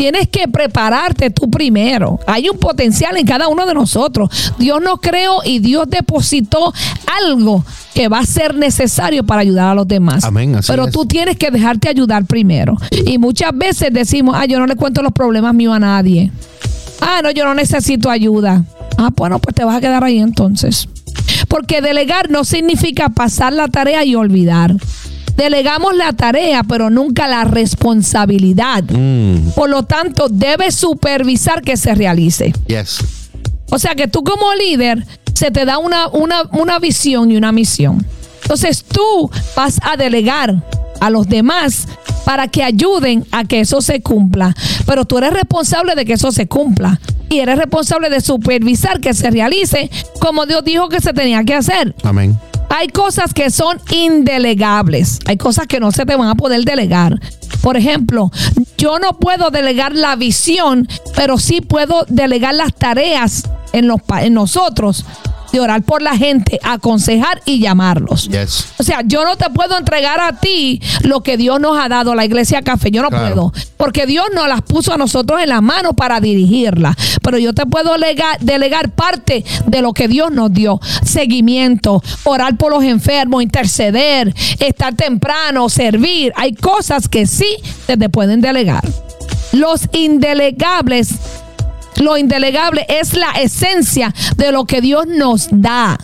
Tienes 0.01 0.29
que 0.29 0.47
prepararte 0.47 1.29
tú 1.29 1.51
primero. 1.51 2.19
Hay 2.25 2.49
un 2.49 2.57
potencial 2.57 3.17
en 3.17 3.27
cada 3.27 3.47
uno 3.49 3.67
de 3.67 3.75
nosotros. 3.75 4.31
Dios 4.57 4.81
nos 4.81 4.99
creó 4.99 5.41
y 5.45 5.59
Dios 5.59 5.87
depositó 5.87 6.73
algo 7.23 7.63
que 7.93 8.07
va 8.07 8.17
a 8.17 8.25
ser 8.25 8.55
necesario 8.55 9.23
para 9.23 9.41
ayudar 9.41 9.73
a 9.73 9.75
los 9.75 9.87
demás. 9.87 10.23
Amén, 10.23 10.55
así 10.55 10.71
Pero 10.71 10.85
es. 10.85 10.91
tú 10.91 11.05
tienes 11.05 11.37
que 11.37 11.51
dejarte 11.51 11.87
ayudar 11.87 12.25
primero. 12.25 12.77
Y 13.05 13.19
muchas 13.19 13.51
veces 13.53 13.93
decimos, 13.93 14.33
ah, 14.35 14.47
yo 14.47 14.57
no 14.57 14.65
le 14.65 14.75
cuento 14.75 15.03
los 15.03 15.11
problemas 15.11 15.53
míos 15.53 15.75
a 15.75 15.79
nadie. 15.79 16.31
Ah, 16.99 17.19
no, 17.21 17.29
yo 17.29 17.45
no 17.45 17.53
necesito 17.53 18.09
ayuda. 18.09 18.65
Ah, 18.97 19.11
bueno, 19.15 19.37
pues 19.37 19.55
te 19.55 19.63
vas 19.63 19.75
a 19.75 19.81
quedar 19.81 20.03
ahí 20.03 20.17
entonces. 20.17 20.87
Porque 21.47 21.79
delegar 21.83 22.31
no 22.31 22.43
significa 22.43 23.09
pasar 23.09 23.53
la 23.53 23.67
tarea 23.67 24.03
y 24.03 24.15
olvidar. 24.15 24.75
Delegamos 25.35 25.95
la 25.95 26.13
tarea, 26.13 26.63
pero 26.63 26.89
nunca 26.89 27.27
la 27.27 27.43
responsabilidad. 27.43 28.83
Mm, 28.83 29.51
Por 29.55 29.69
lo 29.69 29.83
tanto, 29.83 30.27
debes 30.29 30.75
supervisar 30.75 31.61
que 31.61 31.77
se 31.77 31.95
realice. 31.95 32.53
yes. 32.67 32.99
O 33.73 33.79
sea 33.79 33.95
que 33.95 34.07
tú 34.07 34.23
como 34.23 34.53
líder 34.53 35.05
se 35.33 35.49
te 35.49 35.63
da 35.65 35.77
una, 35.77 36.07
una, 36.09 36.43
una 36.51 36.77
visión 36.79 37.31
y 37.31 37.37
una 37.37 37.51
misión. 37.53 38.05
Entonces 38.41 38.83
tú 38.83 39.31
vas 39.55 39.79
a 39.81 39.95
delegar 39.95 40.61
a 40.99 41.09
los 41.09 41.27
demás 41.27 41.87
para 42.25 42.49
que 42.49 42.63
ayuden 42.63 43.25
a 43.31 43.45
que 43.45 43.61
eso 43.61 43.81
se 43.81 44.01
cumpla. 44.01 44.53
Pero 44.85 45.05
tú 45.05 45.17
eres 45.19 45.31
responsable 45.33 45.95
de 45.95 46.03
que 46.05 46.13
eso 46.13 46.31
se 46.33 46.47
cumpla. 46.47 46.99
Y 47.29 47.39
eres 47.39 47.57
responsable 47.57 48.09
de 48.09 48.19
supervisar 48.19 48.99
que 48.99 49.13
se 49.13 49.31
realice 49.31 49.89
como 50.19 50.45
Dios 50.45 50.65
dijo 50.65 50.89
que 50.89 50.99
se 50.99 51.13
tenía 51.13 51.43
que 51.45 51.55
hacer. 51.55 51.95
Amén. 52.03 52.37
Hay 52.73 52.87
cosas 52.87 53.33
que 53.33 53.51
son 53.51 53.79
indelegables. 53.91 55.19
Hay 55.25 55.35
cosas 55.37 55.67
que 55.67 55.79
no 55.79 55.91
se 55.91 56.05
te 56.05 56.15
van 56.15 56.29
a 56.29 56.35
poder 56.35 56.63
delegar. 56.63 57.19
Por 57.61 57.75
ejemplo, 57.75 58.31
yo 58.77 58.97
no 58.97 59.19
puedo 59.19 59.51
delegar 59.51 59.93
la 59.93 60.15
visión, 60.15 60.87
pero 61.15 61.37
sí 61.37 61.59
puedo 61.59 62.05
delegar 62.07 62.55
las 62.55 62.73
tareas 62.73 63.43
en, 63.73 63.87
los, 63.87 63.99
en 64.21 64.33
nosotros 64.33 65.05
de 65.51 65.59
orar 65.59 65.81
por 65.83 66.01
la 66.01 66.15
gente, 66.17 66.59
aconsejar 66.63 67.41
y 67.45 67.59
llamarlos. 67.59 68.29
Yes. 68.29 68.67
O 68.77 68.83
sea, 68.83 69.01
yo 69.05 69.25
no 69.25 69.35
te 69.37 69.49
puedo 69.49 69.77
entregar 69.77 70.19
a 70.19 70.39
ti 70.39 70.81
lo 71.01 71.21
que 71.21 71.37
Dios 71.37 71.59
nos 71.59 71.77
ha 71.77 71.89
dado, 71.89 72.15
la 72.15 72.25
iglesia 72.25 72.61
café. 72.61 72.91
Yo 72.91 73.01
no 73.01 73.09
Claro. 73.09 73.25
puedo. 73.35 73.53
Porque 73.77 74.05
Dios 74.05 74.25
nos 74.33 74.47
las 74.47 74.61
puso 74.61 74.93
a 74.93 74.97
nosotros 74.97 75.41
en 75.41 75.49
la 75.49 75.61
mano 75.61 75.93
para 75.93 76.19
dirigirla. 76.19 76.95
Pero 77.21 77.37
yo 77.37 77.53
te 77.53 77.65
puedo 77.65 77.97
lega- 77.97 78.37
delegar 78.39 78.89
parte 78.91 79.43
de 79.67 79.81
lo 79.81 79.93
que 79.93 80.07
Dios 80.07 80.31
nos 80.31 80.51
dio. 80.53 80.79
Seguimiento, 81.03 82.01
orar 82.23 82.57
por 82.57 82.71
los 82.71 82.83
enfermos, 82.83 83.43
interceder, 83.43 84.33
estar 84.59 84.95
temprano, 84.95 85.67
servir. 85.69 86.31
Hay 86.35 86.53
cosas 86.53 87.07
que 87.07 87.25
sí 87.27 87.47
se 87.87 87.97
te 87.97 88.09
pueden 88.09 88.41
delegar. 88.41 88.83
Los 89.51 89.81
indelegables 89.91 91.09
lo 91.97 92.17
indelegable 92.17 92.85
es 92.89 93.13
la 93.13 93.31
esencia 93.41 94.13
de 94.37 94.51
lo 94.51 94.65
que 94.65 94.81
Dios 94.81 95.07
nos 95.07 95.47
da. 95.51 95.97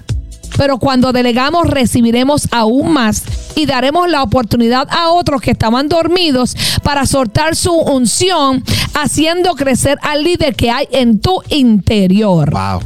Pero 0.57 0.79
cuando 0.79 1.11
delegamos 1.11 1.67
recibiremos 1.67 2.47
aún 2.51 2.91
más 2.91 3.23
y 3.55 3.65
daremos 3.65 4.09
la 4.09 4.23
oportunidad 4.23 4.87
a 4.89 5.09
otros 5.09 5.41
que 5.41 5.51
estaban 5.51 5.87
dormidos 5.87 6.55
para 6.83 7.05
soltar 7.05 7.55
su 7.55 7.73
unción, 7.73 8.63
haciendo 8.95 9.55
crecer 9.55 9.99
al 10.01 10.23
líder 10.23 10.55
que 10.55 10.71
hay 10.71 10.87
en 10.91 11.19
tu 11.19 11.41
interior. 11.49 12.49
Wow. 12.51 12.81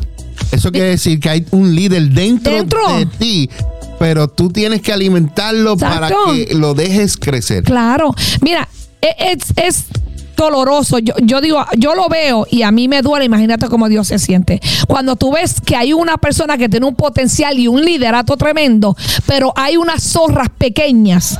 Eso 0.51 0.71
quiere 0.71 0.89
decir 0.89 1.19
que 1.19 1.29
hay 1.29 1.45
un 1.51 1.73
líder 1.73 2.09
dentro, 2.09 2.51
Dentro. 2.53 2.97
de 2.97 3.05
ti, 3.05 3.49
pero 3.99 4.27
tú 4.27 4.49
tienes 4.49 4.81
que 4.81 4.91
alimentarlo 4.91 5.77
para 5.77 6.09
que 6.09 6.53
lo 6.55 6.73
dejes 6.73 7.15
crecer. 7.15 7.63
Claro. 7.63 8.13
Mira, 8.41 8.67
e- 9.01 9.15
es, 9.31 9.43
es 9.55 9.85
doloroso. 10.41 10.99
Yo, 10.99 11.13
yo 11.21 11.39
digo, 11.41 11.63
yo 11.77 11.95
lo 11.95 12.09
veo 12.09 12.45
y 12.49 12.63
a 12.63 12.71
mí 12.71 12.87
me 12.87 13.01
duele. 13.01 13.25
Imagínate 13.25 13.67
cómo 13.67 13.87
Dios 13.87 14.07
se 14.07 14.19
siente. 14.19 14.59
Cuando 14.87 15.15
tú 15.15 15.31
ves 15.31 15.61
que 15.61 15.75
hay 15.75 15.93
una 15.93 16.17
persona 16.17 16.57
que 16.57 16.67
tiene 16.67 16.85
un 16.85 16.95
potencial 16.95 17.57
y 17.59 17.67
un 17.67 17.83
liderato 17.83 18.35
tremendo, 18.37 18.95
pero 19.25 19.53
hay 19.55 19.77
unas 19.77 20.03
zorras 20.03 20.49
pequeñas 20.49 21.37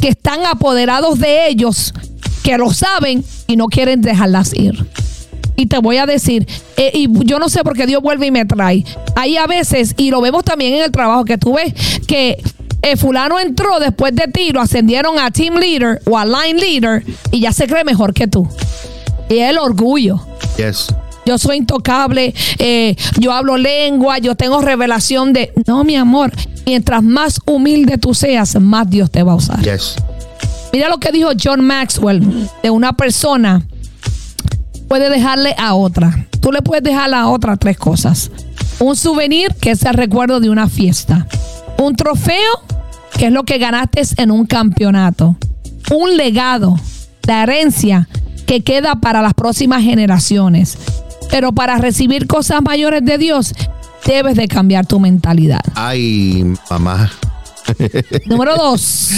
que 0.00 0.08
están 0.08 0.44
apoderados 0.46 1.18
de 1.18 1.48
ellos, 1.48 1.92
que 2.42 2.56
lo 2.58 2.72
saben 2.72 3.24
y 3.46 3.56
no 3.56 3.66
quieren 3.66 4.00
dejarlas 4.00 4.54
ir. 4.54 4.86
Y 5.56 5.66
te 5.66 5.78
voy 5.78 5.96
a 5.96 6.06
decir, 6.06 6.46
eh, 6.76 6.92
y 6.94 7.08
yo 7.24 7.40
no 7.40 7.48
sé 7.48 7.64
por 7.64 7.76
qué 7.76 7.86
Dios 7.86 8.00
vuelve 8.00 8.26
y 8.26 8.30
me 8.30 8.44
trae. 8.44 8.84
Hay 9.16 9.36
a 9.36 9.46
veces, 9.48 9.94
y 9.96 10.10
lo 10.10 10.20
vemos 10.20 10.44
también 10.44 10.74
en 10.74 10.84
el 10.84 10.92
trabajo, 10.92 11.24
que 11.24 11.36
tú 11.36 11.54
ves 11.54 11.74
que 12.06 12.40
eh, 12.82 12.96
fulano 12.96 13.38
entró 13.38 13.78
después 13.80 14.14
de 14.14 14.28
ti, 14.28 14.50
lo 14.50 14.60
ascendieron 14.60 15.18
a 15.18 15.30
team 15.30 15.56
leader 15.56 16.00
o 16.06 16.16
a 16.16 16.24
line 16.24 16.60
leader 16.60 17.04
y 17.32 17.40
ya 17.40 17.52
se 17.52 17.66
cree 17.66 17.84
mejor 17.84 18.14
que 18.14 18.26
tú. 18.26 18.48
Y 19.28 19.38
es 19.38 19.50
el 19.50 19.58
orgullo. 19.58 20.20
Yes. 20.56 20.86
Yo 21.26 21.36
soy 21.36 21.58
intocable, 21.58 22.34
eh, 22.58 22.96
yo 23.18 23.32
hablo 23.32 23.58
lengua, 23.58 24.18
yo 24.18 24.34
tengo 24.34 24.62
revelación 24.62 25.34
de... 25.34 25.52
No, 25.66 25.84
mi 25.84 25.94
amor, 25.96 26.32
mientras 26.64 27.02
más 27.02 27.38
humilde 27.44 27.98
tú 27.98 28.14
seas, 28.14 28.58
más 28.60 28.88
Dios 28.88 29.10
te 29.10 29.22
va 29.22 29.32
a 29.32 29.36
usar. 29.36 29.60
Yes. 29.60 29.96
Mira 30.72 30.88
lo 30.88 30.98
que 30.98 31.12
dijo 31.12 31.30
John 31.42 31.64
Maxwell 31.64 32.48
de 32.62 32.70
una 32.70 32.94
persona 32.94 33.66
puede 34.88 35.10
dejarle 35.10 35.54
a 35.58 35.74
otra. 35.74 36.26
Tú 36.40 36.50
le 36.50 36.62
puedes 36.62 36.82
dejar 36.82 37.12
a 37.12 37.28
otra 37.28 37.56
tres 37.56 37.76
cosas. 37.76 38.30
Un 38.78 38.96
souvenir, 38.96 39.54
que 39.60 39.72
es 39.72 39.82
el 39.82 39.94
recuerdo 39.94 40.40
de 40.40 40.48
una 40.50 40.68
fiesta. 40.68 41.26
Un 41.78 41.94
trofeo, 41.96 42.62
que 43.16 43.26
es 43.26 43.32
lo 43.32 43.44
que 43.44 43.58
ganaste 43.58 44.02
en 44.16 44.30
un 44.30 44.46
campeonato. 44.46 45.36
Un 45.94 46.16
legado, 46.16 46.78
la 47.26 47.42
herencia 47.44 48.08
que 48.46 48.62
queda 48.62 48.96
para 48.96 49.22
las 49.22 49.34
próximas 49.34 49.82
generaciones. 49.82 50.76
Pero 51.30 51.52
para 51.52 51.78
recibir 51.78 52.26
cosas 52.26 52.62
mayores 52.62 53.04
de 53.04 53.18
Dios, 53.18 53.54
debes 54.06 54.36
de 54.36 54.48
cambiar 54.48 54.86
tu 54.86 54.98
mentalidad. 55.00 55.60
Ay, 55.74 56.44
mamá. 56.70 57.10
Número 58.26 58.56
dos. 58.56 59.10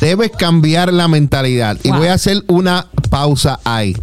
Debes 0.00 0.30
cambiar 0.30 0.92
la 0.92 1.08
mentalidad. 1.08 1.76
Y 1.82 1.90
voy 1.90 2.06
a 2.08 2.14
hacer 2.14 2.44
una 2.46 2.86
pausa 3.10 3.58
ahí. 3.64 3.96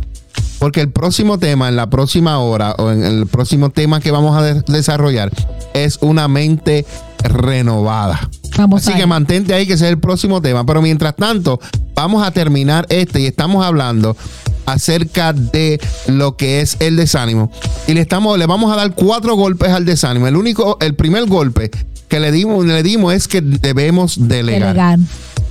Porque 0.59 0.81
el 0.81 0.91
próximo 0.91 1.39
tema, 1.39 1.67
en 1.69 1.75
la 1.75 1.89
próxima 1.89 2.39
hora, 2.39 2.75
o 2.77 2.91
en 2.91 3.03
el 3.03 3.27
próximo 3.27 3.69
tema 3.69 3.99
que 3.99 4.11
vamos 4.11 4.37
a 4.37 4.41
de- 4.41 4.61
desarrollar, 4.67 5.29
es 5.73 5.97
una 6.01 6.27
mente 6.27 6.85
renovada. 7.23 8.29
Vamos 8.57 8.87
Así 8.87 8.97
que 8.97 9.05
mantente 9.05 9.53
ahí 9.53 9.65
que 9.65 9.73
ese 9.73 9.85
es 9.85 9.91
el 9.91 9.99
próximo 9.99 10.41
tema. 10.41 10.65
Pero 10.65 10.81
mientras 10.81 11.15
tanto, 11.15 11.59
vamos 11.95 12.25
a 12.25 12.31
terminar 12.31 12.85
este 12.89 13.21
y 13.21 13.25
estamos 13.25 13.65
hablando 13.65 14.15
acerca 14.65 15.33
de 15.33 15.79
lo 16.07 16.37
que 16.37 16.61
es 16.61 16.77
el 16.79 16.95
desánimo. 16.95 17.51
Y 17.87 17.93
le 17.93 18.01
estamos, 18.01 18.37
le 18.37 18.45
vamos 18.45 18.71
a 18.71 18.75
dar 18.75 18.93
cuatro 18.93 19.35
golpes 19.35 19.69
al 19.69 19.85
desánimo. 19.85 20.27
El 20.27 20.35
único, 20.35 20.77
el 20.81 20.95
primer 20.95 21.25
golpe 21.25 21.71
que 22.07 22.19
le 22.19 22.31
dimos, 22.31 22.65
le 22.65 22.83
dimos 22.83 23.13
es 23.13 23.27
que 23.27 23.41
debemos 23.41 24.27
delegar. 24.27 24.75
Delegar. 24.75 24.99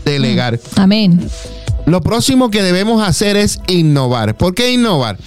Delegar. 0.05 0.61
Amén. 0.77 1.29
Lo 1.87 2.01
próximo 2.01 2.51
que 2.51 2.62
debemos 2.62 3.07
hacer 3.07 3.37
es 3.37 3.59
innovar. 3.66 4.37
¿Por 4.37 4.55
qué 4.55 4.73
innovar? 4.73 5.18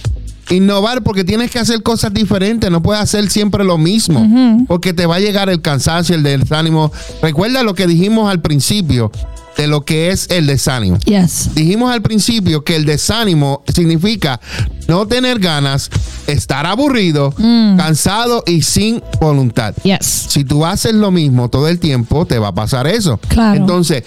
Innovar 0.50 1.02
porque 1.02 1.24
tienes 1.24 1.50
que 1.50 1.58
hacer 1.58 1.82
cosas 1.82 2.14
diferentes, 2.14 2.70
no 2.70 2.82
puedes 2.82 3.02
hacer 3.02 3.28
siempre 3.30 3.64
lo 3.64 3.78
mismo, 3.78 4.64
porque 4.68 4.92
te 4.92 5.06
va 5.06 5.16
a 5.16 5.20
llegar 5.20 5.48
el 5.48 5.60
cansancio, 5.60 6.14
el 6.14 6.22
desánimo. 6.22 6.92
Recuerda 7.20 7.62
lo 7.62 7.74
que 7.74 7.86
dijimos 7.86 8.30
al 8.30 8.40
principio 8.40 9.10
de 9.56 9.66
lo 9.66 9.84
que 9.84 10.10
es 10.10 10.28
el 10.30 10.46
desánimo. 10.46 10.98
Yes. 10.98 11.54
Dijimos 11.54 11.90
al 11.90 12.02
principio 12.02 12.62
que 12.62 12.76
el 12.76 12.84
desánimo 12.84 13.62
significa 13.72 14.40
no 14.86 15.06
tener 15.06 15.38
ganas, 15.38 15.90
estar 16.26 16.66
aburrido, 16.66 17.34
cansado 17.76 18.44
y 18.46 18.62
sin 18.62 19.02
voluntad. 19.20 19.74
Yes. 19.82 20.26
Si 20.28 20.44
tú 20.44 20.64
haces 20.64 20.94
lo 20.94 21.10
mismo 21.10 21.48
todo 21.48 21.68
el 21.68 21.80
tiempo, 21.80 22.26
te 22.26 22.38
va 22.38 22.48
a 22.48 22.54
pasar 22.54 22.86
eso. 22.86 23.18
Claro. 23.28 23.58
Entonces, 23.58 24.04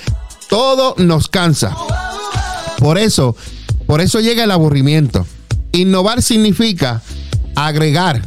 todo 0.49 0.95
nos 0.97 1.27
cansa. 1.27 1.75
Por 2.77 2.97
eso, 2.97 3.35
por 3.85 4.01
eso 4.01 4.19
llega 4.21 4.43
el 4.43 4.51
aburrimiento. 4.51 5.25
Innovar 5.71 6.21
significa 6.21 7.01
agregar. 7.55 8.21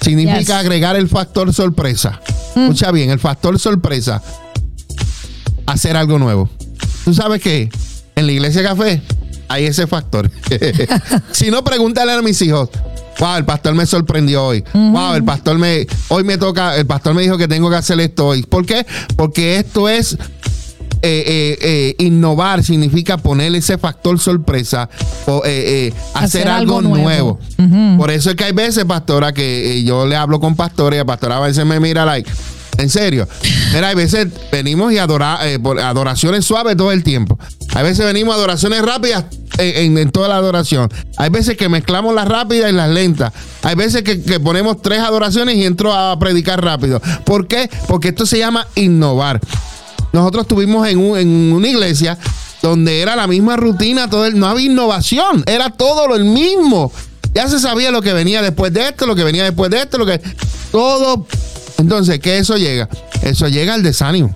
Significa 0.00 0.38
Yes. 0.40 0.50
agregar 0.50 0.96
el 0.96 1.08
factor 1.08 1.52
sorpresa. 1.52 2.20
Escucha 2.54 2.90
bien, 2.92 3.10
el 3.10 3.18
factor 3.18 3.58
sorpresa. 3.58 4.22
Hacer 5.66 5.96
algo 5.96 6.18
nuevo. 6.18 6.48
¿Tú 7.04 7.12
sabes 7.12 7.42
qué? 7.42 7.68
En 8.14 8.26
la 8.26 8.32
iglesia 8.32 8.62
café 8.62 9.02
hay 9.48 9.66
ese 9.66 9.86
factor. 9.86 10.30
si 11.32 11.50
no, 11.50 11.62
pregúntale 11.64 12.12
a 12.12 12.22
mis 12.22 12.40
hijos. 12.42 12.70
Wow, 13.18 13.36
el 13.36 13.44
pastor 13.44 13.74
me 13.74 13.86
sorprendió 13.86 14.44
hoy. 14.44 14.62
Wow, 14.74 15.14
el 15.14 15.24
pastor 15.24 15.58
me. 15.58 15.86
Hoy 16.08 16.22
me 16.24 16.36
toca. 16.38 16.76
El 16.76 16.86
pastor 16.86 17.14
me 17.14 17.22
dijo 17.22 17.38
que 17.38 17.48
tengo 17.48 17.70
que 17.70 17.76
hacer 17.76 17.98
esto 18.00 18.26
hoy. 18.28 18.42
¿Por 18.42 18.66
qué? 18.66 18.86
Porque 19.16 19.56
esto 19.56 19.88
es 19.88 20.16
eh, 21.02 21.24
eh, 21.26 21.58
eh, 21.98 22.04
innovar 22.04 22.62
significa 22.64 23.16
poner 23.16 23.54
ese 23.54 23.78
factor 23.78 24.18
sorpresa 24.18 24.88
o 25.26 25.42
hacer, 25.42 25.92
Hacer 26.14 26.48
algo, 26.48 26.78
algo 26.78 26.96
nuevo. 26.96 27.38
nuevo. 27.58 27.98
Por 27.98 28.10
eso 28.10 28.30
es 28.30 28.36
que 28.36 28.44
hay 28.44 28.52
veces, 28.52 28.84
pastora, 28.84 29.32
que 29.32 29.82
yo 29.84 30.06
le 30.06 30.16
hablo 30.16 30.40
con 30.40 30.56
pastores 30.56 30.96
y 30.96 31.00
la 31.00 31.04
pastora 31.04 31.36
a 31.38 31.40
veces 31.40 31.64
me 31.66 31.78
mira 31.80 32.04
like. 32.04 32.30
En 32.78 32.90
serio. 32.90 33.26
Mira, 33.72 33.88
hay 33.88 33.94
veces 33.94 34.26
venimos 34.52 34.92
y 34.92 34.98
adora, 34.98 35.38
eh, 35.48 35.58
por 35.58 35.80
adoraciones 35.80 36.44
suaves 36.44 36.76
todo 36.76 36.92
el 36.92 37.02
tiempo. 37.02 37.38
Hay 37.74 37.82
veces 37.82 38.04
venimos 38.04 38.34
a 38.34 38.36
adoraciones 38.36 38.82
rápidas 38.82 39.24
en, 39.56 39.92
en- 39.92 39.98
en 39.98 40.10
toda 40.10 40.28
la 40.28 40.36
adoración. 40.36 40.90
Hay 41.16 41.30
veces 41.30 41.56
que 41.56 41.70
mezclamos 41.70 42.14
las 42.14 42.28
rápidas 42.28 42.70
y 42.70 42.74
las 42.74 42.90
lentas. 42.90 43.32
Hay 43.62 43.76
veces 43.76 44.02
que, 44.02 44.20
que 44.22 44.40
ponemos 44.40 44.82
tres 44.82 44.98
adoraciones 45.00 45.56
y 45.56 45.64
entro 45.64 45.94
a 45.94 46.18
predicar 46.18 46.62
rápido. 46.62 47.00
¿Por 47.24 47.46
qué? 47.48 47.70
Porque 47.88 48.08
esto 48.08 48.26
se 48.26 48.38
llama 48.38 48.66
innovar. 48.74 49.40
Nosotros 50.16 50.42
estuvimos 50.44 50.88
en, 50.88 50.98
un- 50.98 51.18
en 51.18 51.52
una 51.52 51.68
iglesia 51.68 52.16
donde 52.62 53.00
era 53.02 53.14
la 53.16 53.26
misma 53.26 53.56
rutina, 53.56 54.08
todo 54.08 54.24
el- 54.26 54.38
no 54.38 54.46
había 54.46 54.66
innovación, 54.66 55.44
era 55.46 55.70
todo 55.70 56.08
lo 56.08 56.18
mismo. 56.24 56.90
Ya 57.34 57.48
se 57.48 57.60
sabía 57.60 57.90
lo 57.90 58.00
que 58.00 58.14
venía 58.14 58.40
después 58.40 58.72
de 58.72 58.88
esto, 58.88 59.06
lo 59.06 59.14
que 59.14 59.22
venía 59.24 59.44
después 59.44 59.70
de 59.70 59.80
esto, 59.82 59.98
lo 59.98 60.06
que 60.06 60.20
todo. 60.72 61.26
Entonces, 61.78 62.18
¿qué 62.20 62.38
eso 62.38 62.56
llega? 62.56 62.88
Eso 63.22 63.46
llega 63.48 63.74
al 63.74 63.82
desánimo. 63.82 64.34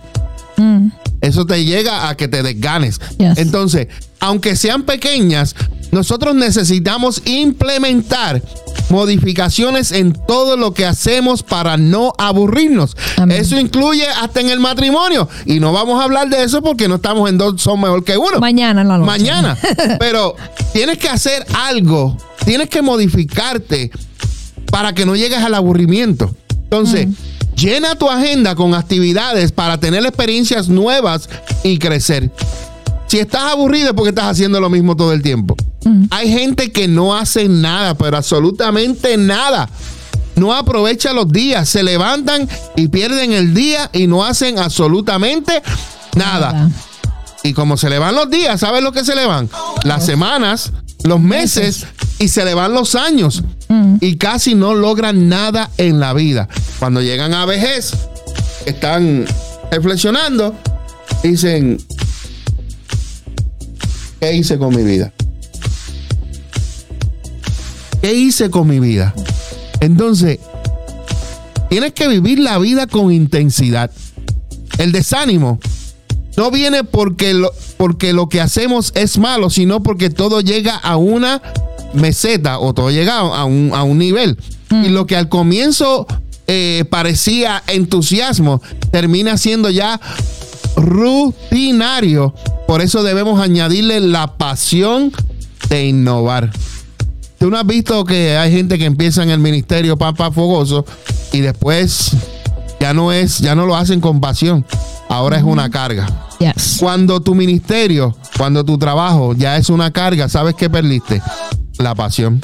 Eso 1.20 1.44
te 1.46 1.64
llega 1.64 2.08
a 2.08 2.16
que 2.16 2.28
te 2.28 2.42
desganes. 2.42 3.00
Yes. 3.18 3.38
Entonces, 3.38 3.88
aunque 4.20 4.56
sean 4.56 4.84
pequeñas, 4.84 5.54
nosotros 5.92 6.34
necesitamos 6.34 7.22
implementar 7.26 8.42
modificaciones 8.90 9.92
en 9.92 10.12
todo 10.12 10.56
lo 10.56 10.72
que 10.72 10.86
hacemos 10.86 11.42
para 11.42 11.76
no 11.76 12.12
aburrirnos. 12.18 12.96
Amén. 13.16 13.40
Eso 13.40 13.58
incluye 13.58 14.06
hasta 14.06 14.40
en 14.40 14.50
el 14.50 14.61
matrimonio. 14.61 15.28
Y 15.46 15.61
no 15.61 15.72
vamos 15.72 16.00
a 16.00 16.04
hablar 16.04 16.28
de 16.28 16.42
eso 16.44 16.62
porque 16.62 16.88
no 16.88 16.96
estamos 16.96 17.28
en 17.28 17.38
dos 17.38 17.61
son 17.61 17.80
mejor 17.80 18.04
que 18.04 18.16
uno. 18.16 18.38
Mañana 18.40 18.84
noche. 18.84 19.04
Mañana. 19.04 19.56
Pero 19.98 20.36
tienes 20.72 20.98
que 20.98 21.08
hacer 21.08 21.44
algo. 21.54 22.16
Tienes 22.44 22.68
que 22.68 22.82
modificarte 22.82 23.90
para 24.70 24.94
que 24.94 25.04
no 25.04 25.16
llegues 25.16 25.38
al 25.38 25.54
aburrimiento. 25.54 26.34
Entonces, 26.64 27.08
llena 27.61 27.94
tu 27.94 28.08
agenda 28.08 28.54
con 28.54 28.74
actividades 28.74 29.52
para 29.52 29.78
tener 29.78 30.04
experiencias 30.04 30.68
nuevas 30.68 31.28
y 31.62 31.78
crecer. 31.78 32.30
Si 33.06 33.18
estás 33.18 33.42
aburrido 33.52 33.88
es 33.88 33.94
porque 33.94 34.11
estás 34.11 34.26
haciendo 34.26 34.61
lo 34.61 34.70
mismo 34.70 34.96
todo 34.96 35.12
el 35.12 35.22
tiempo. 35.22 35.56
Hay 36.11 36.30
gente 36.30 36.72
que 36.72 36.88
no 36.88 37.16
hace 37.16 37.48
nada, 37.48 37.94
pero 37.94 38.16
absolutamente 38.16 39.16
nada. 39.16 39.68
No 40.36 40.54
aprovecha 40.54 41.12
los 41.12 41.28
días, 41.30 41.68
se 41.68 41.82
levantan 41.82 42.48
y 42.76 42.88
pierden 42.88 43.32
el 43.32 43.52
día 43.52 43.90
y 43.92 44.06
no 44.06 44.24
hacen 44.24 44.58
absolutamente 44.58 45.62
nada. 46.16 46.70
Y 47.42 47.52
como 47.52 47.76
se 47.76 47.90
le 47.90 47.98
van 47.98 48.14
los 48.14 48.30
días, 48.30 48.61
¿sabes 48.61 48.82
lo 48.82 48.92
que 48.92 49.04
se 49.04 49.16
le 49.16 49.26
van? 49.26 49.48
Las 49.84 50.06
semanas, 50.06 50.72
los 51.05 51.20
meses 51.20 51.86
y 52.18 52.28
se 52.28 52.44
le 52.44 52.55
van 52.55 52.74
los 52.74 52.94
años. 52.94 53.42
Y 54.01 54.16
casi 54.16 54.55
no 54.55 54.74
logran 54.74 55.28
nada 55.28 55.70
en 55.76 56.01
la 56.01 56.12
vida. 56.12 56.48
Cuando 56.80 57.01
llegan 57.01 57.34
a 57.34 57.46
vejez, 57.46 57.92
están 58.66 59.26
reflexionando, 59.70 60.55
dicen, 61.22 61.78
¿qué 64.18 64.34
hice 64.34 64.59
con 64.59 64.74
mi 64.74 64.82
vida? 64.82 65.12
¿Qué 68.03 68.12
hice 68.14 68.51
con 68.51 68.66
mi 68.66 68.80
vida? 68.80 69.14
Entonces, 69.80 70.40
tienes 71.68 71.92
que 71.92 72.09
vivir 72.09 72.40
la 72.40 72.59
vida 72.59 72.86
con 72.88 73.12
intensidad. 73.12 73.90
El 74.78 74.90
desánimo 74.90 75.61
no 76.36 76.51
viene 76.51 76.82
porque 76.82 77.34
lo, 77.34 77.53
porque 77.81 78.12
lo 78.12 78.28
que 78.28 78.43
hacemos 78.43 78.93
es 78.95 79.16
malo, 79.16 79.49
sino 79.49 79.83
porque 79.83 80.11
todo 80.11 80.43
llega 80.43 80.76
a 80.76 80.99
una 80.99 81.41
meseta 81.95 82.59
o 82.59 82.74
todo 82.74 82.91
llega 82.91 83.20
a 83.20 83.47
un, 83.47 83.70
a 83.72 83.85
un 83.85 83.97
nivel. 83.97 84.37
Y 84.70 84.91
lo 84.91 85.07
que 85.07 85.16
al 85.16 85.31
comienzo 85.31 86.07
eh, 86.47 86.85
parecía 86.91 87.62
entusiasmo, 87.68 88.61
termina 88.91 89.39
siendo 89.39 89.70
ya 89.70 89.99
rutinario. 90.76 92.35
Por 92.68 92.83
eso 92.83 93.03
debemos 93.03 93.41
añadirle 93.41 94.01
la 94.01 94.37
pasión 94.37 95.11
de 95.70 95.87
innovar. 95.87 96.53
Tú 97.39 97.49
no 97.49 97.57
has 97.57 97.66
visto 97.66 98.05
que 98.05 98.37
hay 98.37 98.53
gente 98.53 98.76
que 98.76 98.85
empieza 98.85 99.22
en 99.22 99.31
el 99.31 99.39
ministerio 99.39 99.97
pampa 99.97 100.31
fogoso 100.31 100.85
y 101.33 101.41
después 101.41 102.11
ya 102.78 102.93
no 102.93 103.11
es, 103.11 103.39
ya 103.39 103.55
no 103.55 103.64
lo 103.64 103.74
hacen 103.74 104.03
con 104.03 104.20
pasión. 104.20 104.66
Ahora 105.11 105.36
es 105.38 105.42
una 105.42 105.68
carga. 105.68 106.06
Yes. 106.38 106.76
Cuando 106.78 107.20
tu 107.20 107.34
ministerio, 107.34 108.16
cuando 108.38 108.64
tu 108.64 108.78
trabajo 108.78 109.34
ya 109.34 109.56
es 109.56 109.68
una 109.68 109.90
carga, 109.90 110.28
¿sabes 110.28 110.54
qué 110.54 110.70
perdiste? 110.70 111.20
La 111.78 111.96
pasión. 111.96 112.40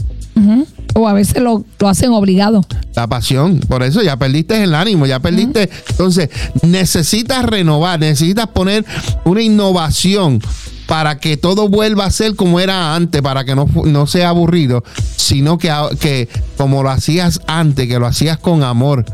O 0.94 1.08
a 1.08 1.12
veces 1.12 1.42
lo, 1.42 1.64
lo 1.78 1.88
hacen 1.88 2.10
obligado. 2.10 2.64
La 2.94 3.06
pasión. 3.06 3.60
Por 3.60 3.84
eso 3.84 4.02
ya 4.02 4.16
perdiste 4.16 4.62
el 4.62 4.74
ánimo, 4.74 5.06
ya 5.06 5.20
perdiste. 5.20 5.70
Entonces, 5.90 6.28
necesitas 6.62 7.44
renovar, 7.44 8.00
necesitas 8.00 8.48
poner 8.48 8.84
una 9.24 9.42
innovación 9.42 10.42
para 10.86 11.18
que 11.18 11.36
todo 11.36 11.68
vuelva 11.68 12.06
a 12.06 12.10
ser 12.10 12.34
como 12.34 12.58
era 12.58 12.94
antes, 12.96 13.22
para 13.22 13.44
que 13.44 13.54
no, 13.54 13.68
no 13.84 14.06
sea 14.06 14.30
aburrido, 14.30 14.82
sino 15.16 15.56
que, 15.56 15.72
que 16.00 16.28
como 16.56 16.82
lo 16.82 16.90
hacías 16.90 17.40
antes, 17.46 17.86
que 17.86 17.98
lo 17.98 18.06
hacías 18.06 18.38
con 18.38 18.64
amor. 18.64 19.04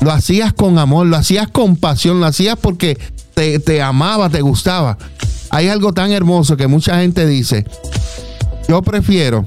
Lo 0.00 0.10
hacías 0.12 0.52
con 0.52 0.78
amor, 0.78 1.06
lo 1.06 1.16
hacías 1.16 1.48
con 1.48 1.76
pasión, 1.76 2.20
lo 2.20 2.26
hacías 2.26 2.56
porque 2.58 2.98
te, 3.34 3.58
te 3.58 3.82
amaba, 3.82 4.30
te 4.30 4.40
gustaba. 4.40 4.96
Hay 5.50 5.68
algo 5.68 5.92
tan 5.92 6.12
hermoso 6.12 6.56
que 6.56 6.66
mucha 6.66 7.00
gente 7.00 7.26
dice, 7.26 7.66
yo 8.68 8.82
prefiero 8.82 9.46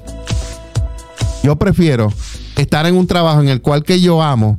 yo 1.43 1.57
prefiero 1.57 2.11
estar 2.55 2.85
en 2.85 2.95
un 2.95 3.05
trabajo 3.05 3.41
en 3.41 3.49
el 3.49 3.61
cual 3.61 3.83
que 3.83 3.99
yo 3.99 4.21
amo 4.23 4.57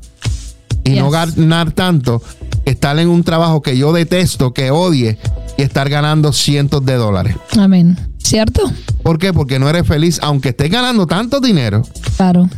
y 0.84 0.90
no 0.90 1.08
ganar 1.10 1.72
tanto, 1.72 2.22
estar 2.66 2.98
en 2.98 3.08
un 3.08 3.24
trabajo 3.24 3.62
que 3.62 3.78
yo 3.78 3.92
detesto, 3.94 4.52
que 4.52 4.70
odie 4.70 5.18
y 5.56 5.62
estar 5.62 5.88
ganando 5.88 6.30
cientos 6.32 6.84
de 6.84 6.94
dólares. 6.96 7.36
Amén. 7.58 7.96
¿Cierto? 8.18 8.70
¿Por 9.02 9.18
qué? 9.18 9.32
Porque 9.32 9.58
no 9.58 9.68
eres 9.68 9.86
feliz, 9.86 10.18
aunque 10.22 10.50
estés 10.50 10.70
ganando 10.70 11.06
tanto 11.06 11.40
dinero, 11.40 11.82
Claro. 12.16 12.50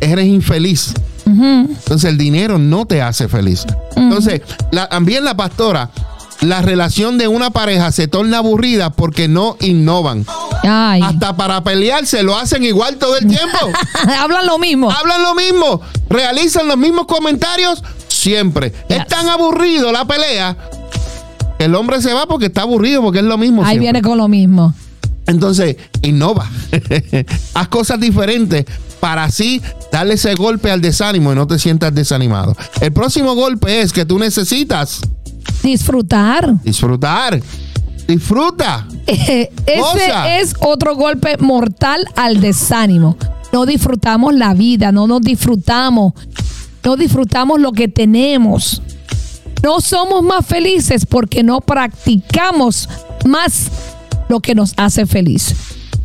eres 0.00 0.26
infeliz. 0.26 0.92
Entonces 1.26 2.04
el 2.10 2.16
dinero 2.18 2.58
no 2.58 2.86
te 2.86 3.02
hace 3.02 3.28
feliz. 3.28 3.66
Entonces, 3.96 4.42
la- 4.70 4.88
también 4.88 5.24
la 5.24 5.36
pastora, 5.36 5.90
la 6.40 6.62
relación 6.62 7.18
de 7.18 7.28
una 7.28 7.50
pareja 7.50 7.90
se 7.92 8.08
torna 8.08 8.38
aburrida 8.38 8.90
porque 8.90 9.26
no 9.28 9.56
innovan. 9.60 10.24
Ay. 10.62 11.02
Hasta 11.02 11.36
para 11.36 11.62
pelearse 11.64 12.22
lo 12.22 12.36
hacen 12.36 12.62
igual 12.64 12.96
todo 12.96 13.16
el 13.16 13.26
tiempo. 13.26 13.58
Hablan 14.20 14.46
lo 14.46 14.58
mismo. 14.58 14.90
hablan 14.90 15.22
lo 15.22 15.34
mismo, 15.34 15.80
realizan 16.08 16.68
los 16.68 16.76
mismos 16.78 17.06
comentarios 17.06 17.82
siempre. 18.08 18.72
Es 18.88 19.06
tan 19.06 19.28
aburrido 19.28 19.92
la 19.92 20.04
pelea 20.04 20.56
el 21.58 21.74
hombre 21.74 22.00
se 22.02 22.12
va 22.12 22.26
porque 22.26 22.46
está 22.46 22.62
aburrido, 22.62 23.02
porque 23.02 23.20
es 23.20 23.24
lo 23.24 23.38
mismo. 23.38 23.62
Ahí 23.62 23.70
siempre. 23.70 23.80
viene 23.80 24.02
con 24.02 24.18
lo 24.18 24.28
mismo. 24.28 24.74
Entonces, 25.26 25.76
innova. 26.02 26.50
Haz 27.54 27.68
cosas 27.68 28.00
diferentes 28.00 28.64
para 29.00 29.24
así 29.24 29.60
darle 29.92 30.14
ese 30.14 30.34
golpe 30.34 30.70
al 30.70 30.80
desánimo 30.80 31.32
y 31.32 31.34
no 31.34 31.46
te 31.46 31.58
sientas 31.58 31.94
desanimado. 31.94 32.56
El 32.80 32.92
próximo 32.92 33.34
golpe 33.34 33.80
es 33.80 33.92
que 33.92 34.04
tú 34.04 34.18
necesitas 34.18 35.00
disfrutar. 35.62 36.54
Disfrutar. 36.62 37.40
Disfruta. 38.06 38.86
Ese 39.06 40.40
es 40.40 40.54
otro 40.60 40.94
golpe 40.94 41.36
mortal 41.38 42.06
al 42.14 42.40
desánimo. 42.40 43.16
No 43.52 43.66
disfrutamos 43.66 44.34
la 44.34 44.54
vida, 44.54 44.92
no 44.92 45.06
nos 45.06 45.22
disfrutamos, 45.22 46.12
no 46.84 46.96
disfrutamos 46.96 47.60
lo 47.60 47.72
que 47.72 47.88
tenemos. 47.88 48.82
No 49.62 49.80
somos 49.80 50.22
más 50.22 50.46
felices 50.46 51.06
porque 51.06 51.42
no 51.42 51.60
practicamos 51.60 52.88
más 53.24 53.70
lo 54.28 54.40
que 54.40 54.54
nos 54.54 54.74
hace 54.76 55.06
feliz. 55.06 55.54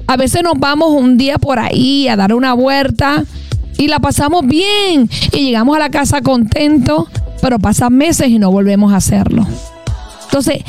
A 0.07 0.17
veces 0.17 0.43
nos 0.43 0.53
vamos 0.57 0.91
un 0.91 1.17
día 1.17 1.37
por 1.37 1.59
ahí 1.59 2.07
a 2.07 2.15
dar 2.15 2.33
una 2.33 2.53
vuelta 2.53 3.23
y 3.77 3.87
la 3.87 3.99
pasamos 3.99 4.45
bien 4.45 5.09
y 5.31 5.45
llegamos 5.45 5.75
a 5.75 5.79
la 5.79 5.89
casa 5.89 6.21
contentos, 6.21 7.05
pero 7.41 7.59
pasan 7.59 7.93
meses 7.93 8.27
y 8.29 8.37
no 8.37 8.51
volvemos 8.51 8.93
a 8.93 8.97
hacerlo. 8.97 9.47
Entonces, 10.25 10.63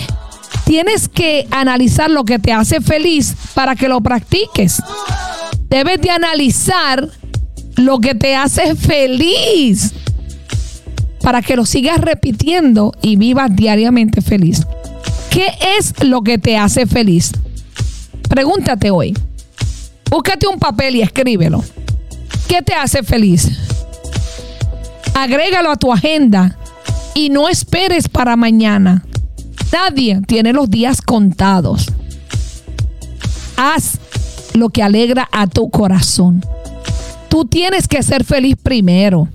tienes 0.65 1.09
que 1.09 1.47
analizar 1.51 2.11
lo 2.11 2.25
que 2.25 2.39
te 2.39 2.53
hace 2.53 2.81
feliz 2.81 3.35
para 3.55 3.75
que 3.75 3.89
lo 3.89 4.01
practiques. 4.01 4.83
Debes 5.69 6.01
de 6.01 6.11
analizar 6.11 7.09
lo 7.77 7.99
que 7.99 8.15
te 8.15 8.37
hace 8.37 8.75
feliz 8.77 9.93
para 11.23 11.43
que 11.43 11.57
lo 11.57 11.65
sigas 11.67 12.01
repitiendo 12.01 12.93
y 13.03 13.17
vivas 13.17 13.55
diariamente 13.55 14.21
feliz. 14.21 14.67
¿Qué 15.33 15.47
es 15.79 15.95
lo 16.05 16.21
que 16.21 16.37
te 16.37 16.59
hace 16.59 16.85
feliz? 16.85 17.33
Pregúntate 18.29 18.91
hoy. 18.91 19.17
Búscate 20.11 20.47
un 20.47 20.59
papel 20.59 20.97
y 20.97 21.01
escríbelo. 21.01 21.65
¿Qué 22.47 22.61
te 22.61 22.75
hace 22.75 23.03
feliz? 23.03 23.49
Agrégalo 25.15 25.71
a 25.71 25.77
tu 25.77 25.91
agenda 25.91 26.59
y 27.15 27.31
no 27.31 27.49
esperes 27.49 28.11
para 28.11 28.37
mañana. 28.37 29.07
Nadie 29.73 30.21
tiene 30.27 30.53
los 30.53 30.69
días 30.69 31.01
contados. 31.01 31.87
Haz 33.57 33.99
lo 34.53 34.69
que 34.69 34.83
alegra 34.83 35.27
a 35.33 35.47
tu 35.47 35.71
corazón. 35.71 36.45
Tú 37.31 37.47
tienes 37.47 37.89
que 37.89 38.03
ser 38.03 38.25
feliz 38.25 38.57
primero. 38.63 39.29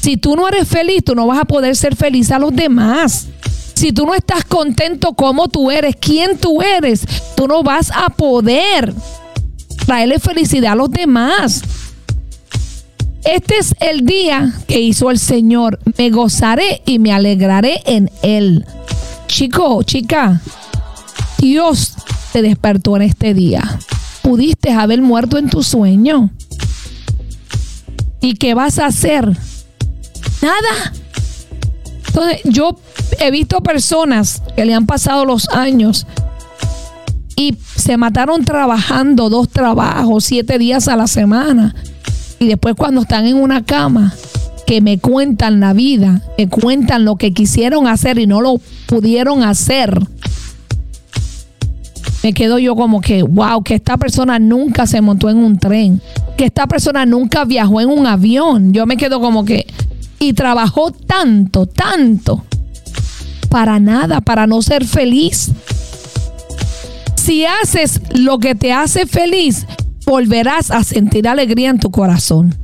Si 0.00 0.16
tú 0.16 0.34
no 0.34 0.48
eres 0.48 0.66
feliz, 0.66 1.04
tú 1.04 1.14
no 1.14 1.28
vas 1.28 1.38
a 1.38 1.44
poder 1.44 1.76
ser 1.76 1.94
feliz 1.94 2.32
a 2.32 2.40
los 2.40 2.52
demás. 2.52 3.28
Si 3.74 3.92
tú 3.92 4.06
no 4.06 4.14
estás 4.14 4.44
contento 4.44 5.14
como 5.14 5.48
tú 5.48 5.70
eres, 5.70 5.96
quién 5.96 6.38
tú 6.38 6.62
eres, 6.62 7.02
tú 7.36 7.46
no 7.48 7.62
vas 7.62 7.90
a 7.94 8.08
poder 8.08 8.94
traerle 9.84 10.18
felicidad 10.18 10.72
a 10.72 10.76
los 10.76 10.90
demás. 10.90 11.62
Este 13.24 13.58
es 13.58 13.74
el 13.80 14.04
día 14.04 14.52
que 14.66 14.80
hizo 14.80 15.10
el 15.10 15.18
Señor. 15.18 15.78
Me 15.98 16.10
gozaré 16.10 16.82
y 16.84 16.98
me 16.98 17.12
alegraré 17.12 17.82
en 17.86 18.10
Él. 18.22 18.66
Chico, 19.26 19.82
chica, 19.82 20.40
Dios 21.38 21.94
te 22.32 22.42
despertó 22.42 22.96
en 22.96 23.02
este 23.02 23.34
día. 23.34 23.78
Pudiste 24.22 24.72
haber 24.72 25.02
muerto 25.02 25.38
en 25.38 25.48
tu 25.48 25.62
sueño. 25.62 26.30
¿Y 28.20 28.34
qué 28.34 28.54
vas 28.54 28.78
a 28.78 28.86
hacer? 28.86 29.36
Nada. 30.40 30.92
Entonces, 32.14 32.42
yo 32.44 32.76
he 33.18 33.32
visto 33.32 33.60
personas 33.60 34.40
que 34.54 34.64
le 34.64 34.72
han 34.72 34.86
pasado 34.86 35.24
los 35.24 35.48
años 35.48 36.06
y 37.34 37.56
se 37.74 37.96
mataron 37.96 38.44
trabajando 38.44 39.28
dos 39.28 39.48
trabajos, 39.48 40.24
siete 40.24 40.56
días 40.58 40.86
a 40.86 40.94
la 40.94 41.08
semana. 41.08 41.74
Y 42.38 42.46
después 42.46 42.76
cuando 42.76 43.00
están 43.00 43.26
en 43.26 43.36
una 43.36 43.64
cama, 43.64 44.14
que 44.64 44.80
me 44.80 44.98
cuentan 44.98 45.58
la 45.58 45.72
vida, 45.72 46.22
me 46.38 46.48
cuentan 46.48 47.04
lo 47.04 47.16
que 47.16 47.32
quisieron 47.32 47.88
hacer 47.88 48.20
y 48.20 48.28
no 48.28 48.40
lo 48.40 48.60
pudieron 48.86 49.42
hacer. 49.42 49.98
Me 52.22 52.32
quedo 52.32 52.60
yo 52.60 52.76
como 52.76 53.00
que, 53.00 53.24
wow, 53.24 53.64
que 53.64 53.74
esta 53.74 53.96
persona 53.96 54.38
nunca 54.38 54.86
se 54.86 55.00
montó 55.00 55.30
en 55.30 55.38
un 55.38 55.58
tren, 55.58 56.00
que 56.36 56.44
esta 56.44 56.68
persona 56.68 57.04
nunca 57.06 57.44
viajó 57.44 57.80
en 57.80 57.88
un 57.88 58.06
avión. 58.06 58.72
Yo 58.72 58.86
me 58.86 58.96
quedo 58.96 59.20
como 59.20 59.44
que, 59.44 59.66
y 60.24 60.32
trabajó 60.32 60.90
tanto, 60.90 61.66
tanto 61.66 62.44
para 63.50 63.78
nada, 63.78 64.20
para 64.20 64.46
no 64.46 64.62
ser 64.62 64.84
feliz. 64.84 65.50
Si 67.14 67.44
haces 67.44 68.00
lo 68.12 68.38
que 68.38 68.54
te 68.54 68.72
hace 68.72 69.06
feliz, 69.06 69.66
volverás 70.06 70.70
a 70.70 70.82
sentir 70.82 71.28
alegría 71.28 71.70
en 71.70 71.78
tu 71.78 71.90
corazón. 71.90 72.54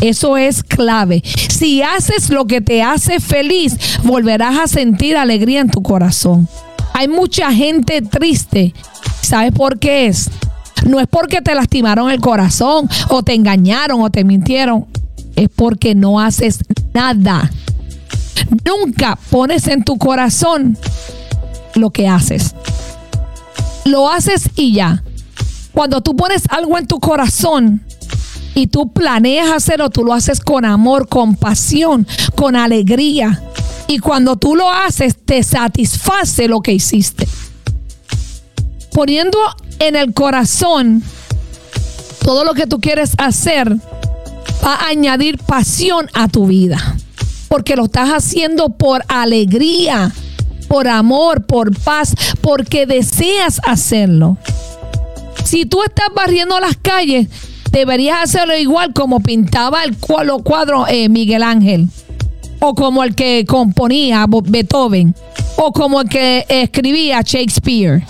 Eso 0.00 0.36
es 0.36 0.62
clave. 0.62 1.22
Si 1.24 1.82
haces 1.82 2.30
lo 2.30 2.46
que 2.46 2.60
te 2.60 2.82
hace 2.82 3.20
feliz, 3.20 3.76
volverás 4.02 4.58
a 4.58 4.66
sentir 4.66 5.16
alegría 5.16 5.60
en 5.60 5.70
tu 5.70 5.82
corazón. 5.82 6.48
Hay 6.92 7.08
mucha 7.08 7.52
gente 7.52 8.02
triste. 8.02 8.74
¿Sabes 9.22 9.52
por 9.52 9.78
qué 9.78 10.08
es? 10.08 10.30
No 10.86 11.00
es 11.00 11.06
porque 11.06 11.40
te 11.40 11.54
lastimaron 11.54 12.10
el 12.10 12.20
corazón 12.20 12.88
o 13.08 13.22
te 13.22 13.34
engañaron 13.34 14.02
o 14.02 14.10
te 14.10 14.24
mintieron. 14.24 14.86
Es 15.36 15.48
porque 15.54 15.94
no 15.94 16.20
haces 16.20 16.60
nada. 16.92 17.50
Nunca 18.64 19.18
pones 19.30 19.66
en 19.68 19.84
tu 19.84 19.98
corazón 19.98 20.78
lo 21.74 21.90
que 21.90 22.08
haces. 22.08 22.54
Lo 23.84 24.10
haces 24.10 24.48
y 24.56 24.74
ya. 24.74 25.02
Cuando 25.72 26.00
tú 26.00 26.16
pones 26.16 26.44
algo 26.50 26.78
en 26.78 26.86
tu 26.86 27.00
corazón 27.00 27.82
y 28.54 28.68
tú 28.68 28.92
planeas 28.92 29.50
hacerlo, 29.50 29.90
tú 29.90 30.04
lo 30.04 30.12
haces 30.12 30.40
con 30.40 30.64
amor, 30.64 31.08
con 31.08 31.34
pasión, 31.34 32.06
con 32.36 32.54
alegría. 32.54 33.42
Y 33.88 33.98
cuando 33.98 34.36
tú 34.36 34.54
lo 34.54 34.70
haces, 34.70 35.16
te 35.24 35.42
satisface 35.42 36.48
lo 36.48 36.60
que 36.60 36.72
hiciste. 36.72 37.26
Poniendo 38.92 39.38
en 39.80 39.96
el 39.96 40.14
corazón 40.14 41.02
todo 42.24 42.44
lo 42.44 42.54
que 42.54 42.66
tú 42.66 42.80
quieres 42.80 43.12
hacer, 43.18 43.76
va 44.64 44.74
a 44.74 44.88
añadir 44.88 45.38
pasión 45.38 46.08
a 46.14 46.28
tu 46.28 46.46
vida 46.46 46.96
porque 47.54 47.76
lo 47.76 47.84
estás 47.84 48.08
haciendo 48.08 48.70
por 48.70 49.04
alegría, 49.06 50.10
por 50.66 50.88
amor, 50.88 51.46
por 51.46 51.72
paz, 51.78 52.12
porque 52.40 52.84
deseas 52.84 53.60
hacerlo. 53.64 54.38
Si 55.44 55.64
tú 55.64 55.84
estás 55.84 56.08
barriendo 56.16 56.58
las 56.58 56.76
calles, 56.76 57.28
deberías 57.70 58.24
hacerlo 58.24 58.56
igual 58.56 58.92
como 58.92 59.20
pintaba 59.20 59.84
el 59.84 59.96
cuadro 59.96 60.88
eh, 60.88 61.08
Miguel 61.08 61.44
Ángel, 61.44 61.88
o 62.58 62.74
como 62.74 63.04
el 63.04 63.14
que 63.14 63.44
componía 63.46 64.26
Beethoven, 64.28 65.14
o 65.56 65.70
como 65.70 66.00
el 66.00 66.08
que 66.08 66.46
escribía 66.48 67.20
Shakespeare. 67.22 68.04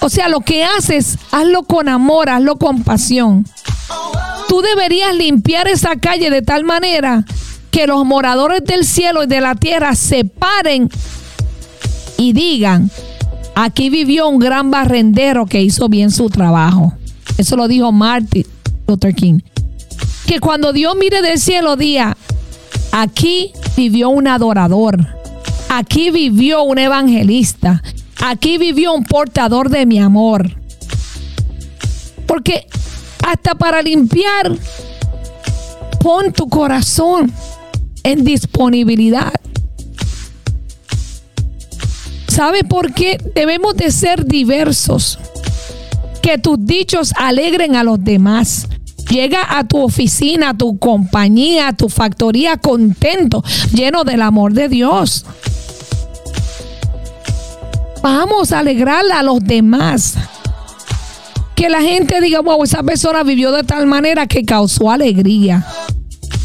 O 0.00 0.08
sea, 0.08 0.28
lo 0.28 0.38
que 0.38 0.64
haces, 0.64 1.18
hazlo 1.32 1.64
con 1.64 1.88
amor, 1.88 2.28
hazlo 2.30 2.58
con 2.58 2.84
pasión. 2.84 3.44
Tú 4.54 4.62
deberías 4.62 5.12
limpiar 5.16 5.66
esa 5.66 5.96
calle 5.96 6.30
de 6.30 6.40
tal 6.40 6.62
manera 6.62 7.24
que 7.72 7.88
los 7.88 8.04
moradores 8.04 8.62
del 8.62 8.84
cielo 8.84 9.24
y 9.24 9.26
de 9.26 9.40
la 9.40 9.56
tierra 9.56 9.96
se 9.96 10.24
paren 10.24 10.88
y 12.18 12.34
digan, 12.34 12.88
aquí 13.56 13.90
vivió 13.90 14.28
un 14.28 14.38
gran 14.38 14.70
barrendero 14.70 15.46
que 15.46 15.60
hizo 15.60 15.88
bien 15.88 16.12
su 16.12 16.30
trabajo. 16.30 16.94
Eso 17.36 17.56
lo 17.56 17.66
dijo 17.66 17.90
Martin 17.90 18.46
Luther 18.86 19.12
King. 19.12 19.40
Que 20.24 20.38
cuando 20.38 20.72
Dios 20.72 20.94
mire 20.94 21.20
del 21.20 21.40
cielo 21.40 21.74
diga, 21.74 22.16
aquí 22.92 23.50
vivió 23.76 24.08
un 24.10 24.28
adorador, 24.28 25.04
aquí 25.68 26.12
vivió 26.12 26.62
un 26.62 26.78
evangelista, 26.78 27.82
aquí 28.22 28.58
vivió 28.58 28.94
un 28.94 29.02
portador 29.02 29.68
de 29.68 29.84
mi 29.84 29.98
amor. 29.98 30.48
Porque 32.28 32.68
hasta 33.24 33.54
para 33.54 33.82
limpiar, 33.82 34.56
pon 36.00 36.32
tu 36.32 36.48
corazón 36.48 37.32
en 38.02 38.24
disponibilidad. 38.24 39.32
¿Sabe 42.28 42.64
por 42.64 42.92
qué? 42.92 43.18
Debemos 43.34 43.76
de 43.76 43.90
ser 43.90 44.24
diversos. 44.24 45.18
Que 46.20 46.36
tus 46.38 46.56
dichos 46.58 47.12
alegren 47.16 47.76
a 47.76 47.84
los 47.84 48.02
demás. 48.02 48.66
Llega 49.08 49.58
a 49.58 49.64
tu 49.64 49.82
oficina, 49.82 50.50
a 50.50 50.54
tu 50.54 50.78
compañía, 50.78 51.68
a 51.68 51.72
tu 51.74 51.88
factoría 51.88 52.56
contento, 52.56 53.44
lleno 53.72 54.04
del 54.04 54.22
amor 54.22 54.52
de 54.52 54.68
Dios. 54.68 55.24
Vamos 58.02 58.52
a 58.52 58.58
alegrarle 58.58 59.12
a 59.12 59.22
los 59.22 59.40
demás. 59.40 60.14
Que 61.54 61.68
la 61.68 61.80
gente 61.82 62.20
diga, 62.20 62.40
wow, 62.40 62.62
esa 62.64 62.82
persona 62.82 63.22
vivió 63.22 63.52
de 63.52 63.62
tal 63.62 63.86
manera 63.86 64.26
que 64.26 64.44
causó 64.44 64.90
alegría 64.90 65.64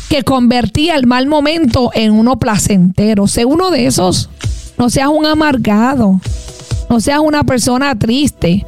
que 0.09 0.23
convertía 0.23 0.95
el 0.95 1.05
mal 1.05 1.27
momento 1.27 1.91
en 1.93 2.11
uno 2.11 2.39
placentero. 2.39 3.27
Sé 3.27 3.45
uno 3.45 3.69
de 3.69 3.85
esos. 3.85 4.29
No 4.77 4.89
seas 4.89 5.09
un 5.09 5.25
amargado. 5.25 6.19
No 6.89 6.99
seas 6.99 7.19
una 7.19 7.43
persona 7.43 7.97
triste. 7.97 8.65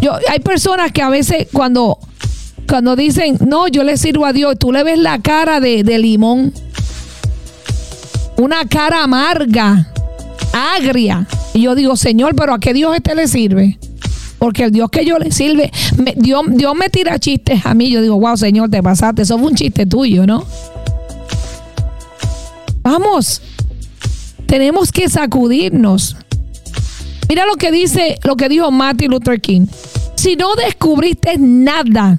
Yo, 0.00 0.12
hay 0.30 0.38
personas 0.38 0.92
que 0.92 1.02
a 1.02 1.10
veces 1.10 1.48
cuando, 1.52 1.98
cuando 2.68 2.94
dicen, 2.94 3.38
no, 3.44 3.66
yo 3.66 3.82
le 3.82 3.96
sirvo 3.96 4.24
a 4.24 4.32
Dios, 4.32 4.56
tú 4.58 4.72
le 4.72 4.84
ves 4.84 4.98
la 4.98 5.18
cara 5.18 5.58
de, 5.58 5.82
de 5.82 5.98
limón. 5.98 6.54
Una 8.38 8.64
cara 8.66 9.02
amarga, 9.02 9.92
agria. 10.52 11.26
Y 11.54 11.62
yo 11.62 11.74
digo, 11.74 11.96
Señor, 11.96 12.36
pero 12.36 12.54
¿a 12.54 12.60
qué 12.60 12.72
Dios 12.72 12.94
este 12.94 13.16
le 13.16 13.26
sirve? 13.26 13.78
Porque 14.42 14.64
el 14.64 14.72
Dios 14.72 14.90
que 14.90 15.04
yo 15.04 15.20
le 15.20 15.30
sirve, 15.30 15.70
me- 15.98 16.14
Dios, 16.16 16.42
Dios 16.48 16.74
me 16.74 16.88
tira 16.88 17.16
chistes 17.20 17.64
a 17.64 17.74
mí. 17.74 17.90
Yo 17.92 18.02
digo, 18.02 18.18
wow, 18.18 18.36
Señor, 18.36 18.70
te 18.70 18.82
pasaste. 18.82 19.22
Eso 19.22 19.38
fue 19.38 19.46
un 19.46 19.54
chiste 19.54 19.86
tuyo, 19.86 20.26
¿no? 20.26 20.44
Vamos, 22.82 23.40
tenemos 24.46 24.90
que 24.90 25.08
sacudirnos. 25.08 26.16
Mira 27.28 27.46
lo 27.46 27.54
que 27.54 27.70
dice, 27.70 28.18
lo 28.24 28.34
que 28.34 28.48
dijo 28.48 28.72
Martin 28.72 29.12
Luther 29.12 29.40
King. 29.40 29.66
Si 30.16 30.34
no 30.34 30.56
descubriste 30.56 31.38
nada 31.38 32.18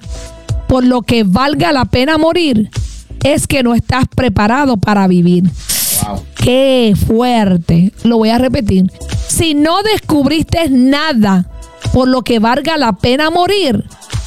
por 0.70 0.86
lo 0.86 1.02
que 1.02 1.26
valga 1.26 1.74
la 1.74 1.84
pena 1.84 2.18
morir, 2.18 2.70
es 3.22 3.48
que 3.48 3.64
no 3.64 3.74
estás 3.76 4.06
preparado 4.08 4.78
para 4.78 5.10
vivir. 5.10 5.44
Qué 6.36 6.94
fuerte. 7.06 7.92
Lo 8.06 8.18
voy 8.18 8.30
a 8.30 8.38
repetir. 8.38 8.90
Si 9.28 9.56
no 9.56 9.84
descubriste 9.84 10.70
nada 10.70 11.50
por 11.92 12.08
lo 12.08 12.22
que 12.22 12.40
valga 12.40 12.78
la 12.78 12.94
pena 12.94 13.30
morir, 13.30 13.84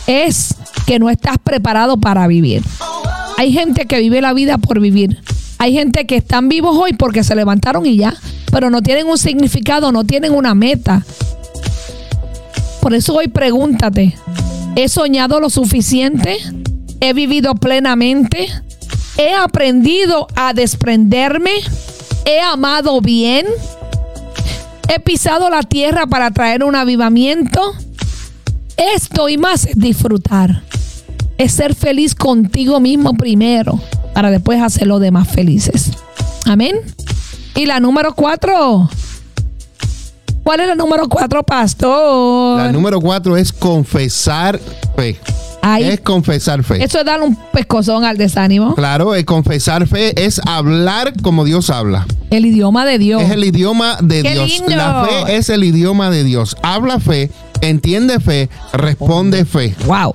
es 0.07 0.55
que 0.87 0.99
no 0.99 1.11
estás 1.11 1.39
preparado 1.43 1.97
para 1.97 2.27
vivir. 2.27 2.63
Hay 3.39 3.53
gente 3.53 3.87
que 3.87 4.01
vive 4.01 4.21
la 4.21 4.33
vida 4.33 4.59
por 4.59 4.81
vivir. 4.81 5.21
Hay 5.59 5.73
gente 5.73 6.07
que 6.07 6.17
están 6.17 6.49
vivos 6.49 6.77
hoy 6.77 6.93
porque 6.93 7.25
se 7.25 7.35
levantaron 7.35 7.87
y 7.87 7.97
ya, 7.97 8.15
pero 8.53 8.71
no 8.71 8.83
tienen 8.83 9.07
un 9.07 9.19
significado, 9.19 9.91
no 9.91 10.05
tienen 10.05 10.35
una 10.35 10.55
meta. 10.55 11.05
Por 12.81 12.95
eso 12.95 13.15
hoy 13.15 13.29
pregúntate, 13.29 14.17
¿he 14.77 14.89
soñado 14.89 15.41
lo 15.41 15.51
suficiente? 15.51 16.39
¿He 17.01 17.13
vivido 17.15 17.55
plenamente? 17.55 18.49
¿He 19.19 19.35
aprendido 19.35 20.29
a 20.37 20.53
desprenderme? 20.53 21.53
¿He 22.27 22.41
amado 22.41 23.01
bien? 23.01 23.47
¿He 24.89 25.01
pisado 25.01 25.51
la 25.51 25.63
tierra 25.63 26.07
para 26.07 26.31
traer 26.31 26.63
un 26.63 26.77
avivamiento? 26.77 27.61
Esto 28.77 29.29
y 29.29 29.39
más 29.39 29.67
es 29.67 29.79
disfrutar. 29.79 30.63
Es 31.39 31.53
ser 31.53 31.75
feliz 31.75 32.15
contigo 32.15 32.81
mismo 32.81 33.15
primero 33.15 33.79
para 34.15 34.31
después 34.31 34.63
hacer 34.63 34.87
los 34.87 35.01
demás 35.01 35.29
felices. 35.29 35.91
Amén. 36.47 36.77
Y 37.55 37.67
la 37.67 37.81
número 37.81 38.15
cuatro. 38.15 38.89
¿Cuál 40.43 40.61
es 40.61 40.69
la 40.69 40.75
número 40.77 41.09
cuatro, 41.09 41.43
pastor? 41.43 42.59
La 42.59 42.71
número 42.71 43.01
cuatro 43.01 43.37
es 43.37 43.53
confesar 43.53 44.61
fe. 44.95 45.19
Es 45.79 46.01
confesar 46.01 46.63
fe. 46.63 46.83
eso 46.83 46.99
es 47.01 47.05
darle 47.05 47.27
un 47.27 47.37
pescozón 47.53 48.05
al 48.05 48.17
desánimo. 48.17 48.75
Claro, 48.75 49.15
el 49.15 49.25
confesar 49.25 49.87
fe 49.87 50.25
es 50.25 50.41
hablar 50.47 51.13
como 51.23 51.45
Dios 51.45 51.71
habla. 51.71 52.07
El 52.31 52.47
idioma 52.47 52.85
de 52.85 52.99
Dios. 52.99 53.23
Es 53.23 53.31
el 53.31 53.45
idioma 53.45 53.99
de 54.01 54.23
¡Qué 54.23 54.33
Dios. 54.33 54.49
lindo! 54.49 54.77
La 54.77 55.05
fe 55.05 55.37
es 55.37 55.49
el 55.51 55.65
idioma 55.65 56.11
de 56.11 56.25
Dios. 56.25 56.57
Habla 56.63 57.01
fe, 57.01 57.31
entiende 57.61 58.21
fe, 58.21 58.49
responde 58.73 59.45
fe. 59.45 59.75
Wow. 59.87 60.15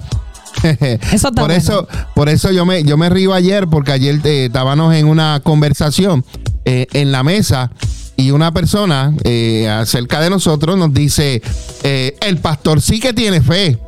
Eso 0.64 1.30
está 1.30 1.32
por 1.32 1.46
bueno. 1.46 1.54
eso, 1.56 1.88
por 2.14 2.30
eso 2.30 2.52
yo 2.52 2.66
me, 2.66 2.84
yo 2.84 2.98
me 2.98 3.10
río 3.10 3.34
ayer 3.34 3.68
porque 3.68 3.94
ayer 3.94 4.20
eh, 4.26 4.46
estábamos 4.46 4.94
en 4.94 5.08
una 5.08 5.40
conversación 5.44 6.24
eh, 6.66 6.88
en 6.94 7.12
la 7.12 7.24
mesa 7.24 7.72
y 8.18 8.32
una 8.32 8.52
persona 8.54 9.14
eh, 9.24 9.68
acerca 9.70 10.20
de 10.20 10.30
nosotros 10.30 10.78
nos 10.78 10.94
dice, 10.94 11.42
el 11.84 12.38
pastor 12.38 12.82
sí 12.82 13.00
que 13.00 13.14
tiene 13.14 13.42
fe. 13.42 13.80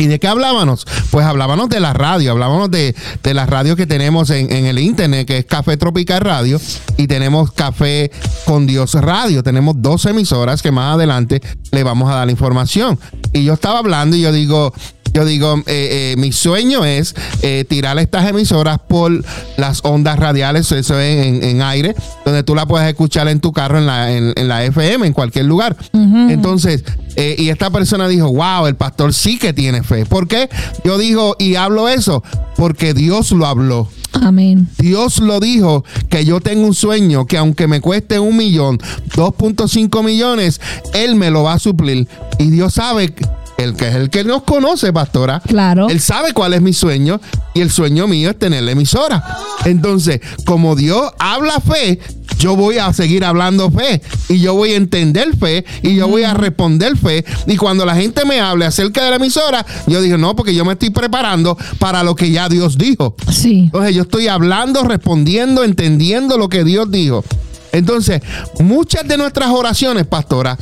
¿Y 0.00 0.06
de 0.06 0.20
qué 0.20 0.28
hablábamos? 0.28 0.86
Pues 1.10 1.26
hablábamos 1.26 1.68
de 1.70 1.80
la 1.80 1.92
radio, 1.92 2.30
hablábamos 2.30 2.70
de, 2.70 2.94
de 3.20 3.34
la 3.34 3.46
radio 3.46 3.74
que 3.74 3.84
tenemos 3.84 4.30
en, 4.30 4.52
en 4.52 4.66
el 4.66 4.78
internet, 4.78 5.26
que 5.26 5.38
es 5.38 5.44
Café 5.44 5.76
Tropical 5.76 6.20
Radio, 6.20 6.60
y 6.96 7.08
tenemos 7.08 7.50
Café 7.50 8.12
con 8.44 8.68
Dios 8.68 8.94
Radio. 8.94 9.42
Tenemos 9.42 9.74
dos 9.78 10.06
emisoras 10.06 10.62
que 10.62 10.70
más 10.70 10.94
adelante 10.94 11.42
le 11.72 11.82
vamos 11.82 12.08
a 12.12 12.14
dar 12.14 12.26
la 12.26 12.30
información. 12.30 12.96
Y 13.32 13.42
yo 13.42 13.54
estaba 13.54 13.80
hablando 13.80 14.16
y 14.16 14.20
yo 14.20 14.30
digo, 14.30 14.72
yo 15.12 15.24
digo, 15.24 15.58
eh, 15.66 16.12
eh, 16.12 16.14
mi 16.18 16.32
sueño 16.32 16.84
es 16.84 17.14
eh, 17.42 17.64
tirar 17.68 17.98
estas 17.98 18.28
emisoras 18.28 18.78
por 18.78 19.24
las 19.56 19.80
ondas 19.84 20.18
radiales, 20.18 20.70
eso 20.72 20.98
es 20.98 21.26
en, 21.26 21.42
en 21.42 21.62
aire, 21.62 21.94
donde 22.24 22.42
tú 22.42 22.54
la 22.54 22.66
puedes 22.66 22.88
escuchar 22.88 23.28
en 23.28 23.40
tu 23.40 23.52
carro, 23.52 23.78
en 23.78 23.86
la, 23.86 24.12
en, 24.12 24.32
en 24.36 24.48
la 24.48 24.64
FM, 24.64 25.06
en 25.06 25.12
cualquier 25.12 25.46
lugar. 25.46 25.76
Entonces, 25.92 26.84
eh, 27.20 27.34
y 27.36 27.48
esta 27.48 27.70
persona 27.70 28.06
dijo, 28.06 28.32
wow, 28.32 28.66
el 28.66 28.76
pastor 28.76 29.12
sí 29.12 29.38
que 29.38 29.52
tiene 29.52 29.82
fe. 29.82 30.06
¿Por 30.06 30.28
qué? 30.28 30.48
Yo 30.84 30.98
digo, 30.98 31.34
y 31.36 31.56
hablo 31.56 31.88
eso, 31.88 32.22
porque 32.56 32.94
Dios 32.94 33.32
lo 33.32 33.44
habló. 33.44 33.88
Amén. 34.12 34.68
Dios 34.78 35.18
lo 35.18 35.40
dijo 35.40 35.84
que 36.08 36.24
yo 36.24 36.40
tengo 36.40 36.64
un 36.64 36.74
sueño 36.74 37.26
que 37.26 37.36
aunque 37.36 37.66
me 37.66 37.80
cueste 37.80 38.20
un 38.20 38.36
millón, 38.36 38.78
2.5 39.16 40.04
millones, 40.04 40.60
Él 40.94 41.16
me 41.16 41.30
lo 41.30 41.42
va 41.42 41.54
a 41.54 41.58
suplir. 41.58 42.06
Y 42.38 42.50
Dios 42.50 42.74
sabe, 42.74 43.12
el 43.58 43.74
que 43.74 43.88
es 43.88 43.94
el 43.96 44.08
que 44.08 44.24
nos 44.24 44.44
conoce, 44.44 44.92
pastora. 44.92 45.40
Claro. 45.40 45.88
Él 45.88 46.00
sabe 46.00 46.32
cuál 46.32 46.54
es 46.54 46.62
mi 46.62 46.72
sueño 46.72 47.20
y 47.54 47.60
el 47.60 47.70
sueño 47.70 48.06
mío 48.06 48.30
es 48.30 48.38
tener 48.38 48.62
la 48.62 48.70
emisora. 48.70 49.22
Entonces, 49.64 50.20
como 50.46 50.76
Dios 50.76 51.10
habla 51.18 51.60
fe, 51.60 51.98
yo 52.38 52.54
voy 52.54 52.78
a 52.78 52.92
seguir 52.92 53.24
hablando 53.24 53.68
fe 53.70 54.00
y 54.28 54.38
yo 54.38 54.54
voy 54.54 54.72
a 54.72 54.76
entender 54.76 55.36
fe 55.36 55.64
y 55.82 55.96
yo 55.96 56.06
voy 56.06 56.22
a 56.22 56.34
responder 56.34 56.96
fe. 56.96 57.24
Y 57.48 57.56
cuando 57.56 57.84
la 57.84 57.96
gente 57.96 58.24
me 58.24 58.40
hable 58.40 58.64
acerca 58.64 59.02
de 59.02 59.10
la 59.10 59.16
emisora, 59.16 59.66
yo 59.88 60.00
digo, 60.00 60.16
no, 60.18 60.36
porque 60.36 60.54
yo 60.54 60.64
me 60.64 60.74
estoy 60.74 60.90
preparando 60.90 61.58
para 61.80 62.04
lo 62.04 62.14
que 62.14 62.30
ya 62.30 62.48
Dios 62.48 62.78
dijo. 62.78 63.16
Sí. 63.32 63.62
Entonces 63.64 63.94
yo 63.96 64.02
estoy 64.02 64.28
hablando, 64.28 64.84
respondiendo, 64.84 65.64
entendiendo 65.64 66.38
lo 66.38 66.48
que 66.48 66.62
Dios 66.62 66.88
dijo. 66.92 67.24
Entonces, 67.72 68.22
muchas 68.60 69.06
de 69.06 69.16
nuestras 69.16 69.50
oraciones, 69.50 70.06
pastora, 70.06 70.58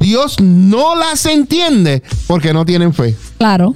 Dios 0.00 0.40
no 0.40 0.96
las 0.96 1.26
entiende 1.26 2.02
porque 2.26 2.52
no 2.52 2.64
tienen 2.64 2.92
fe. 2.92 3.16
Claro. 3.38 3.74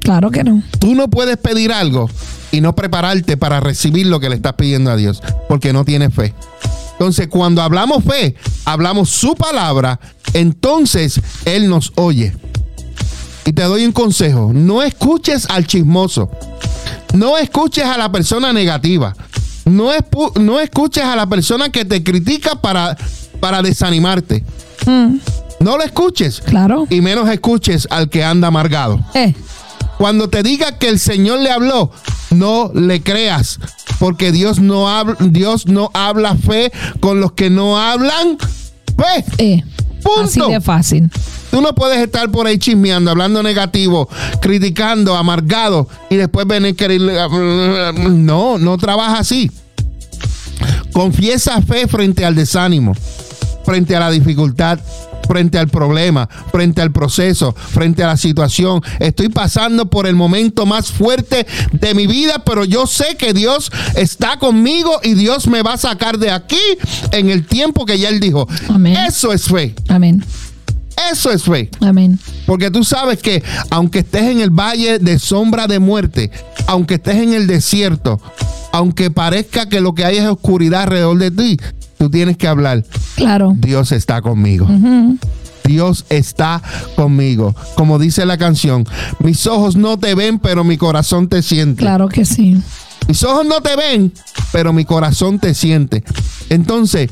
Claro 0.00 0.30
que 0.30 0.42
no. 0.42 0.62
Tú 0.80 0.94
no 0.94 1.08
puedes 1.08 1.36
pedir 1.36 1.72
algo 1.72 2.10
y 2.50 2.60
no 2.60 2.74
prepararte 2.74 3.36
para 3.36 3.60
recibir 3.60 4.06
lo 4.06 4.18
que 4.20 4.28
le 4.28 4.34
estás 4.34 4.54
pidiendo 4.54 4.90
a 4.90 4.96
Dios 4.96 5.22
porque 5.48 5.72
no 5.72 5.84
tienes 5.84 6.12
fe. 6.12 6.34
Entonces, 6.92 7.28
cuando 7.28 7.62
hablamos 7.62 8.04
fe, 8.04 8.36
hablamos 8.64 9.10
su 9.10 9.34
palabra, 9.34 9.98
entonces 10.34 11.20
Él 11.44 11.68
nos 11.68 11.92
oye. 11.96 12.32
Y 13.44 13.52
te 13.52 13.62
doy 13.62 13.84
un 13.84 13.92
consejo, 13.92 14.52
no 14.54 14.82
escuches 14.82 15.46
al 15.50 15.66
chismoso, 15.66 16.30
no 17.14 17.38
escuches 17.38 17.84
a 17.84 17.98
la 17.98 18.12
persona 18.12 18.52
negativa, 18.52 19.16
no, 19.64 19.92
espu- 19.94 20.34
no 20.40 20.60
escuches 20.60 21.04
a 21.04 21.16
la 21.16 21.26
persona 21.26 21.70
que 21.70 21.84
te 21.84 22.02
critica 22.02 22.56
para, 22.60 22.96
para 23.40 23.62
desanimarte. 23.62 24.44
Mm, 24.86 25.16
No 25.60 25.76
lo 25.76 25.82
escuches. 25.84 26.40
claro. 26.40 26.86
Y 26.90 27.00
menos 27.00 27.28
escuches 27.28 27.86
al 27.90 28.08
que 28.08 28.24
anda 28.24 28.48
amargado. 28.48 29.00
Eh, 29.14 29.34
Cuando 29.98 30.28
te 30.28 30.42
diga 30.42 30.78
que 30.78 30.88
el 30.88 30.98
Señor 30.98 31.38
le 31.40 31.50
habló, 31.52 31.92
no 32.30 32.72
le 32.74 33.02
creas, 33.02 33.60
porque 34.00 34.32
Dios 34.32 34.58
no 34.58 34.88
habla, 34.88 35.16
Dios 35.20 35.66
no 35.68 35.90
habla 35.94 36.34
fe 36.34 36.72
con 36.98 37.20
los 37.20 37.32
que 37.32 37.50
no 37.50 37.78
hablan 37.78 38.36
fe. 38.96 39.24
eh. 39.38 39.62
Punto. 40.02 40.22
Así 40.24 40.40
de 40.52 40.60
fácil. 40.60 41.10
Tú 41.52 41.60
no 41.60 41.74
puedes 41.74 41.98
estar 41.98 42.30
por 42.30 42.46
ahí 42.46 42.56
chismeando, 42.56 43.10
hablando 43.10 43.42
negativo, 43.42 44.08
criticando, 44.40 45.14
amargado 45.14 45.86
y 46.08 46.16
después 46.16 46.46
venir 46.46 46.74
querer. 46.74 46.98
No, 46.98 48.56
no 48.56 48.78
trabaja 48.78 49.18
así. 49.18 49.50
Confiesa 50.94 51.60
fe 51.60 51.86
frente 51.88 52.24
al 52.24 52.34
desánimo, 52.34 52.94
frente 53.66 53.94
a 53.94 54.00
la 54.00 54.10
dificultad, 54.10 54.78
frente 55.28 55.58
al 55.58 55.68
problema, 55.68 56.26
frente 56.50 56.80
al 56.80 56.90
proceso, 56.90 57.54
frente 57.54 58.02
a 58.02 58.06
la 58.06 58.16
situación. 58.16 58.80
Estoy 58.98 59.28
pasando 59.28 59.90
por 59.90 60.06
el 60.06 60.14
momento 60.14 60.64
más 60.64 60.90
fuerte 60.90 61.46
de 61.72 61.92
mi 61.92 62.06
vida, 62.06 62.42
pero 62.46 62.64
yo 62.64 62.86
sé 62.86 63.18
que 63.18 63.34
Dios 63.34 63.70
está 63.94 64.38
conmigo 64.38 65.00
y 65.02 65.12
Dios 65.12 65.48
me 65.48 65.60
va 65.60 65.74
a 65.74 65.76
sacar 65.78 66.16
de 66.16 66.30
aquí 66.30 66.62
en 67.10 67.28
el 67.28 67.44
tiempo 67.46 67.84
que 67.84 67.98
ya 67.98 68.08
Él 68.08 68.20
dijo. 68.20 68.48
Amén. 68.70 68.96
Eso 68.96 69.34
es 69.34 69.44
fe. 69.44 69.74
Amén. 69.88 70.24
Eso 71.10 71.30
es 71.30 71.44
fe. 71.44 71.70
Amén. 71.80 72.18
Porque 72.46 72.70
tú 72.70 72.84
sabes 72.84 73.18
que 73.18 73.42
aunque 73.70 74.00
estés 74.00 74.22
en 74.22 74.40
el 74.40 74.50
valle 74.50 74.98
de 74.98 75.18
sombra 75.18 75.66
de 75.66 75.78
muerte, 75.78 76.30
aunque 76.66 76.94
estés 76.94 77.16
en 77.16 77.32
el 77.32 77.46
desierto, 77.46 78.20
aunque 78.72 79.10
parezca 79.10 79.68
que 79.68 79.80
lo 79.80 79.94
que 79.94 80.04
hay 80.04 80.18
es 80.18 80.26
oscuridad 80.26 80.82
alrededor 80.82 81.18
de 81.18 81.30
ti, 81.30 81.58
tú 81.98 82.10
tienes 82.10 82.36
que 82.36 82.48
hablar. 82.48 82.84
Claro. 83.16 83.52
Dios 83.56 83.92
está 83.92 84.22
conmigo. 84.22 84.66
Dios 85.64 86.04
está 86.08 86.62
conmigo. 86.96 87.54
Como 87.76 87.98
dice 87.98 88.26
la 88.26 88.38
canción, 88.38 88.86
mis 89.20 89.46
ojos 89.46 89.76
no 89.76 89.98
te 89.98 90.14
ven, 90.14 90.38
pero 90.38 90.64
mi 90.64 90.76
corazón 90.76 91.28
te 91.28 91.42
siente. 91.42 91.80
Claro 91.82 92.08
que 92.08 92.24
sí. 92.24 92.60
Mis 93.08 93.22
ojos 93.24 93.46
no 93.46 93.60
te 93.60 93.76
ven, 93.76 94.12
pero 94.52 94.72
mi 94.72 94.84
corazón 94.84 95.38
te 95.38 95.54
siente. 95.54 96.04
Entonces, 96.48 97.10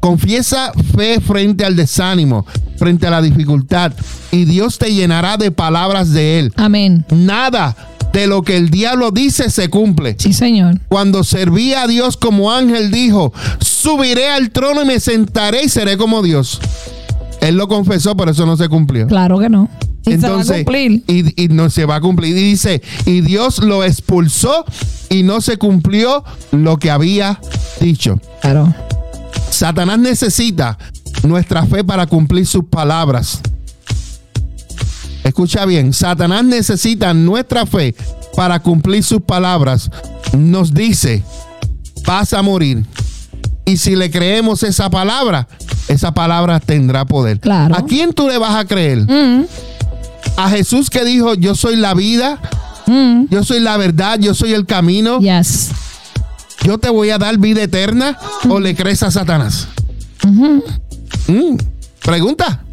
confiesa 0.00 0.72
fe 0.96 1.20
frente 1.20 1.64
al 1.64 1.76
desánimo. 1.76 2.46
frente 2.76 3.06
a 3.06 3.10
la 3.10 3.20
dificultad 3.20 3.92
y 4.30 4.46
Dios 4.46 4.78
te 4.78 4.94
llenará 4.94 5.36
de 5.36 5.50
palabras 5.50 6.12
de 6.12 6.38
Él. 6.38 6.52
Amén. 6.56 7.04
Nada 7.10 7.76
de 8.12 8.26
lo 8.26 8.42
que 8.42 8.56
el 8.56 8.70
diablo 8.70 9.10
dice 9.10 9.50
se 9.50 9.68
cumple. 9.68 10.16
Sí, 10.18 10.32
Señor. 10.32 10.80
Cuando 10.88 11.22
serví 11.22 11.74
a 11.74 11.86
Dios 11.86 12.16
como 12.16 12.50
ángel, 12.50 12.90
dijo, 12.90 13.32
subiré 13.60 14.30
al 14.30 14.50
trono 14.50 14.82
y 14.82 14.86
me 14.86 14.98
sentaré 14.98 15.64
y 15.64 15.68
seré 15.68 15.96
como 15.96 16.22
Dios. 16.22 16.60
Él 17.42 17.56
lo 17.56 17.68
confesó, 17.68 18.16
pero 18.16 18.30
eso 18.30 18.46
no 18.46 18.56
se 18.56 18.68
cumplió. 18.68 19.06
Claro 19.06 19.38
que 19.38 19.48
no. 19.48 19.68
Y 20.06 20.14
Entonces, 20.14 20.46
se 20.46 20.52
va 20.52 20.56
a 20.56 20.64
cumplir. 20.64 21.04
Y, 21.06 21.44
y 21.44 21.48
no 21.48 21.68
se 21.68 21.84
va 21.84 21.96
a 21.96 22.00
cumplir. 22.00 22.36
Y 22.36 22.42
dice, 22.42 22.82
y 23.04 23.20
Dios 23.20 23.58
lo 23.58 23.84
expulsó 23.84 24.64
y 25.10 25.22
no 25.22 25.40
se 25.42 25.58
cumplió 25.58 26.24
lo 26.52 26.78
que 26.78 26.90
había 26.90 27.38
dicho. 27.80 28.18
Claro. 28.40 28.74
Satanás 29.50 29.98
necesita 29.98 30.78
nuestra 31.22 31.66
fe 31.66 31.84
para 31.84 32.06
cumplir 32.06 32.46
sus 32.46 32.64
palabras. 32.64 33.40
Escucha 35.24 35.64
bien, 35.66 35.92
Satanás 35.92 36.44
necesita 36.44 37.12
nuestra 37.14 37.66
fe 37.66 37.94
para 38.34 38.60
cumplir 38.60 39.02
sus 39.04 39.20
palabras. 39.22 39.90
Nos 40.36 40.72
dice, 40.72 41.22
vas 42.06 42.32
a 42.32 42.42
morir. 42.42 42.84
Y 43.66 43.76
si 43.76 43.94
le 43.94 44.10
creemos 44.10 44.62
esa 44.62 44.88
palabra, 44.90 45.46
esa 45.88 46.12
palabra 46.12 46.58
tendrá 46.58 47.04
poder. 47.04 47.38
Claro. 47.38 47.76
¿A 47.76 47.84
quién 47.84 48.12
tú 48.12 48.28
le 48.28 48.38
vas 48.38 48.56
a 48.56 48.64
creer? 48.64 49.00
Mm, 49.08 49.44
A 50.36 50.48
Jesús 50.50 50.88
que 50.90 51.04
dijo, 51.04 51.34
yo 51.34 51.54
soy 51.54 51.76
la 51.76 51.92
vida, 51.94 52.40
mm, 52.86 53.24
yo 53.30 53.44
soy 53.44 53.60
la 53.60 53.76
verdad, 53.76 54.18
yo 54.18 54.34
soy 54.34 54.54
el 54.54 54.64
camino, 54.64 55.20
yes. 55.20 55.70
Yo 56.64 56.78
te 56.78 56.88
voy 56.90 57.10
a 57.10 57.18
dar 57.18 57.38
vida 57.38 57.62
eterna 57.62 58.18
o 58.48 58.60
le 58.60 58.74
crees 58.74 59.02
a 59.02 59.10
Satanás. 59.10 59.68
Mm, 60.26 61.56
pregunta. 62.02 62.64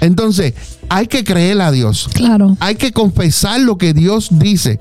Entonces, 0.00 0.54
hay 0.88 1.06
que 1.06 1.24
creer 1.24 1.60
a 1.60 1.70
Dios. 1.70 2.08
Claro. 2.12 2.56
Hay 2.60 2.74
que 2.74 2.92
confesar 2.92 3.60
lo 3.60 3.78
que 3.78 3.94
Dios 3.94 4.28
dice. 4.32 4.78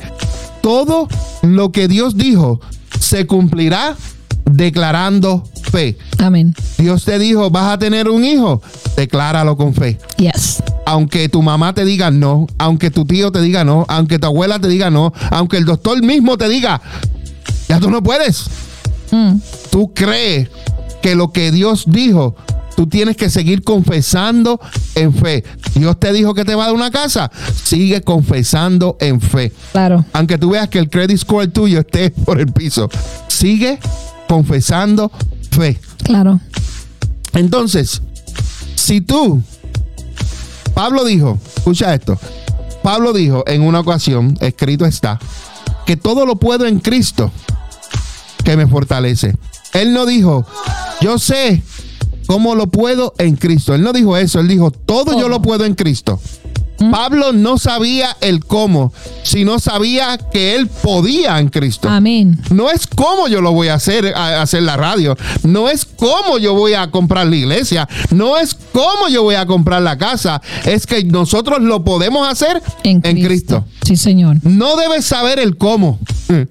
Todo 0.62 1.08
lo 1.42 1.72
que 1.72 1.88
Dios 1.88 2.18
dijo 2.18 2.60
se 3.00 3.26
cumplirá 3.28 3.96
declarando 4.46 5.44
fe. 5.72 5.98
Amén. 6.18 6.54
Dios 6.78 7.06
te 7.06 7.18
dijo, 7.20 7.50
vas 7.50 7.74
a 7.74 7.78
tener 7.78 8.10
un 8.10 8.24
hijo, 8.24 8.62
decláralo 8.96 9.56
con 9.58 9.74
fe. 9.74 9.98
Yes. 10.18 10.62
Aunque 10.86 11.30
tu 11.30 11.42
mamá 11.42 11.74
te 11.74 11.86
diga 11.86 12.12
no, 12.12 12.48
aunque 12.58 12.92
tu 12.92 13.06
tío 13.06 13.32
te 13.32 13.42
diga 13.42 13.64
no, 13.64 13.86
aunque 13.88 14.20
tu 14.20 14.28
abuela 14.28 14.60
te 14.60 14.68
diga 14.68 14.90
no, 14.90 15.14
aunque 15.30 15.58
el 15.58 15.66
doctor 15.66 16.02
mismo 16.04 16.38
te 16.38 16.50
diga, 16.50 16.82
ya 17.72 17.80
tú 17.80 17.90
no 17.90 18.04
puedes. 18.04 18.48
Mm, 19.12 19.36
Tú 19.70 19.94
crees 19.94 20.50
que 21.02 21.16
lo 21.16 21.32
que 21.32 21.52
Dios 21.54 21.86
dijo, 21.88 22.36
tú 22.76 22.88
tienes 22.88 23.16
que 23.16 23.30
seguir 23.30 23.64
confesando 23.64 24.60
en 24.94 25.14
fe. 25.14 25.46
Dios 25.76 25.98
te 25.98 26.12
dijo 26.12 26.34
que 26.34 26.44
te 26.44 26.54
va 26.54 26.64
a 26.64 26.68
dar 26.68 26.76
una 26.76 26.92
casa, 26.92 27.32
sigue 27.64 28.02
confesando 28.02 28.98
en 29.00 29.22
fe. 29.22 29.54
claro. 29.72 30.04
Aunque 30.12 30.38
tú 30.38 30.50
veas 30.50 30.68
que 30.68 30.80
el 30.80 30.90
credit 30.90 31.18
score 31.18 31.48
tuyo 31.48 31.80
esté 31.80 32.10
por 32.26 32.42
el 32.42 32.48
piso, 32.52 32.90
sigue 33.30 33.80
confesando 34.28 35.10
fe. 35.52 35.80
Claro. 36.04 36.42
Entonces, 37.32 38.02
si 38.76 39.00
tú, 39.00 39.42
Pablo 40.74 41.06
dijo, 41.06 41.40
escucha 41.56 41.94
esto, 41.94 42.20
Pablo 42.84 43.14
dijo 43.14 43.46
en 43.48 43.62
una 43.62 43.80
ocasión, 43.80 44.38
escrito 44.42 44.86
está, 44.86 45.20
que 45.86 45.96
todo 45.96 46.26
lo 46.26 46.36
puedo 46.36 46.66
en 46.66 46.80
Cristo 46.80 47.32
que 48.52 48.58
me 48.58 48.68
fortalece. 48.68 49.34
Él 49.74 49.94
no 49.94 50.06
dijo, 50.06 50.46
yo 51.00 51.18
sé 51.18 51.62
cómo 52.28 52.54
lo 52.54 52.68
puedo 52.68 53.14
en 53.18 53.38
Cristo. 53.38 53.74
Él 53.74 53.82
no 53.82 53.94
dijo 53.94 54.18
eso, 54.18 54.42
él 54.42 54.50
dijo, 54.50 54.72
todo 54.72 55.18
yo 55.18 55.30
lo 55.30 55.42
puedo 55.42 55.64
en 55.64 55.74
Cristo. 55.74 56.20
Pablo 56.90 57.34
no 57.34 57.58
sabía 57.58 58.16
el 58.22 58.44
cómo, 58.46 58.94
sino 59.24 59.60
sabía 59.60 60.18
que 60.18 60.56
él 60.56 60.68
podía 60.68 61.40
en 61.40 61.50
Cristo. 61.50 61.90
Amén. 61.90 62.40
No 62.50 62.70
es 62.70 62.88
cómo 62.88 63.28
yo 63.28 63.42
lo 63.42 63.52
voy 63.52 63.68
a 63.68 63.76
hacer, 63.76 64.14
a 64.16 64.42
hacer 64.42 64.64
la 64.64 64.78
radio. 64.78 65.18
No 65.44 65.70
es 65.70 65.86
cómo 65.86 66.38
yo 66.38 66.54
voy 66.54 66.74
a 66.74 66.90
comprar 66.90 67.28
la 67.28 67.36
iglesia. 67.36 67.88
No 68.12 68.38
es 68.38 68.56
cómo 68.72 69.08
yo 69.10 69.24
voy 69.24 69.36
a 69.36 69.46
comprar 69.46 69.82
la 69.82 69.98
casa. 69.98 70.42
Es 70.66 70.88
que 70.88 71.04
nosotros 71.04 71.62
lo 71.62 71.84
podemos 71.84 72.28
hacer 72.28 72.62
En 72.84 73.02
en 73.04 73.16
Cristo. 73.24 73.32
Cristo. 73.32 73.66
Sí, 73.86 73.98
Señor. 73.98 74.38
No 74.44 74.76
debes 74.76 75.06
saber 75.06 75.40
el 75.40 75.58
cómo. 75.58 76.00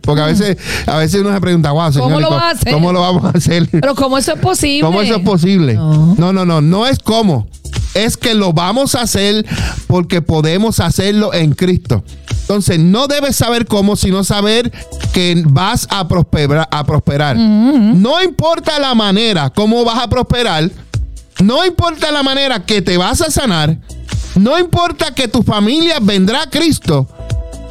Porque 0.03 0.21
a 0.21 0.27
veces, 0.27 0.57
a 0.87 0.97
veces 0.97 1.21
uno 1.21 1.33
se 1.33 1.41
pregunta, 1.41 1.73
wow, 1.73 1.93
señor, 1.93 2.09
¿Cómo 2.09 2.21
¿y 2.21 2.23
lo 2.23 2.39
hacer? 2.39 2.73
¿cómo 2.73 2.93
lo 2.93 3.01
vamos 3.01 3.25
a 3.25 3.29
hacer? 3.31 3.69
Pero 3.71 3.95
¿cómo 3.95 4.19
eso 4.19 4.35
es 4.35 4.41
posible? 4.41 4.83
¿Cómo 4.83 5.01
eso 5.01 5.17
es 5.17 5.23
posible? 5.23 5.75
No. 5.75 6.15
No, 6.17 6.33
no, 6.33 6.45
no, 6.45 6.61
no 6.61 6.87
es 6.87 6.99
cómo. 6.99 7.49
Es 7.95 8.17
que 8.17 8.35
lo 8.35 8.53
vamos 8.53 8.95
a 8.95 9.03
hacer 9.03 9.45
porque 9.87 10.23
podemos 10.23 10.81
hacerlo 10.81 11.35
en 11.35 11.53
Cristo. 11.53 12.05
Entonces, 12.43 12.79
no 12.81 13.07
debes 13.07 13.37
saber 13.37 13.67
cómo, 13.67 13.95
sino 13.95 14.25
saber 14.25 14.73
que 15.13 15.43
vas 15.47 15.87
a 15.91 16.09
prosperar. 16.09 16.69
A 16.71 16.85
prosperar. 16.85 17.37
No 17.37 18.23
importa 18.23 18.79
la 18.79 18.95
manera 18.95 19.51
cómo 19.51 19.85
vas 19.85 20.03
a 20.03 20.09
prosperar, 20.09 20.71
no 21.43 21.65
importa 21.65 22.11
la 22.11 22.23
manera 22.23 22.65
que 22.65 22.83
te 22.83 22.97
vas 22.97 23.21
a 23.21 23.31
sanar, 23.31 23.79
no 24.35 24.59
importa 24.59 25.15
que 25.15 25.29
tu 25.29 25.43
familia 25.43 25.99
vendrá 26.01 26.43
a 26.43 26.51
Cristo, 26.51 27.09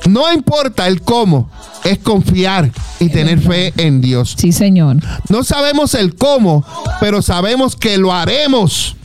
no 0.08 0.32
importa 0.32 0.88
el 0.88 1.02
cómo, 1.02 1.50
es 1.84 2.00
confiar 2.00 2.72
y 3.00 3.10
tener 3.10 3.40
fe 3.40 3.74
en 3.78 4.02
Dios. 4.02 4.36
Sí, 4.38 4.52
Señor. 4.52 4.98
No 5.30 5.44
sabemos 5.44 5.94
el 5.94 6.16
cómo, 6.16 6.66
pero 7.00 7.22
sabemos 7.22 7.76
que 7.76 7.98
lo 7.98 8.14
haremos 8.14 8.96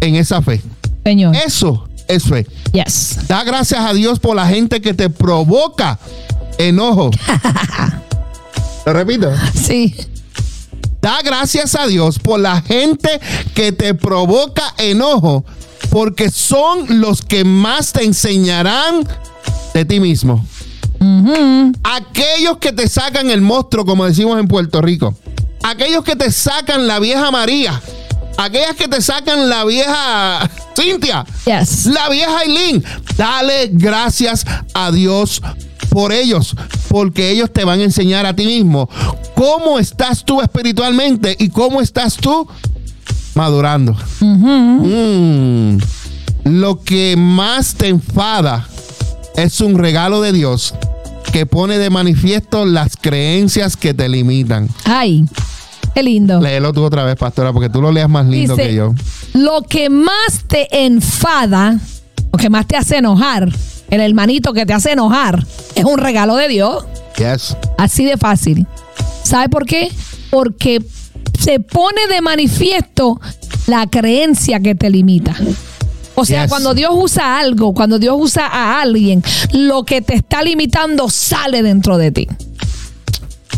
en 0.00 0.16
esa 0.16 0.42
fe. 0.42 0.62
Señor. 1.04 1.36
Eso 1.36 1.88
es 2.08 2.24
fe. 2.24 2.46
Yes. 2.72 3.18
Da 3.28 3.44
gracias 3.44 3.80
a 3.80 3.92
Dios 3.92 4.18
por 4.18 4.36
la 4.36 4.46
gente 4.46 4.80
que 4.80 4.94
te 4.94 5.10
provoca 5.10 5.98
enojo. 6.58 7.10
Lo 8.86 8.92
repito. 8.92 9.32
Sí. 9.54 9.94
Da 11.00 11.20
gracias 11.22 11.74
a 11.74 11.86
Dios 11.86 12.18
por 12.18 12.40
la 12.40 12.60
gente 12.62 13.20
que 13.54 13.72
te 13.72 13.94
provoca 13.94 14.74
enojo, 14.78 15.44
porque 15.90 16.30
son 16.30 17.00
los 17.00 17.22
que 17.22 17.44
más 17.44 17.92
te 17.92 18.04
enseñarán 18.04 19.06
de 19.72 19.84
ti 19.84 20.00
mismo. 20.00 20.44
Aquellos 21.84 22.58
que 22.58 22.72
te 22.72 22.88
sacan 22.88 23.30
el 23.30 23.40
monstruo, 23.40 23.84
como 23.84 24.04
decimos 24.06 24.40
en 24.40 24.48
Puerto 24.48 24.80
Rico. 24.80 25.14
Aquellos 25.62 26.02
que 26.04 26.16
te 26.16 26.32
sacan 26.32 26.86
la 26.86 26.98
vieja 26.98 27.30
María. 27.30 27.80
Aquellas 28.36 28.76
que 28.76 28.88
te 28.88 29.00
sacan 29.00 29.48
la 29.48 29.64
vieja 29.64 30.50
Cintia. 30.76 31.24
Yes. 31.46 31.86
La 31.86 32.08
vieja 32.08 32.38
Aileen. 32.38 32.84
Dale 33.16 33.70
gracias 33.72 34.44
a 34.74 34.90
Dios 34.92 35.40
por 35.88 36.12
ellos, 36.12 36.54
porque 36.88 37.30
ellos 37.30 37.50
te 37.50 37.64
van 37.64 37.80
a 37.80 37.84
enseñar 37.84 38.26
a 38.26 38.36
ti 38.36 38.44
mismo 38.44 38.88
cómo 39.34 39.78
estás 39.78 40.24
tú 40.24 40.42
espiritualmente 40.42 41.34
y 41.38 41.48
cómo 41.48 41.80
estás 41.80 42.16
tú 42.16 42.46
madurando. 43.34 43.96
Mm. 44.20 45.78
Lo 46.44 46.82
que 46.82 47.16
más 47.16 47.74
te 47.74 47.88
enfada 47.88 48.68
es 49.36 49.60
un 49.60 49.78
regalo 49.78 50.20
de 50.20 50.32
Dios 50.32 50.74
que 51.32 51.46
pone 51.46 51.78
de 51.78 51.90
manifiesto 51.90 52.64
las 52.64 52.96
creencias 52.96 53.76
que 53.76 53.94
te 53.94 54.08
limitan. 54.08 54.68
Ay, 54.84 55.24
qué 55.96 56.02
lindo. 56.02 56.40
Léelo 56.42 56.74
tú 56.74 56.84
otra 56.84 57.04
vez, 57.04 57.16
pastora, 57.16 57.54
porque 57.54 57.70
tú 57.70 57.80
lo 57.80 57.90
leas 57.90 58.10
más 58.10 58.26
lindo 58.26 58.54
Dice, 58.54 58.68
que 58.68 58.74
yo. 58.74 58.94
Lo 59.32 59.62
que 59.62 59.88
más 59.88 60.44
te 60.46 60.84
enfada, 60.84 61.78
lo 62.30 62.38
que 62.38 62.50
más 62.50 62.66
te 62.66 62.76
hace 62.76 62.98
enojar, 62.98 63.48
el 63.88 64.00
hermanito 64.02 64.52
que 64.52 64.66
te 64.66 64.74
hace 64.74 64.92
enojar, 64.92 65.42
es 65.74 65.84
un 65.84 65.96
regalo 65.96 66.36
de 66.36 66.48
Dios. 66.48 66.84
Yes. 67.16 67.56
Así 67.78 68.04
de 68.04 68.18
fácil. 68.18 68.66
¿Sabe 69.22 69.48
por 69.48 69.64
qué? 69.64 69.90
Porque 70.28 70.84
se 71.40 71.60
pone 71.60 72.06
de 72.08 72.20
manifiesto 72.20 73.18
la 73.66 73.86
creencia 73.86 74.60
que 74.60 74.74
te 74.74 74.90
limita. 74.90 75.34
O 76.14 76.26
sea, 76.26 76.42
Yes. 76.42 76.50
cuando 76.50 76.74
Dios 76.74 76.90
usa 76.94 77.38
algo, 77.38 77.72
cuando 77.72 77.98
Dios 77.98 78.16
usa 78.18 78.46
a 78.46 78.82
alguien, 78.82 79.22
lo 79.52 79.84
que 79.84 80.02
te 80.02 80.14
está 80.14 80.42
limitando 80.42 81.08
sale 81.08 81.62
dentro 81.62 81.96
de 81.96 82.10
ti. 82.10 82.28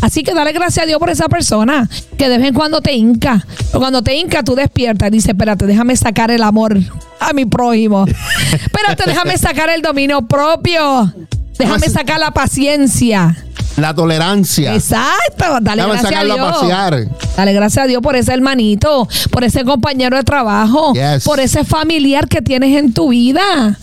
Así 0.01 0.23
que 0.23 0.33
dale 0.33 0.51
gracias 0.53 0.83
a 0.83 0.87
Dios 0.87 0.99
por 0.99 1.09
esa 1.09 1.27
persona 1.27 1.89
que 2.17 2.29
de 2.29 2.37
vez 2.37 2.47
en 2.47 2.53
cuando 2.53 2.81
te 2.81 2.93
hinca. 2.93 3.45
Cuando 3.73 4.01
te 4.01 4.15
hinca, 4.15 4.43
tú 4.43 4.55
despiertas 4.55 5.09
y 5.09 5.11
dices, 5.11 5.29
espérate, 5.29 5.65
déjame 5.65 5.95
sacar 5.95 6.31
el 6.31 6.43
amor 6.43 6.77
a 7.19 7.33
mi 7.33 7.45
prójimo. 7.45 8.05
espérate, 8.53 9.03
déjame 9.05 9.37
sacar 9.37 9.69
el 9.69 9.81
dominio 9.81 10.21
propio. 10.21 11.13
Déjame 11.57 11.89
sacar 11.89 12.19
la 12.19 12.31
paciencia. 12.31 13.35
La 13.75 13.93
tolerancia. 13.93 14.73
Exacto, 14.75 15.45
dale 15.61 15.81
Déjame 15.83 15.93
gracias 15.93 16.05
a 16.05 16.09
sacarlo 16.09 16.33
a 16.33 16.35
Dios. 16.37 16.57
pasear. 16.59 17.07
Dale 17.37 17.53
gracias 17.53 17.83
a 17.83 17.87
Dios 17.87 18.01
por 18.01 18.15
ese 18.15 18.33
hermanito, 18.33 19.07
por 19.31 19.43
ese 19.43 19.63
compañero 19.63 20.15
de 20.17 20.23
trabajo, 20.23 20.93
Yes. 20.93 21.23
por 21.23 21.39
ese 21.39 21.63
familiar 21.65 22.27
que 22.27 22.41
tienes 22.41 22.75
en 22.77 22.93
tu 22.93 23.09
vida. 23.09 23.77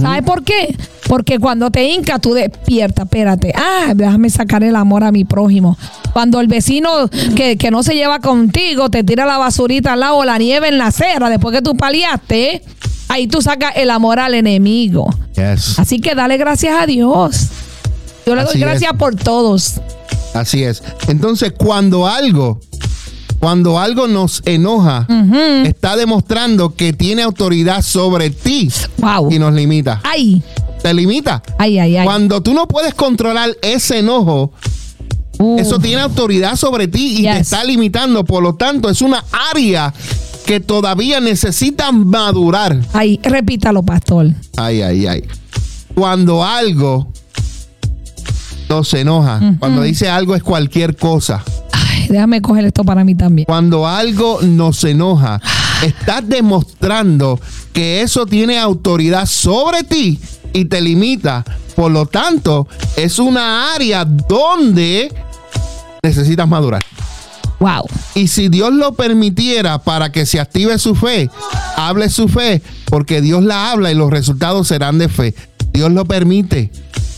¿Sabes 0.00 0.22
por 0.22 0.42
qué? 0.44 0.76
Porque 1.08 1.38
cuando 1.38 1.70
te 1.70 1.84
hinca, 1.84 2.18
tú 2.18 2.32
despiertas, 2.32 3.04
espérate, 3.04 3.52
ah, 3.54 3.92
déjame 3.94 4.30
sacar 4.30 4.64
el 4.64 4.76
amor 4.76 5.04
a 5.04 5.12
mi 5.12 5.24
prójimo. 5.24 5.76
Cuando 6.12 6.40
el 6.40 6.48
vecino 6.48 7.08
que, 7.36 7.56
que 7.58 7.70
no 7.70 7.82
se 7.82 7.94
lleva 7.94 8.20
contigo 8.20 8.88
te 8.88 9.04
tira 9.04 9.26
la 9.26 9.36
basurita 9.36 9.92
al 9.92 10.00
lado 10.00 10.16
o 10.16 10.24
la 10.24 10.38
nieve 10.38 10.68
en 10.68 10.78
la 10.78 10.86
acera 10.86 11.28
después 11.28 11.54
que 11.54 11.62
tú 11.62 11.76
paliaste, 11.76 12.62
ahí 13.08 13.26
tú 13.26 13.42
sacas 13.42 13.74
el 13.76 13.90
amor 13.90 14.20
al 14.20 14.34
enemigo. 14.34 15.08
Yes. 15.36 15.78
Así 15.78 16.00
que 16.00 16.14
dale 16.14 16.36
gracias 16.36 16.80
a 16.80 16.86
Dios. 16.86 17.48
Yo 18.26 18.34
le 18.34 18.44
doy 18.44 18.58
gracias 18.58 18.92
es. 18.92 18.98
por 18.98 19.14
todos. 19.16 19.80
Así 20.32 20.64
es. 20.64 20.82
Entonces, 21.08 21.52
cuando 21.56 22.08
algo, 22.08 22.60
cuando 23.44 23.78
algo 23.78 24.08
nos 24.08 24.40
enoja, 24.46 25.06
está 25.66 25.96
demostrando 25.96 26.74
que 26.74 26.94
tiene 26.94 27.20
autoridad 27.22 27.82
sobre 27.82 28.30
ti 28.30 28.70
Wow. 28.96 29.30
y 29.30 29.38
nos 29.38 29.52
limita. 29.52 30.00
Ay, 30.02 30.42
Te 30.82 30.94
limita. 30.94 31.42
ay, 31.58 31.78
ay, 31.78 31.98
ay. 31.98 32.06
Cuando 32.06 32.40
tú 32.42 32.54
no 32.54 32.66
puedes 32.66 32.94
controlar 32.94 33.50
ese 33.60 33.98
enojo, 33.98 34.50
Uh, 35.36 35.58
eso 35.58 35.80
tiene 35.80 36.00
autoridad 36.00 36.54
sobre 36.54 36.86
ti 36.88 37.18
y 37.18 37.22
te 37.24 37.38
está 37.38 37.64
limitando. 37.64 38.24
Por 38.24 38.40
lo 38.40 38.54
tanto, 38.54 38.88
es 38.88 39.02
una 39.02 39.22
área 39.52 39.92
que 40.46 40.60
todavía 40.60 41.18
necesita 41.20 41.90
madurar. 41.90 42.80
Ay, 42.92 43.18
repítalo, 43.22 43.82
pastor. 43.82 44.28
Ay, 44.56 44.80
ay, 44.80 45.06
ay. 45.08 45.24
Cuando 45.92 46.44
algo 46.44 47.08
nos 48.68 48.94
enoja, 48.94 49.40
cuando 49.58 49.82
dice 49.82 50.08
algo 50.08 50.34
es 50.36 50.42
cualquier 50.44 50.96
cosa. 50.96 51.42
Ay, 52.04 52.08
déjame 52.10 52.42
coger 52.42 52.64
esto 52.66 52.84
para 52.84 53.04
mí 53.04 53.14
también. 53.14 53.46
Cuando 53.46 53.86
algo 53.86 54.40
nos 54.42 54.84
enoja, 54.84 55.40
estás 55.82 56.28
demostrando 56.28 57.40
que 57.72 58.02
eso 58.02 58.26
tiene 58.26 58.58
autoridad 58.58 59.26
sobre 59.26 59.82
ti 59.82 60.18
y 60.52 60.66
te 60.66 60.80
limita. 60.80 61.44
Por 61.74 61.90
lo 61.90 62.06
tanto, 62.06 62.68
es 62.96 63.18
una 63.18 63.74
área 63.74 64.04
donde 64.04 65.12
necesitas 66.02 66.46
madurar. 66.46 66.82
Wow. 67.58 67.86
Y 68.14 68.28
si 68.28 68.48
Dios 68.48 68.72
lo 68.72 68.92
permitiera 68.94 69.78
para 69.78 70.12
que 70.12 70.26
se 70.26 70.38
active 70.38 70.78
su 70.78 70.94
fe, 70.94 71.30
hable 71.76 72.08
su 72.10 72.28
fe, 72.28 72.62
porque 72.86 73.20
Dios 73.20 73.42
la 73.42 73.70
habla 73.70 73.90
y 73.90 73.94
los 73.94 74.10
resultados 74.10 74.68
serán 74.68 74.98
de 74.98 75.08
fe. 75.08 75.34
Dios 75.72 75.90
lo 75.90 76.04
permite 76.04 76.70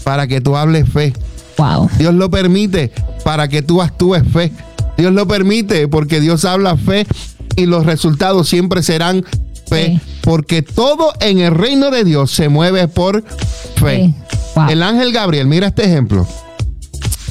para 0.05 0.26
que 0.26 0.41
tú 0.41 0.57
hables 0.57 0.89
fe. 0.89 1.12
Wow. 1.59 1.91
Dios 1.99 2.14
lo 2.14 2.30
permite 2.30 2.93
para 3.24 3.49
que 3.49 3.62
tú 3.62 3.82
actúes 3.82 4.22
fe. 4.32 4.53
Dios 4.97 5.12
lo 5.12 5.26
permite 5.26 5.88
porque 5.88 6.20
Dios 6.20 6.44
habla 6.44 6.76
fe 6.76 7.07
y 7.57 7.66
los 7.66 7.86
resultados 7.86 8.49
siempre 8.49 8.82
serán 8.82 9.24
fe. 9.68 10.01
Sí. 10.03 10.12
Porque 10.22 10.62
todo 10.62 11.12
en 11.20 11.38
el 11.38 11.55
reino 11.55 11.90
de 11.90 12.05
Dios 12.05 12.30
se 12.30 12.49
mueve 12.49 12.88
por 12.88 13.24
fe. 13.76 14.07
Sí. 14.07 14.14
Wow. 14.55 14.70
El 14.70 14.82
ángel 14.82 15.12
Gabriel, 15.12 15.47
mira 15.47 15.68
este 15.68 15.84
ejemplo. 15.84 16.26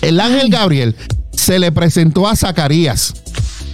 El 0.01 0.19
ángel 0.19 0.49
Gabriel 0.49 0.95
se 1.31 1.59
le 1.59 1.71
presentó 1.71 2.27
a 2.27 2.35
Zacarías 2.35 3.13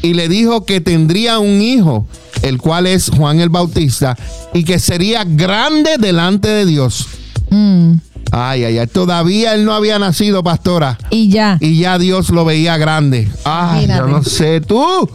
y 0.01 0.13
le 0.13 0.27
dijo 0.27 0.65
que 0.65 0.81
tendría 0.81 1.39
un 1.39 1.61
hijo, 1.61 2.07
el 2.41 2.57
cual 2.57 2.87
es 2.87 3.09
Juan 3.09 3.39
el 3.39 3.49
Bautista, 3.49 4.17
y 4.53 4.63
que 4.63 4.79
sería 4.79 5.23
grande 5.25 5.97
delante 5.99 6.47
de 6.47 6.65
Dios. 6.65 7.07
Mm, 7.51 7.93
Ay, 8.31 8.63
ay, 8.63 8.77
ay. 8.79 8.87
Todavía 8.87 9.53
él 9.53 9.65
no 9.65 9.73
había 9.73 9.99
nacido, 9.99 10.41
pastora. 10.43 10.97
y 11.09 11.29
ya. 11.29 11.57
Y 11.59 11.79
ya 11.79 11.99
Dios 11.99 12.29
lo 12.29 12.45
veía 12.45 12.77
grande. 12.77 13.27
Ay, 13.43 13.81
yo 13.87 13.93
Imagínate. 13.93 14.11
no 14.11 14.23
sé, 14.23 14.61
tú. 14.61 15.09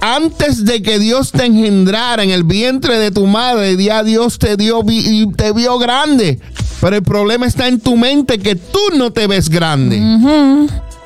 Antes 0.00 0.66
de 0.66 0.82
que 0.82 0.98
Dios 0.98 1.32
te 1.32 1.46
engendrara 1.46 2.22
en 2.22 2.30
el 2.30 2.44
vientre 2.44 2.98
de 2.98 3.10
tu 3.10 3.26
madre, 3.26 3.82
ya 3.82 4.02
Dios 4.02 4.38
te 4.38 4.58
dio 4.58 4.82
y 4.86 5.32
te 5.32 5.52
vio 5.52 5.78
grande. 5.78 6.38
Pero 6.82 6.96
el 6.96 7.02
problema 7.02 7.46
está 7.46 7.68
en 7.68 7.80
tu 7.80 7.96
mente 7.96 8.38
que 8.38 8.54
tú 8.56 8.78
no 8.98 9.10
te 9.12 9.26
ves 9.26 9.48
grande. 9.48 9.98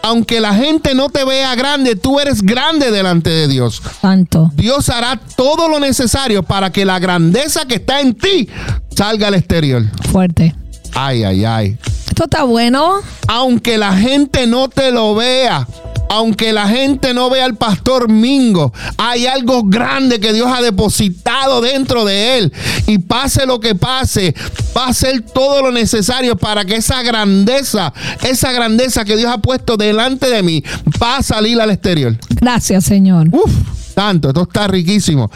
Aunque 0.03 0.41
la 0.41 0.55
gente 0.55 0.95
no 0.95 1.09
te 1.09 1.25
vea 1.25 1.55
grande, 1.55 1.97
tú 1.97 2.21
eres 2.21 2.43
grande 2.43 2.91
delante 2.91 3.31
de 3.31 3.49
Dios. 3.49 3.83
Santo. 4.01 4.51
Dios 4.55 4.89
hará 4.89 5.21
todo 5.37 5.69
lo 5.69 5.81
necesario 5.81 6.43
para 6.43 6.71
que 6.71 6.85
la 6.85 6.99
grandeza 6.99 7.67
que 7.67 7.77
está 7.77 8.01
en 8.01 8.15
ti 8.15 8.49
salga 8.95 9.29
al 9.29 9.35
exterior. 9.35 9.85
Fuerte. 10.11 10.55
Ay, 10.95 11.25
ay, 11.25 11.45
ay. 11.45 11.79
Esto 12.09 12.25
está 12.25 12.45
bueno. 12.45 12.97
aunque 13.29 13.79
la 13.79 13.93
gente 13.93 14.47
no 14.47 14.69
te 14.69 14.91
lo 14.91 15.15
vea, 15.15 15.67
aunque 16.09 16.53
la 16.53 16.69
gente 16.69 17.15
no 17.15 17.31
vea 17.31 17.45
al 17.45 17.57
pastor 17.57 18.09
Mingo, 18.09 18.73
hay 18.97 19.27
algo 19.27 19.63
grande 19.65 20.21
que 20.21 20.33
Dios 20.33 20.49
ha 20.53 20.63
depositado 20.63 21.61
dentro 21.61 22.05
de 22.05 22.39
él. 22.39 22.53
Y 22.87 22.99
pase 22.99 23.47
lo 23.47 23.61
que 23.61 23.75
pase, 23.75 24.35
va 24.77 24.87
a 24.87 24.89
hacer 24.89 25.23
todo 25.23 25.63
lo 25.63 25.73
necesario 25.73 26.37
para 26.37 26.65
que 26.65 26.77
esa 26.77 27.03
grandeza, 27.03 27.93
esa 28.23 28.53
grandeza 28.53 29.05
que 29.05 29.17
Dios 29.17 29.33
ha 29.33 29.39
puesto 29.39 29.77
delante 29.77 30.29
de 30.29 30.43
mí, 30.43 30.63
va 31.03 31.19
a 31.19 31.23
salir 31.23 31.61
al 31.61 31.71
exterior. 31.71 32.17
Gracias, 32.31 32.85
Señor. 32.85 33.29
Uf, 33.33 33.53
tanto, 33.95 34.29
esto 34.29 34.43
está 34.43 34.69
riquísimo. 34.69 35.31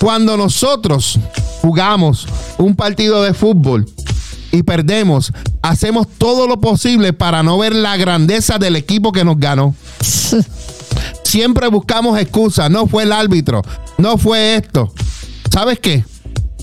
Cuando 0.00 0.36
nosotros 0.36 1.18
jugamos 1.62 2.26
un 2.58 2.74
partido 2.76 3.22
de 3.22 3.34
fútbol 3.34 3.86
y 4.54 4.62
perdemos, 4.62 5.32
hacemos 5.62 6.06
todo 6.18 6.46
lo 6.46 6.60
posible 6.60 7.12
para 7.12 7.42
no 7.42 7.58
ver 7.58 7.74
la 7.74 7.96
grandeza 7.96 8.58
del 8.58 8.76
equipo 8.76 9.10
que 9.10 9.24
nos 9.24 9.38
ganó. 9.38 9.74
Siempre 11.24 11.66
buscamos 11.66 12.18
excusas. 12.18 12.70
No 12.70 12.86
fue 12.86 13.02
el 13.02 13.12
árbitro, 13.12 13.62
no 13.98 14.16
fue 14.16 14.54
esto. 14.54 14.92
¿Sabes 15.50 15.80
qué? 15.80 16.04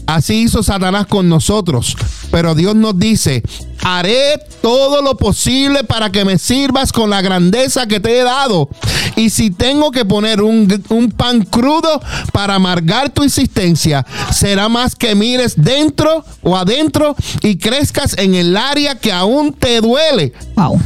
Así 0.08 0.44
hizo 0.44 0.64
Satanás 0.64 1.06
con 1.08 1.28
nosotros. 1.28 1.98
Pero 2.32 2.56
Dios 2.56 2.76
nos 2.76 2.98
dice, 2.98 3.44
haré 3.84 4.40
todo 4.62 5.02
lo 5.02 5.18
posible 5.18 5.84
para 5.84 6.12
que 6.12 6.24
me 6.26 6.38
sirvas 6.38 6.92
con 6.92 7.10
la 7.10 7.22
grandeza 7.22 7.88
que 7.88 8.00
te 8.00 8.20
he 8.20 8.24
dado. 8.24 8.70
Y 9.16 9.30
si 9.30 9.52
tengo 9.52 9.92
que 9.92 10.06
poner 10.06 10.42
un, 10.42 10.84
un 10.90 11.12
pan 11.12 11.44
crudo 11.44 12.02
para 12.32 12.56
amargar 12.56 13.10
tu 13.10 13.24
existencia, 13.24 14.06
será 14.32 14.70
más 14.70 14.96
que 14.96 15.16
mires 15.16 15.56
dentro 15.58 16.24
o 16.42 16.56
adentro 16.56 17.16
y 17.42 17.58
crezcas 17.58 18.18
en 18.18 18.36
el 18.36 18.56
área 18.56 18.96
que 18.96 19.12
aún 19.12 19.54
te 19.54 19.82
duele. 19.82 20.34
Wow. 20.56 20.80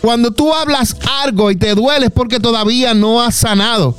Cuando 0.00 0.30
tú 0.30 0.52
hablas 0.54 0.96
algo 1.22 1.50
y 1.50 1.56
te 1.56 1.74
duele 1.74 2.06
es 2.06 2.12
porque 2.12 2.40
todavía 2.40 2.94
no 2.94 3.20
has 3.20 3.34
sanado. 3.34 3.94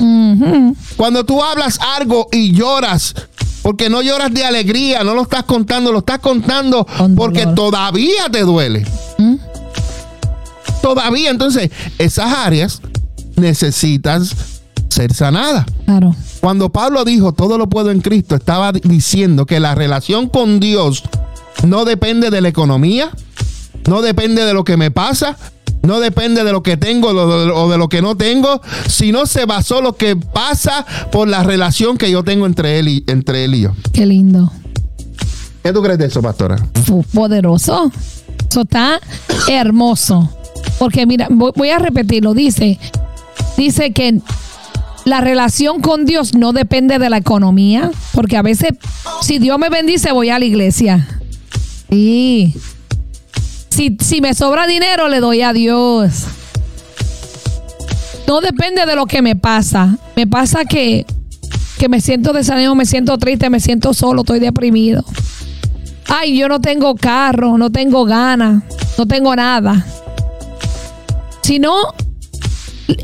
Cuando 0.98 1.24
tú 1.26 1.44
hablas 1.44 1.80
algo 1.96 2.28
y 2.32 2.54
lloras, 2.54 3.14
porque 3.62 3.89
no 3.89 4.01
lloras 4.01 4.34
de 4.34 4.43
alegría, 4.43 5.03
no 5.03 5.14
lo 5.14 5.24
estás 5.24 5.43
contando, 5.43 5.91
lo 5.91 5.99
estás 5.99 6.20
contando 6.20 6.86
Con 6.86 7.16
porque 7.16 7.45
todavía 7.47 8.30
te 8.32 8.41
duele. 8.41 8.86
Todavía, 10.82 11.30
entonces, 11.30 11.70
esas 11.99 12.34
áreas 12.34 12.82
necesitas 13.36 14.36
ser 14.89 15.14
sanadas. 15.14 15.66
Claro. 15.86 16.16
Cuando 16.41 16.70
Pablo 16.70 17.05
dijo 17.05 17.34
todo 17.34 17.57
lo 17.57 17.70
puedo 17.70 17.91
en 17.91 18.01
Cristo, 18.01 18.36
estaba 18.36 18.72
diciendo 18.72 19.45
que 19.45 19.59
la 19.59 19.76
relación 19.76 20.28
con 20.28 20.59
Dios 20.59 21.03
no 21.66 21.86
depende 21.86 22.30
de 22.30 22.41
la 22.41 22.49
economía, 22.49 23.12
no 23.88 24.01
depende 24.01 24.43
de 24.43 24.53
lo 24.53 24.64
que 24.64 24.76
me 24.76 24.89
pasa, 24.89 25.38
no 25.84 25.99
depende 25.99 26.43
de 26.43 26.51
lo 26.51 26.63
que 26.63 26.77
tengo 26.77 27.09
o 27.09 27.69
de 27.69 27.77
lo 27.77 27.89
que 27.89 28.01
no 28.01 28.15
tengo, 28.15 28.61
sino 28.88 29.25
se 29.25 29.45
basó 29.45 29.82
lo 29.82 29.93
que 29.93 30.15
pasa 30.15 30.86
por 31.11 31.27
la 31.27 31.43
relación 31.43 31.97
que 31.97 32.11
yo 32.11 32.23
tengo 32.23 32.45
entre 32.45 32.79
él 32.79 32.88
y, 32.88 33.03
entre 33.07 33.45
él 33.45 33.55
y 33.55 33.61
yo. 33.61 33.71
Qué 33.93 34.05
lindo. 34.05 34.51
¿Qué 35.63 35.73
tú 35.73 35.82
crees 35.82 35.99
de 35.99 36.05
eso, 36.05 36.21
pastora? 36.21 36.55
Poderoso. 37.13 37.91
Eso 38.49 38.61
está 38.61 38.99
hermoso. 39.47 40.29
Porque 40.79 41.05
mira, 41.05 41.27
voy, 41.29 41.51
voy 41.55 41.69
a 41.69 41.79
repetirlo. 41.79 42.34
Dice, 42.34 42.79
dice 43.57 43.91
que 43.91 44.19
la 45.05 45.21
relación 45.21 45.82
con 45.82 46.05
Dios 46.05 46.34
no 46.34 46.53
depende 46.53 46.99
de 46.99 47.09
la 47.09 47.17
economía. 47.17 47.91
Porque 48.13 48.38
a 48.38 48.41
veces, 48.41 48.71
si 49.21 49.39
Dios 49.39 49.57
me 49.59 49.69
bendice, 49.69 50.11
voy 50.11 50.29
a 50.29 50.39
la 50.39 50.45
iglesia. 50.45 51.07
Sí. 51.89 52.55
Si, 53.72 53.97
si 53.99 54.22
me 54.22 54.34
sobra 54.34 54.67
dinero, 54.67 55.07
le 55.07 55.19
doy 55.19 55.41
a 55.41 55.53
Dios. 55.53 56.26
No 58.28 58.41
depende 58.41 58.86
de 58.86 58.95
lo 58.95 59.05
que 59.05 59.22
me 59.22 59.36
pasa. 59.36 59.97
Me 60.15 60.28
pasa 60.28 60.65
que, 60.65 61.05
que 61.80 61.89
me 61.89 62.01
siento 62.01 62.34
desanimado, 62.34 62.76
me 62.76 62.86
siento 62.86 63.17
triste, 63.17 63.49
me 63.49 63.59
siento 63.59 63.93
solo, 63.93 64.22
estoy 64.22 64.39
deprimido. 64.39 65.03
Ay, 66.07 66.38
yo 66.38 66.49
no 66.49 66.59
tengo 66.59 66.95
carro, 66.95 67.57
no 67.57 67.72
tengo 67.72 68.05
ganas, 68.05 68.63
no 68.97 69.05
tengo 69.05 69.36
nada. 69.36 69.86
Sino, 71.41 71.74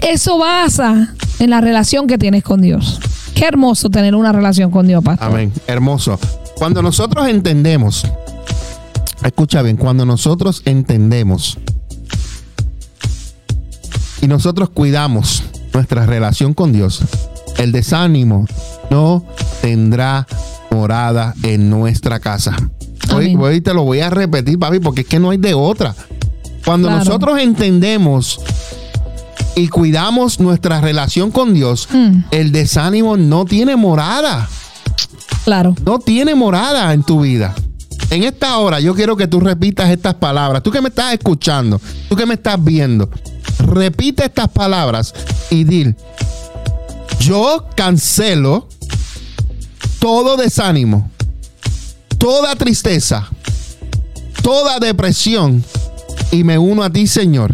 eso 0.02 0.38
basa 0.38 1.16
en 1.40 1.50
la 1.50 1.62
relación 1.62 2.08
que 2.08 2.18
tienes 2.18 2.44
con 2.44 2.62
Dios. 2.62 3.00
Qué 3.34 3.46
hermoso 3.46 3.90
tener 3.90 4.16
una 4.16 4.32
relación 4.32 4.70
con 4.70 4.88
Dios, 4.88 5.04
pastor. 5.04 5.28
Amén. 5.28 5.54
Hermoso. 5.68 6.20
Cuando 6.56 6.82
nosotros 6.82 7.28
entendemos, 7.28 8.06
escucha 9.24 9.62
bien, 9.62 9.78
cuando 9.78 10.06
nosotros 10.06 10.62
entendemos 10.66 11.58
y 14.22 14.28
nosotros 14.28 14.70
cuidamos 14.70 15.44
nuestra 15.74 16.06
relación 16.06 16.54
con 16.54 16.72
Dios, 16.74 17.02
el 17.58 17.72
desánimo 17.72 18.46
no 18.90 19.24
tendrá 19.62 20.28
morada 20.72 21.34
en 21.44 21.70
nuestra 21.70 22.20
casa. 22.20 22.56
Hoy, 23.14 23.62
te 23.62 23.74
lo 23.74 23.84
voy 23.84 24.02
a 24.02 24.10
repetir, 24.10 24.60
papi, 24.60 24.80
porque 24.80 25.02
es 25.02 25.08
que 25.08 25.20
no 25.20 25.30
hay 25.30 25.38
de 25.38 25.54
otra. 25.54 25.96
Cuando 26.66 26.90
Claro. 26.90 27.04
nosotros 27.06 27.40
entendemos 27.40 28.42
y 29.56 29.70
cuidamos 29.70 30.40
nuestra 30.40 30.82
relación 30.82 31.32
con 31.32 31.54
Dios, 31.54 31.88
Mm. 31.92 32.24
el 32.32 32.52
desánimo 32.52 33.16
no 33.18 33.46
tiene 33.46 33.76
morada. 33.76 34.48
Claro. 35.46 35.76
no 35.86 36.00
tiene 36.00 36.36
morada 36.36 36.92
en 36.94 37.04
tu 37.04 37.22
vida. 37.22 37.56
En 38.10 38.24
esta 38.24 38.58
hora 38.58 38.80
yo 38.80 38.96
quiero 38.96 39.18
que 39.18 39.28
tú 39.28 39.40
repitas 39.40 39.90
estas 39.90 40.16
palabras. 40.16 40.64
Tú 40.64 40.72
que 40.72 40.82
me 40.82 40.90
estás 40.90 41.14
escuchando, 41.14 41.82
tú 42.10 42.16
que 42.16 42.26
me 42.26 42.36
estás 42.36 42.64
viendo, 42.64 43.10
repite 43.60 44.26
estas 44.26 44.50
palabras 44.50 45.14
y 45.50 45.64
dil, 45.64 45.96
yo 47.20 47.68
cancelo 47.76 48.70
todo 50.00 50.38
desánimo, 50.38 51.12
toda 52.18 52.56
tristeza, 52.56 53.28
toda 54.42 54.80
depresión 54.80 55.64
y 56.32 56.44
me 56.44 56.58
uno 56.58 56.84
a 56.84 56.90
ti, 56.90 57.08
Señor. 57.08 57.54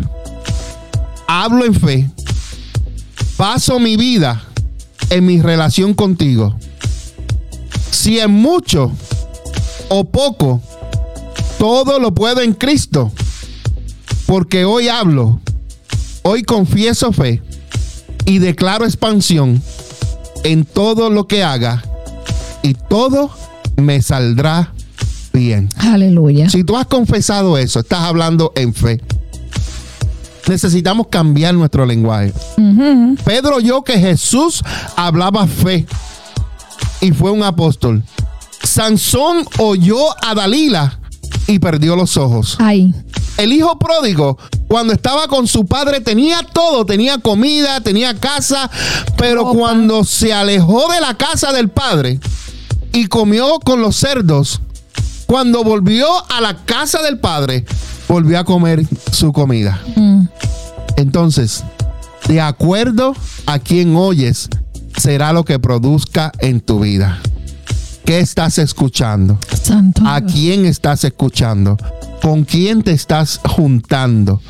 Hablo 1.27 1.65
en 1.65 1.73
fe, 1.73 2.09
paso 3.37 3.79
mi 3.79 3.97
vida 3.97 4.43
en 5.09 5.25
mi 5.25 5.41
relación 5.41 5.93
contigo 5.93 6.55
si 8.03 8.19
es 8.19 8.27
mucho 8.27 8.91
o 9.89 10.03
poco, 10.05 10.61
todo 11.57 11.99
lo 11.99 12.13
puedo 12.13 12.41
en 12.41 12.53
Cristo. 12.53 13.11
Porque 14.25 14.65
hoy 14.65 14.87
hablo, 14.87 15.39
hoy 16.23 16.43
confieso 16.43 17.11
fe 17.11 17.41
y 18.25 18.39
declaro 18.39 18.85
expansión 18.85 19.61
en 20.43 20.65
todo 20.65 21.09
lo 21.09 21.27
que 21.27 21.43
haga 21.43 21.83
y 22.61 22.73
todo 22.73 23.29
me 23.75 24.01
saldrá 24.01 24.73
bien. 25.33 25.69
Aleluya. 25.77 26.49
Si 26.49 26.63
tú 26.63 26.77
has 26.77 26.87
confesado 26.87 27.57
eso, 27.57 27.79
estás 27.79 28.01
hablando 28.01 28.51
en 28.55 28.73
fe. 28.73 29.01
Necesitamos 30.47 31.07
cambiar 31.07 31.53
nuestro 31.53 31.85
lenguaje. 31.85 32.33
Pedro 33.23 33.57
oyó 33.57 33.83
que 33.83 33.99
Jesús 33.99 34.61
hablaba 34.95 35.47
fe 35.47 35.85
y 37.01 37.11
fue 37.11 37.31
un 37.31 37.43
apóstol. 37.43 38.03
Sansón 38.63 39.45
oyó 39.59 39.97
a 40.23 40.33
Dalila 40.33 40.99
y 41.47 41.59
perdió 41.59 41.95
los 41.95 42.17
ojos. 42.17 42.57
Ay. 42.59 42.93
El 43.37 43.51
hijo 43.51 43.77
pródigo, 43.77 44.37
cuando 44.67 44.93
estaba 44.93 45.27
con 45.27 45.47
su 45.47 45.65
padre, 45.65 46.01
tenía 46.01 46.39
todo, 46.53 46.85
tenía 46.85 47.17
comida, 47.17 47.81
tenía 47.81 48.15
casa, 48.15 48.69
pero 49.17 49.49
cuando 49.49 50.03
se 50.03 50.33
alejó 50.33 50.91
de 50.91 51.01
la 51.01 51.15
casa 51.15 51.51
del 51.51 51.69
padre 51.69 52.19
y 52.91 53.07
comió 53.07 53.59
con 53.59 53.81
los 53.81 53.95
cerdos, 53.95 54.61
cuando 55.25 55.63
volvió 55.63 56.07
a 56.31 56.41
la 56.41 56.63
casa 56.65 57.01
del 57.01 57.19
padre, 57.19 57.65
volvió 58.07 58.39
a 58.39 58.43
comer 58.43 58.85
su 59.11 59.33
comida. 59.33 59.81
Mm. 59.95 60.25
Entonces, 60.97 61.63
de 62.27 62.39
acuerdo 62.39 63.15
a 63.45 63.59
quien 63.59 63.95
oyes, 63.95 64.49
será 64.97 65.33
lo 65.33 65.43
que 65.43 65.59
produzca 65.59 66.31
en 66.39 66.61
tu 66.61 66.79
vida. 66.81 67.19
¿Qué 68.05 68.19
estás 68.19 68.57
escuchando? 68.57 69.37
Santo. 69.61 70.03
¿A 70.05 70.21
quién 70.21 70.65
estás 70.65 71.03
escuchando? 71.03 71.77
¿Con 72.21 72.43
quién 72.43 72.83
te 72.83 72.91
estás 72.91 73.39
juntando? 73.43 74.41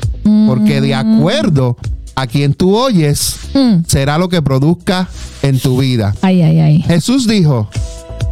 Porque 0.46 0.80
de 0.80 0.94
acuerdo 0.94 1.76
a 2.16 2.26
quien 2.26 2.54
tú 2.54 2.76
oyes, 2.76 3.36
Mm. 3.54 3.84
será 3.86 4.18
lo 4.18 4.28
que 4.28 4.42
produzca 4.42 5.08
en 5.42 5.58
tu 5.60 5.78
vida. 5.80 6.14
Ay, 6.22 6.42
ay, 6.42 6.58
ay. 6.60 6.82
Jesús 6.82 7.26
dijo, 7.28 7.68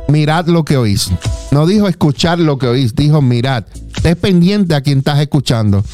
mirad 0.08 0.46
lo 0.46 0.64
que 0.64 0.76
oís. 0.76 1.10
No 1.52 1.66
dijo 1.66 1.86
escuchar 1.86 2.38
lo 2.40 2.58
que 2.58 2.66
oís, 2.66 2.94
dijo 2.94 3.20
mirad. 3.22 3.64
Estés 3.96 4.16
pendiente 4.16 4.74
a 4.74 4.80
quien 4.80 4.98
estás 4.98 5.20
escuchando. 5.20 5.84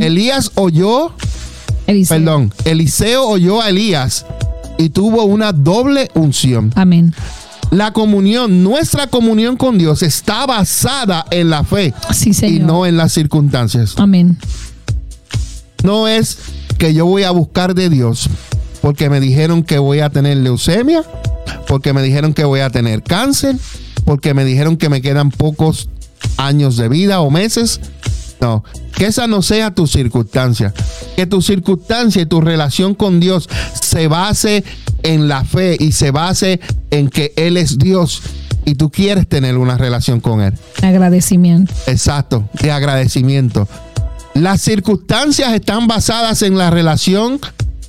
Elías 0.00 0.50
oyó 0.56 1.12
Eliseo. 1.86 2.16
Perdón, 2.18 2.52
Eliseo 2.64 3.24
oyó 3.26 3.62
a 3.62 3.68
Elías 3.70 4.26
y 4.76 4.88
tuvo 4.90 5.24
una 5.24 5.52
doble 5.52 6.10
unción. 6.14 6.72
Amén. 6.74 7.14
La 7.74 7.92
comunión, 7.92 8.62
nuestra 8.62 9.08
comunión 9.08 9.56
con 9.56 9.78
Dios 9.78 10.04
está 10.04 10.46
basada 10.46 11.26
en 11.32 11.50
la 11.50 11.64
fe 11.64 11.92
Sí, 12.12 12.30
y 12.46 12.60
no 12.60 12.86
en 12.86 12.96
las 12.96 13.12
circunstancias. 13.12 13.94
Amén. 13.96 14.38
No 15.82 16.06
es 16.06 16.38
que 16.78 16.94
yo 16.94 17.04
voy 17.04 17.24
a 17.24 17.32
buscar 17.32 17.74
de 17.74 17.90
Dios 17.90 18.30
porque 18.80 19.10
me 19.10 19.18
dijeron 19.18 19.64
que 19.64 19.78
voy 19.78 19.98
a 19.98 20.10
tener 20.10 20.36
leucemia, 20.36 21.02
porque 21.66 21.92
me 21.92 22.02
dijeron 22.02 22.32
que 22.32 22.44
voy 22.44 22.60
a 22.60 22.70
tener 22.70 23.02
cáncer, 23.02 23.56
porque 24.04 24.34
me 24.34 24.44
dijeron 24.44 24.76
que 24.76 24.88
me 24.88 25.02
quedan 25.02 25.32
pocos 25.32 25.88
años 26.36 26.76
de 26.76 26.88
vida 26.88 27.22
o 27.22 27.30
meses. 27.30 27.80
No, 28.44 28.62
que 28.94 29.06
esa 29.06 29.26
no 29.26 29.40
sea 29.40 29.74
tu 29.74 29.86
circunstancia. 29.86 30.74
Que 31.16 31.24
tu 31.24 31.40
circunstancia 31.40 32.20
y 32.20 32.26
tu 32.26 32.42
relación 32.42 32.94
con 32.94 33.18
Dios 33.18 33.48
se 33.80 34.06
base 34.06 34.62
en 35.02 35.28
la 35.28 35.46
fe 35.46 35.78
y 35.80 35.92
se 35.92 36.10
base 36.10 36.60
en 36.90 37.08
que 37.08 37.32
Él 37.36 37.56
es 37.56 37.78
Dios 37.78 38.20
y 38.66 38.74
tú 38.74 38.90
quieres 38.90 39.26
tener 39.30 39.56
una 39.56 39.78
relación 39.78 40.20
con 40.20 40.42
Él. 40.42 40.52
Agradecimiento. 40.82 41.72
Exacto, 41.86 42.46
de 42.60 42.70
agradecimiento. 42.70 43.66
Las 44.34 44.60
circunstancias 44.60 45.54
están 45.54 45.86
basadas 45.86 46.42
en 46.42 46.58
la 46.58 46.68
relación 46.68 47.40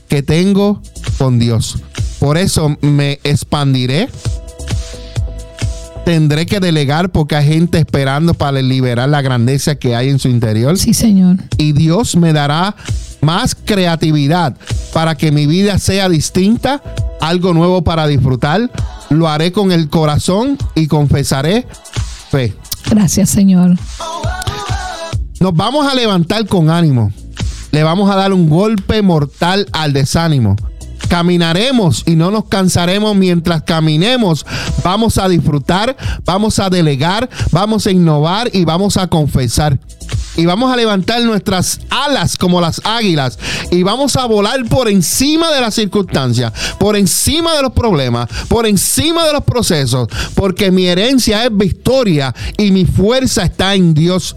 que 0.08 0.24
tengo 0.24 0.82
con 1.18 1.38
Dios. 1.38 1.80
Por 2.18 2.38
eso 2.38 2.78
me 2.80 3.20
expandiré. 3.26 4.08
Tendré 6.06 6.45
que 6.45 6.60
delegar 6.60 7.12
porque 7.12 7.36
hay 7.36 7.47
gente 7.47 7.80
esperando 7.80 8.36
para 8.36 8.62
liberar 8.62 9.10
la 9.10 9.24
grandeza 9.24 9.76
que 9.76 9.95
hay 9.95 10.10
en 10.10 10.20
su 10.20 10.30
interior. 10.30 10.78
Sí, 10.78 10.93
Señor. 10.93 11.38
Y 11.58 11.72
Dios 11.74 12.16
me 12.16 12.32
dará 12.32 12.76
más 13.22 13.56
creatividad 13.56 14.56
para 14.93 15.16
que 15.16 15.32
mi 15.32 15.47
vida 15.47 15.80
sea 15.80 16.08
distinta, 16.08 16.84
algo 17.20 17.56
nuevo 17.56 17.84
para 17.84 18.06
disfrutar. 18.06 18.70
Lo 19.10 19.28
haré 19.28 19.51
con 19.51 19.72
el 19.72 19.89
corazón 19.89 20.60
y 20.76 20.86
confesaré 20.86 21.66
fe. 22.30 22.53
Gracias, 22.88 23.32
Señor. 23.32 23.76
Nos 25.39 25.53
vamos 25.56 25.91
a 25.91 25.95
levantar 25.95 26.45
con 26.45 26.70
ánimo. 26.70 27.12
Le 27.72 27.84
vamos 27.84 28.12
a 28.12 28.16
dar 28.16 28.32
un 28.32 28.47
golpe 28.47 29.01
mortal 29.01 29.68
al 29.74 29.91
desánimo. 29.91 30.56
Caminaremos 31.08 32.03
y 32.06 32.16
no 32.16 32.32
nos 32.32 32.45
cansaremos 32.45 33.16
mientras 33.16 33.64
caminemos. 33.64 34.45
Vamos 34.84 35.18
a 35.18 35.28
disfrutar, 35.28 35.95
vamos 36.24 36.60
a 36.60 36.70
delegar, 36.70 37.30
vamos 37.51 37.88
a 37.88 37.91
innovar 37.91 38.49
y 38.53 38.66
vamos 38.66 38.97
a 38.97 39.08
confesar. 39.08 39.80
Y 40.38 40.45
vamos 40.45 40.72
a 40.72 40.76
levantar 40.76 41.22
nuestras 41.22 41.80
alas 41.89 42.38
como 42.38 42.60
las 42.60 42.82
águilas 42.84 43.39
y 43.72 43.84
vamos 43.84 44.18
a 44.18 44.26
volar 44.26 44.66
por 44.66 44.89
encima 44.89 45.51
de 45.51 45.62
las 45.62 45.76
circunstancias, 45.76 46.51
por 46.78 46.97
encima 46.97 47.56
de 47.56 47.62
los 47.62 47.72
problemas, 47.72 48.28
por 48.49 48.66
encima 48.66 49.26
de 49.26 49.34
los 49.34 49.45
procesos, 49.45 50.10
porque 50.34 50.72
mi 50.72 50.88
herencia 50.88 51.45
es 51.45 51.56
victoria 51.56 52.36
y 52.58 52.72
mi 52.72 52.86
fuerza 52.86 53.43
está 53.43 53.76
en 53.76 53.93
Dios. 53.93 54.36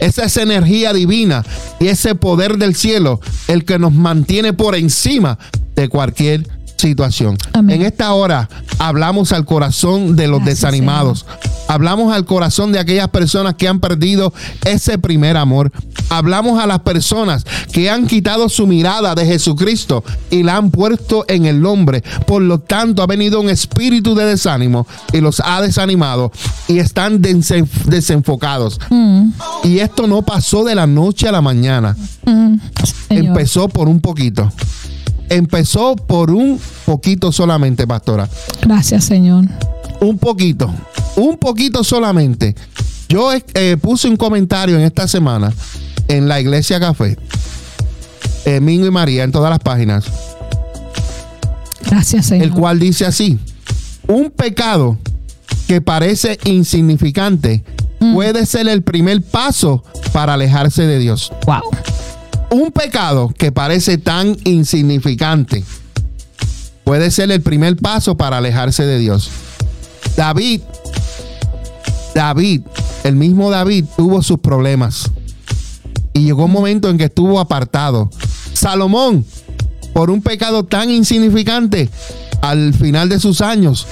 Esa 0.00 0.24
es 0.24 0.36
energía 0.36 0.92
divina 0.92 1.44
y 1.80 1.86
ese 1.86 2.14
poder 2.14 2.58
del 2.58 2.74
cielo, 2.74 3.20
el 3.48 3.64
que 3.64 3.78
nos 3.78 3.92
mantiene 3.92 4.52
por 4.52 4.74
encima 4.74 5.38
de 5.74 5.88
cualquier 5.88 6.46
situación. 6.76 7.36
Amén. 7.52 7.76
En 7.80 7.86
esta 7.86 8.12
hora 8.12 8.48
hablamos 8.78 9.30
al 9.32 9.44
corazón 9.44 10.16
de 10.16 10.26
los 10.26 10.40
Gracias, 10.40 10.60
desanimados. 10.62 11.26
Hablamos 11.68 12.12
al 12.12 12.24
corazón 12.24 12.72
de 12.72 12.80
aquellas 12.80 13.08
personas 13.08 13.54
que 13.54 13.68
han 13.68 13.78
perdido 13.78 14.34
ese 14.64 14.98
primer 14.98 15.36
amor. 15.36 15.70
Hablamos 16.08 16.60
a 16.60 16.66
las 16.66 16.80
personas 16.80 17.44
que 17.72 17.88
han 17.88 18.06
quitado 18.08 18.48
su 18.48 18.66
mirada 18.66 19.14
de 19.14 19.24
Jesucristo 19.24 20.02
y 20.30 20.42
la 20.42 20.56
han 20.56 20.70
puesto 20.72 21.24
en 21.28 21.46
el 21.46 21.64
hombre. 21.64 22.02
Por 22.26 22.42
lo 22.42 22.58
tanto, 22.58 23.00
ha 23.02 23.06
venido 23.06 23.40
un 23.40 23.48
espíritu 23.48 24.14
de 24.16 24.26
desánimo 24.26 24.86
y 25.12 25.20
los 25.20 25.40
ha 25.44 25.62
desanimado 25.62 26.32
y 26.66 26.80
están 26.80 27.22
desenf- 27.22 27.84
desenfocados. 27.84 28.80
Mm, 28.90 29.30
Y 29.64 29.78
esto 29.78 30.08
no 30.08 30.22
pasó 30.22 30.64
de 30.64 30.74
la 30.74 30.88
noche 30.88 31.28
a 31.28 31.32
la 31.32 31.40
mañana. 31.40 31.96
mm. 32.26 32.56
Empezó 33.10 33.68
por 33.68 33.88
un 33.88 34.00
poquito. 34.00 34.50
Empezó 35.32 35.96
por 35.96 36.30
un 36.30 36.60
poquito 36.84 37.32
solamente, 37.32 37.86
pastora. 37.86 38.28
Gracias, 38.60 39.04
Señor. 39.04 39.46
Un 40.00 40.18
poquito. 40.18 40.70
Un 41.16 41.38
poquito 41.38 41.82
solamente. 41.84 42.54
Yo 43.08 43.30
eh, 43.32 43.76
puse 43.80 44.08
un 44.08 44.16
comentario 44.16 44.76
en 44.76 44.82
esta 44.82 45.08
semana 45.08 45.52
en 46.08 46.28
la 46.28 46.40
Iglesia 46.40 46.78
Café. 46.80 47.16
eh, 48.44 48.60
Mingo 48.60 48.86
y 48.86 48.90
María 48.90 49.24
en 49.24 49.32
todas 49.32 49.50
las 49.50 49.58
páginas. 49.60 50.04
Gracias, 51.86 52.26
Señor. 52.26 52.44
El 52.44 52.52
cual 52.52 52.78
dice 52.78 53.04
así. 53.06 53.38
Un 54.08 54.30
pecado 54.30 54.98
que 55.66 55.80
parece 55.80 56.38
insignificante 56.44 57.64
puede 58.14 58.46
ser 58.46 58.68
el 58.68 58.82
primer 58.82 59.22
paso 59.22 59.84
para 60.12 60.34
alejarse 60.34 60.82
de 60.86 60.98
Dios. 60.98 61.32
Wow. 61.46 61.62
Un 62.52 62.70
pecado 62.70 63.32
que 63.36 63.50
parece 63.50 63.96
tan 63.96 64.36
insignificante 64.44 65.64
puede 66.84 67.10
ser 67.10 67.30
el 67.30 67.40
primer 67.40 67.76
paso 67.76 68.16
para 68.16 68.36
alejarse 68.36 68.84
de 68.84 68.98
Dios. 68.98 69.30
David, 70.16 70.60
David 72.14 72.60
el 73.04 73.16
mismo 73.16 73.50
David 73.50 73.86
tuvo 73.96 74.22
sus 74.22 74.38
problemas. 74.38 75.10
Y 76.12 76.24
llegó 76.24 76.44
un 76.44 76.52
momento 76.52 76.90
en 76.90 76.98
que 76.98 77.04
estuvo 77.04 77.40
apartado. 77.40 78.10
Salomón, 78.52 79.24
por 79.94 80.10
un 80.10 80.20
pecado 80.20 80.64
tan 80.64 80.90
insignificante, 80.90 81.88
al 82.42 82.74
final 82.74 83.08
de 83.08 83.18
sus 83.18 83.40
años, 83.40 83.86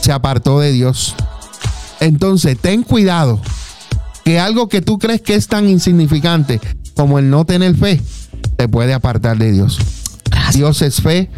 se 0.00 0.12
apartó 0.12 0.60
de 0.60 0.72
Dios. 0.72 1.14
Entonces, 2.00 2.58
ten 2.58 2.82
cuidado 2.82 3.38
que 4.24 4.40
algo 4.40 4.68
que 4.68 4.80
tú 4.80 4.98
crees 4.98 5.20
que 5.20 5.34
es 5.34 5.46
tan 5.46 5.68
insignificante 5.68 6.58
como 6.96 7.18
el 7.18 7.30
no 7.30 7.44
tener 7.44 7.76
fe, 7.76 8.00
te 8.56 8.68
puede 8.68 8.94
apartar 8.94 9.36
de 9.38 9.52
Dios. 9.52 9.78
Dios 10.52 10.82
es 10.82 11.00
fe, 11.00 11.30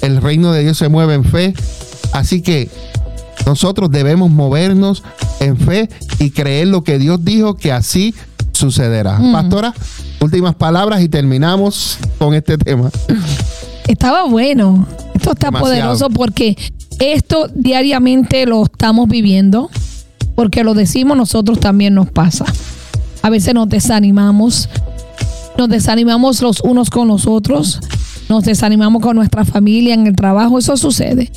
el 0.00 0.20
reino 0.22 0.52
de 0.52 0.62
Dios 0.62 0.78
se 0.78 0.88
mueve 0.88 1.14
en 1.14 1.24
fe, 1.24 1.54
así 2.12 2.40
que 2.40 2.70
nosotros 3.46 3.90
debemos 3.90 4.30
movernos 4.30 5.02
en 5.40 5.56
fe 5.58 5.88
y 6.18 6.30
creer 6.30 6.68
lo 6.68 6.84
que 6.84 6.98
Dios 6.98 7.24
dijo 7.24 7.56
que 7.56 7.72
así 7.72 8.14
sucederá. 8.52 9.20
Pastora, 9.32 9.74
últimas 10.20 10.54
palabras 10.54 11.00
y 11.02 11.08
terminamos 11.08 11.98
con 12.18 12.34
este 12.34 12.58
tema. 12.58 12.90
Estaba 13.88 14.24
bueno. 14.24 14.86
Esto 15.14 15.32
está 15.32 15.50
poderoso 15.50 16.10
porque 16.10 16.56
esto 17.00 17.48
diariamente 17.54 18.46
lo 18.46 18.64
estamos 18.64 19.08
viviendo, 19.08 19.70
porque 20.34 20.62
lo 20.62 20.74
decimos 20.74 21.16
nosotros 21.16 21.58
también 21.58 21.94
nos 21.94 22.10
pasa. 22.10 22.44
A 23.22 23.30
veces 23.30 23.52
nos 23.54 23.68
desanimamos, 23.68 24.68
nos 25.60 25.68
desanimamos 25.68 26.40
los 26.40 26.62
unos 26.62 26.88
con 26.88 27.06
los 27.06 27.26
otros, 27.26 27.80
nos 28.30 28.44
desanimamos 28.44 29.02
con 29.02 29.14
nuestra 29.14 29.44
familia 29.44 29.92
en 29.92 30.06
el 30.06 30.16
trabajo, 30.16 30.58
eso 30.58 30.74
sucede. 30.78 31.30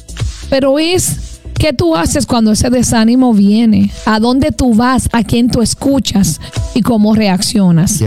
Pero 0.49 0.79
es 0.79 1.17
¿Qué 1.55 1.71
tú 1.71 1.95
haces 1.95 2.25
cuando 2.25 2.51
ese 2.53 2.69
desánimo 2.69 3.33
viene? 3.33 3.91
¿A 4.05 4.19
dónde 4.19 4.51
tú 4.51 4.73
vas? 4.73 5.07
¿A 5.11 5.23
quién 5.23 5.49
tú 5.49 5.61
escuchas? 5.61 6.39
¿Y 6.73 6.81
cómo 6.81 7.13
reaccionas? 7.13 8.01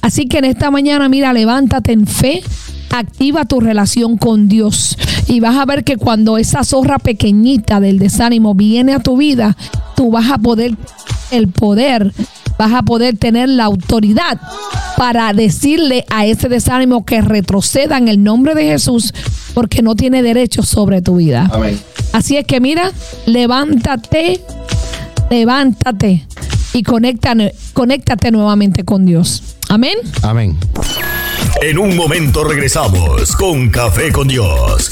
Así 0.00 0.26
que 0.26 0.38
en 0.38 0.46
esta 0.46 0.70
mañana, 0.70 1.08
mira, 1.08 1.32
levántate 1.32 1.92
en 1.92 2.06
fe, 2.06 2.42
activa 2.90 3.44
tu 3.44 3.60
relación 3.60 4.16
con 4.16 4.48
Dios 4.48 4.96
y 5.26 5.40
vas 5.40 5.56
a 5.56 5.66
ver 5.66 5.84
que 5.84 5.96
cuando 5.96 6.38
esa 6.38 6.64
zorra 6.64 6.98
pequeñita 6.98 7.78
del 7.78 7.98
desánimo 7.98 8.54
viene 8.54 8.94
a 8.94 9.00
tu 9.00 9.16
vida, 9.16 9.56
tú 9.94 10.10
vas 10.10 10.30
a 10.30 10.38
poder 10.38 10.76
el 11.30 11.48
poder, 11.48 12.12
vas 12.58 12.72
a 12.72 12.82
poder 12.82 13.16
tener 13.16 13.48
la 13.48 13.64
autoridad 13.64 14.40
para 14.96 15.32
decirle 15.32 16.04
a 16.10 16.26
ese 16.26 16.48
desánimo 16.48 17.04
que 17.04 17.20
retroceda 17.20 17.98
en 17.98 18.08
el 18.08 18.22
nombre 18.22 18.54
de 18.54 18.64
Jesús 18.64 19.14
porque 19.54 19.82
no 19.82 19.94
tiene 19.94 20.22
derecho 20.22 20.62
sobre 20.62 21.02
tu 21.02 21.16
vida. 21.16 21.50
Así 22.12 22.36
es 22.36 22.46
que 22.46 22.60
mira, 22.60 22.90
levántate, 23.26 24.40
levántate 25.30 26.26
y 26.72 26.82
conéctate 26.82 28.30
nuevamente 28.30 28.84
con 28.84 29.06
Dios. 29.06 29.42
Amén. 29.68 29.98
Amén. 30.22 30.56
En 31.62 31.78
un 31.78 31.96
momento 31.96 32.44
regresamos 32.44 33.34
con 33.36 33.68
Café 33.70 34.12
con 34.12 34.28
Dios. 34.28 34.88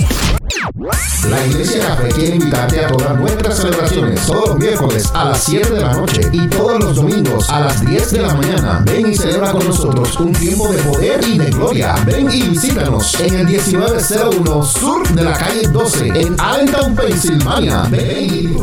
La 1.29 1.45
Iglesia 1.47 1.81
Café 1.87 2.09
quiere 2.09 2.37
invitarte 2.37 2.85
a 2.85 2.89
todas 2.89 3.19
nuestras 3.19 3.57
celebraciones 3.57 4.27
todos 4.27 4.49
los 4.51 4.59
miércoles 4.59 5.11
a 5.13 5.25
las 5.25 5.45
7 5.45 5.71
de 5.71 5.81
la 5.81 5.93
noche 5.95 6.21
y 6.33 6.47
todos 6.49 6.83
los 6.83 6.97
domingos 6.97 7.51
a 7.51 7.61
las 7.61 7.85
10 7.85 8.11
de 8.13 8.21
la 8.21 8.35
mañana. 8.35 8.83
Ven 8.85 9.11
y 9.11 9.17
celebra 9.17 9.53
con 9.53 9.67
nosotros 9.67 10.19
un 10.21 10.33
tiempo 10.33 10.69
de 10.69 10.79
poder 10.83 11.21
y 11.27 11.39
de 11.39 11.51
gloria. 11.51 11.95
Ven 12.07 12.29
y 12.31 12.43
visítanos 12.43 13.19
en 13.21 13.35
el 13.35 13.47
1901 13.47 14.63
Sur 14.65 15.09
de 15.09 15.25
la 15.25 15.33
calle 15.33 15.63
12 15.69 16.07
en 16.09 16.37
Allentown, 16.39 16.95
Pensilvania. 16.95 17.83
Ven 17.91 18.25
y 18.33 18.57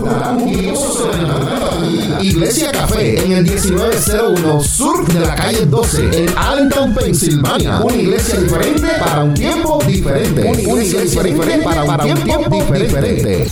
Iglesia 2.22 2.72
Café 2.72 3.26
en 3.26 3.32
el 3.34 3.44
1901 3.44 4.64
Sur 4.64 5.06
de 5.08 5.20
la 5.20 5.36
calle 5.36 5.66
12 5.66 6.24
en 6.24 6.38
Allentown, 6.38 6.94
Pensilvania. 6.94 7.80
Una 7.94 8.02
iglesia 8.02 8.40
diferente 8.40 8.88
para 9.00 9.24
un 9.24 9.34
tiempo 9.36 9.80
diferente. 9.86 10.42
Una 10.42 10.84
iglesia 10.84 11.02
diferente 11.02 11.58
para 11.60 11.84
un 11.84 12.24
tiempo 12.24 12.64
diferente. 12.74 13.48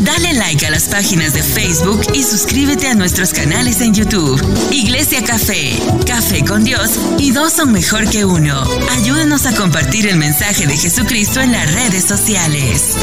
Dale 0.00 0.32
like 0.32 0.66
a 0.66 0.70
las 0.70 0.88
páginas 0.88 1.34
de 1.34 1.42
Facebook 1.42 2.00
y 2.14 2.22
suscríbete 2.22 2.88
a 2.88 2.94
nuestros 2.94 3.34
canales 3.34 3.82
en 3.82 3.92
YouTube. 3.92 4.40
Iglesia 4.70 5.22
Café, 5.22 5.78
Café 6.06 6.44
con 6.46 6.64
Dios 6.64 6.92
y 7.18 7.30
dos 7.30 7.52
son 7.52 7.72
mejor 7.72 8.08
que 8.08 8.24
uno. 8.24 8.58
Ayúdanos 8.92 9.44
a 9.44 9.54
compartir 9.54 10.08
el 10.08 10.16
mensaje 10.16 10.66
de 10.66 10.78
Jesucristo 10.78 11.40
en 11.42 11.52
las 11.52 11.70
redes 11.74 12.04
sociales. 12.04 12.96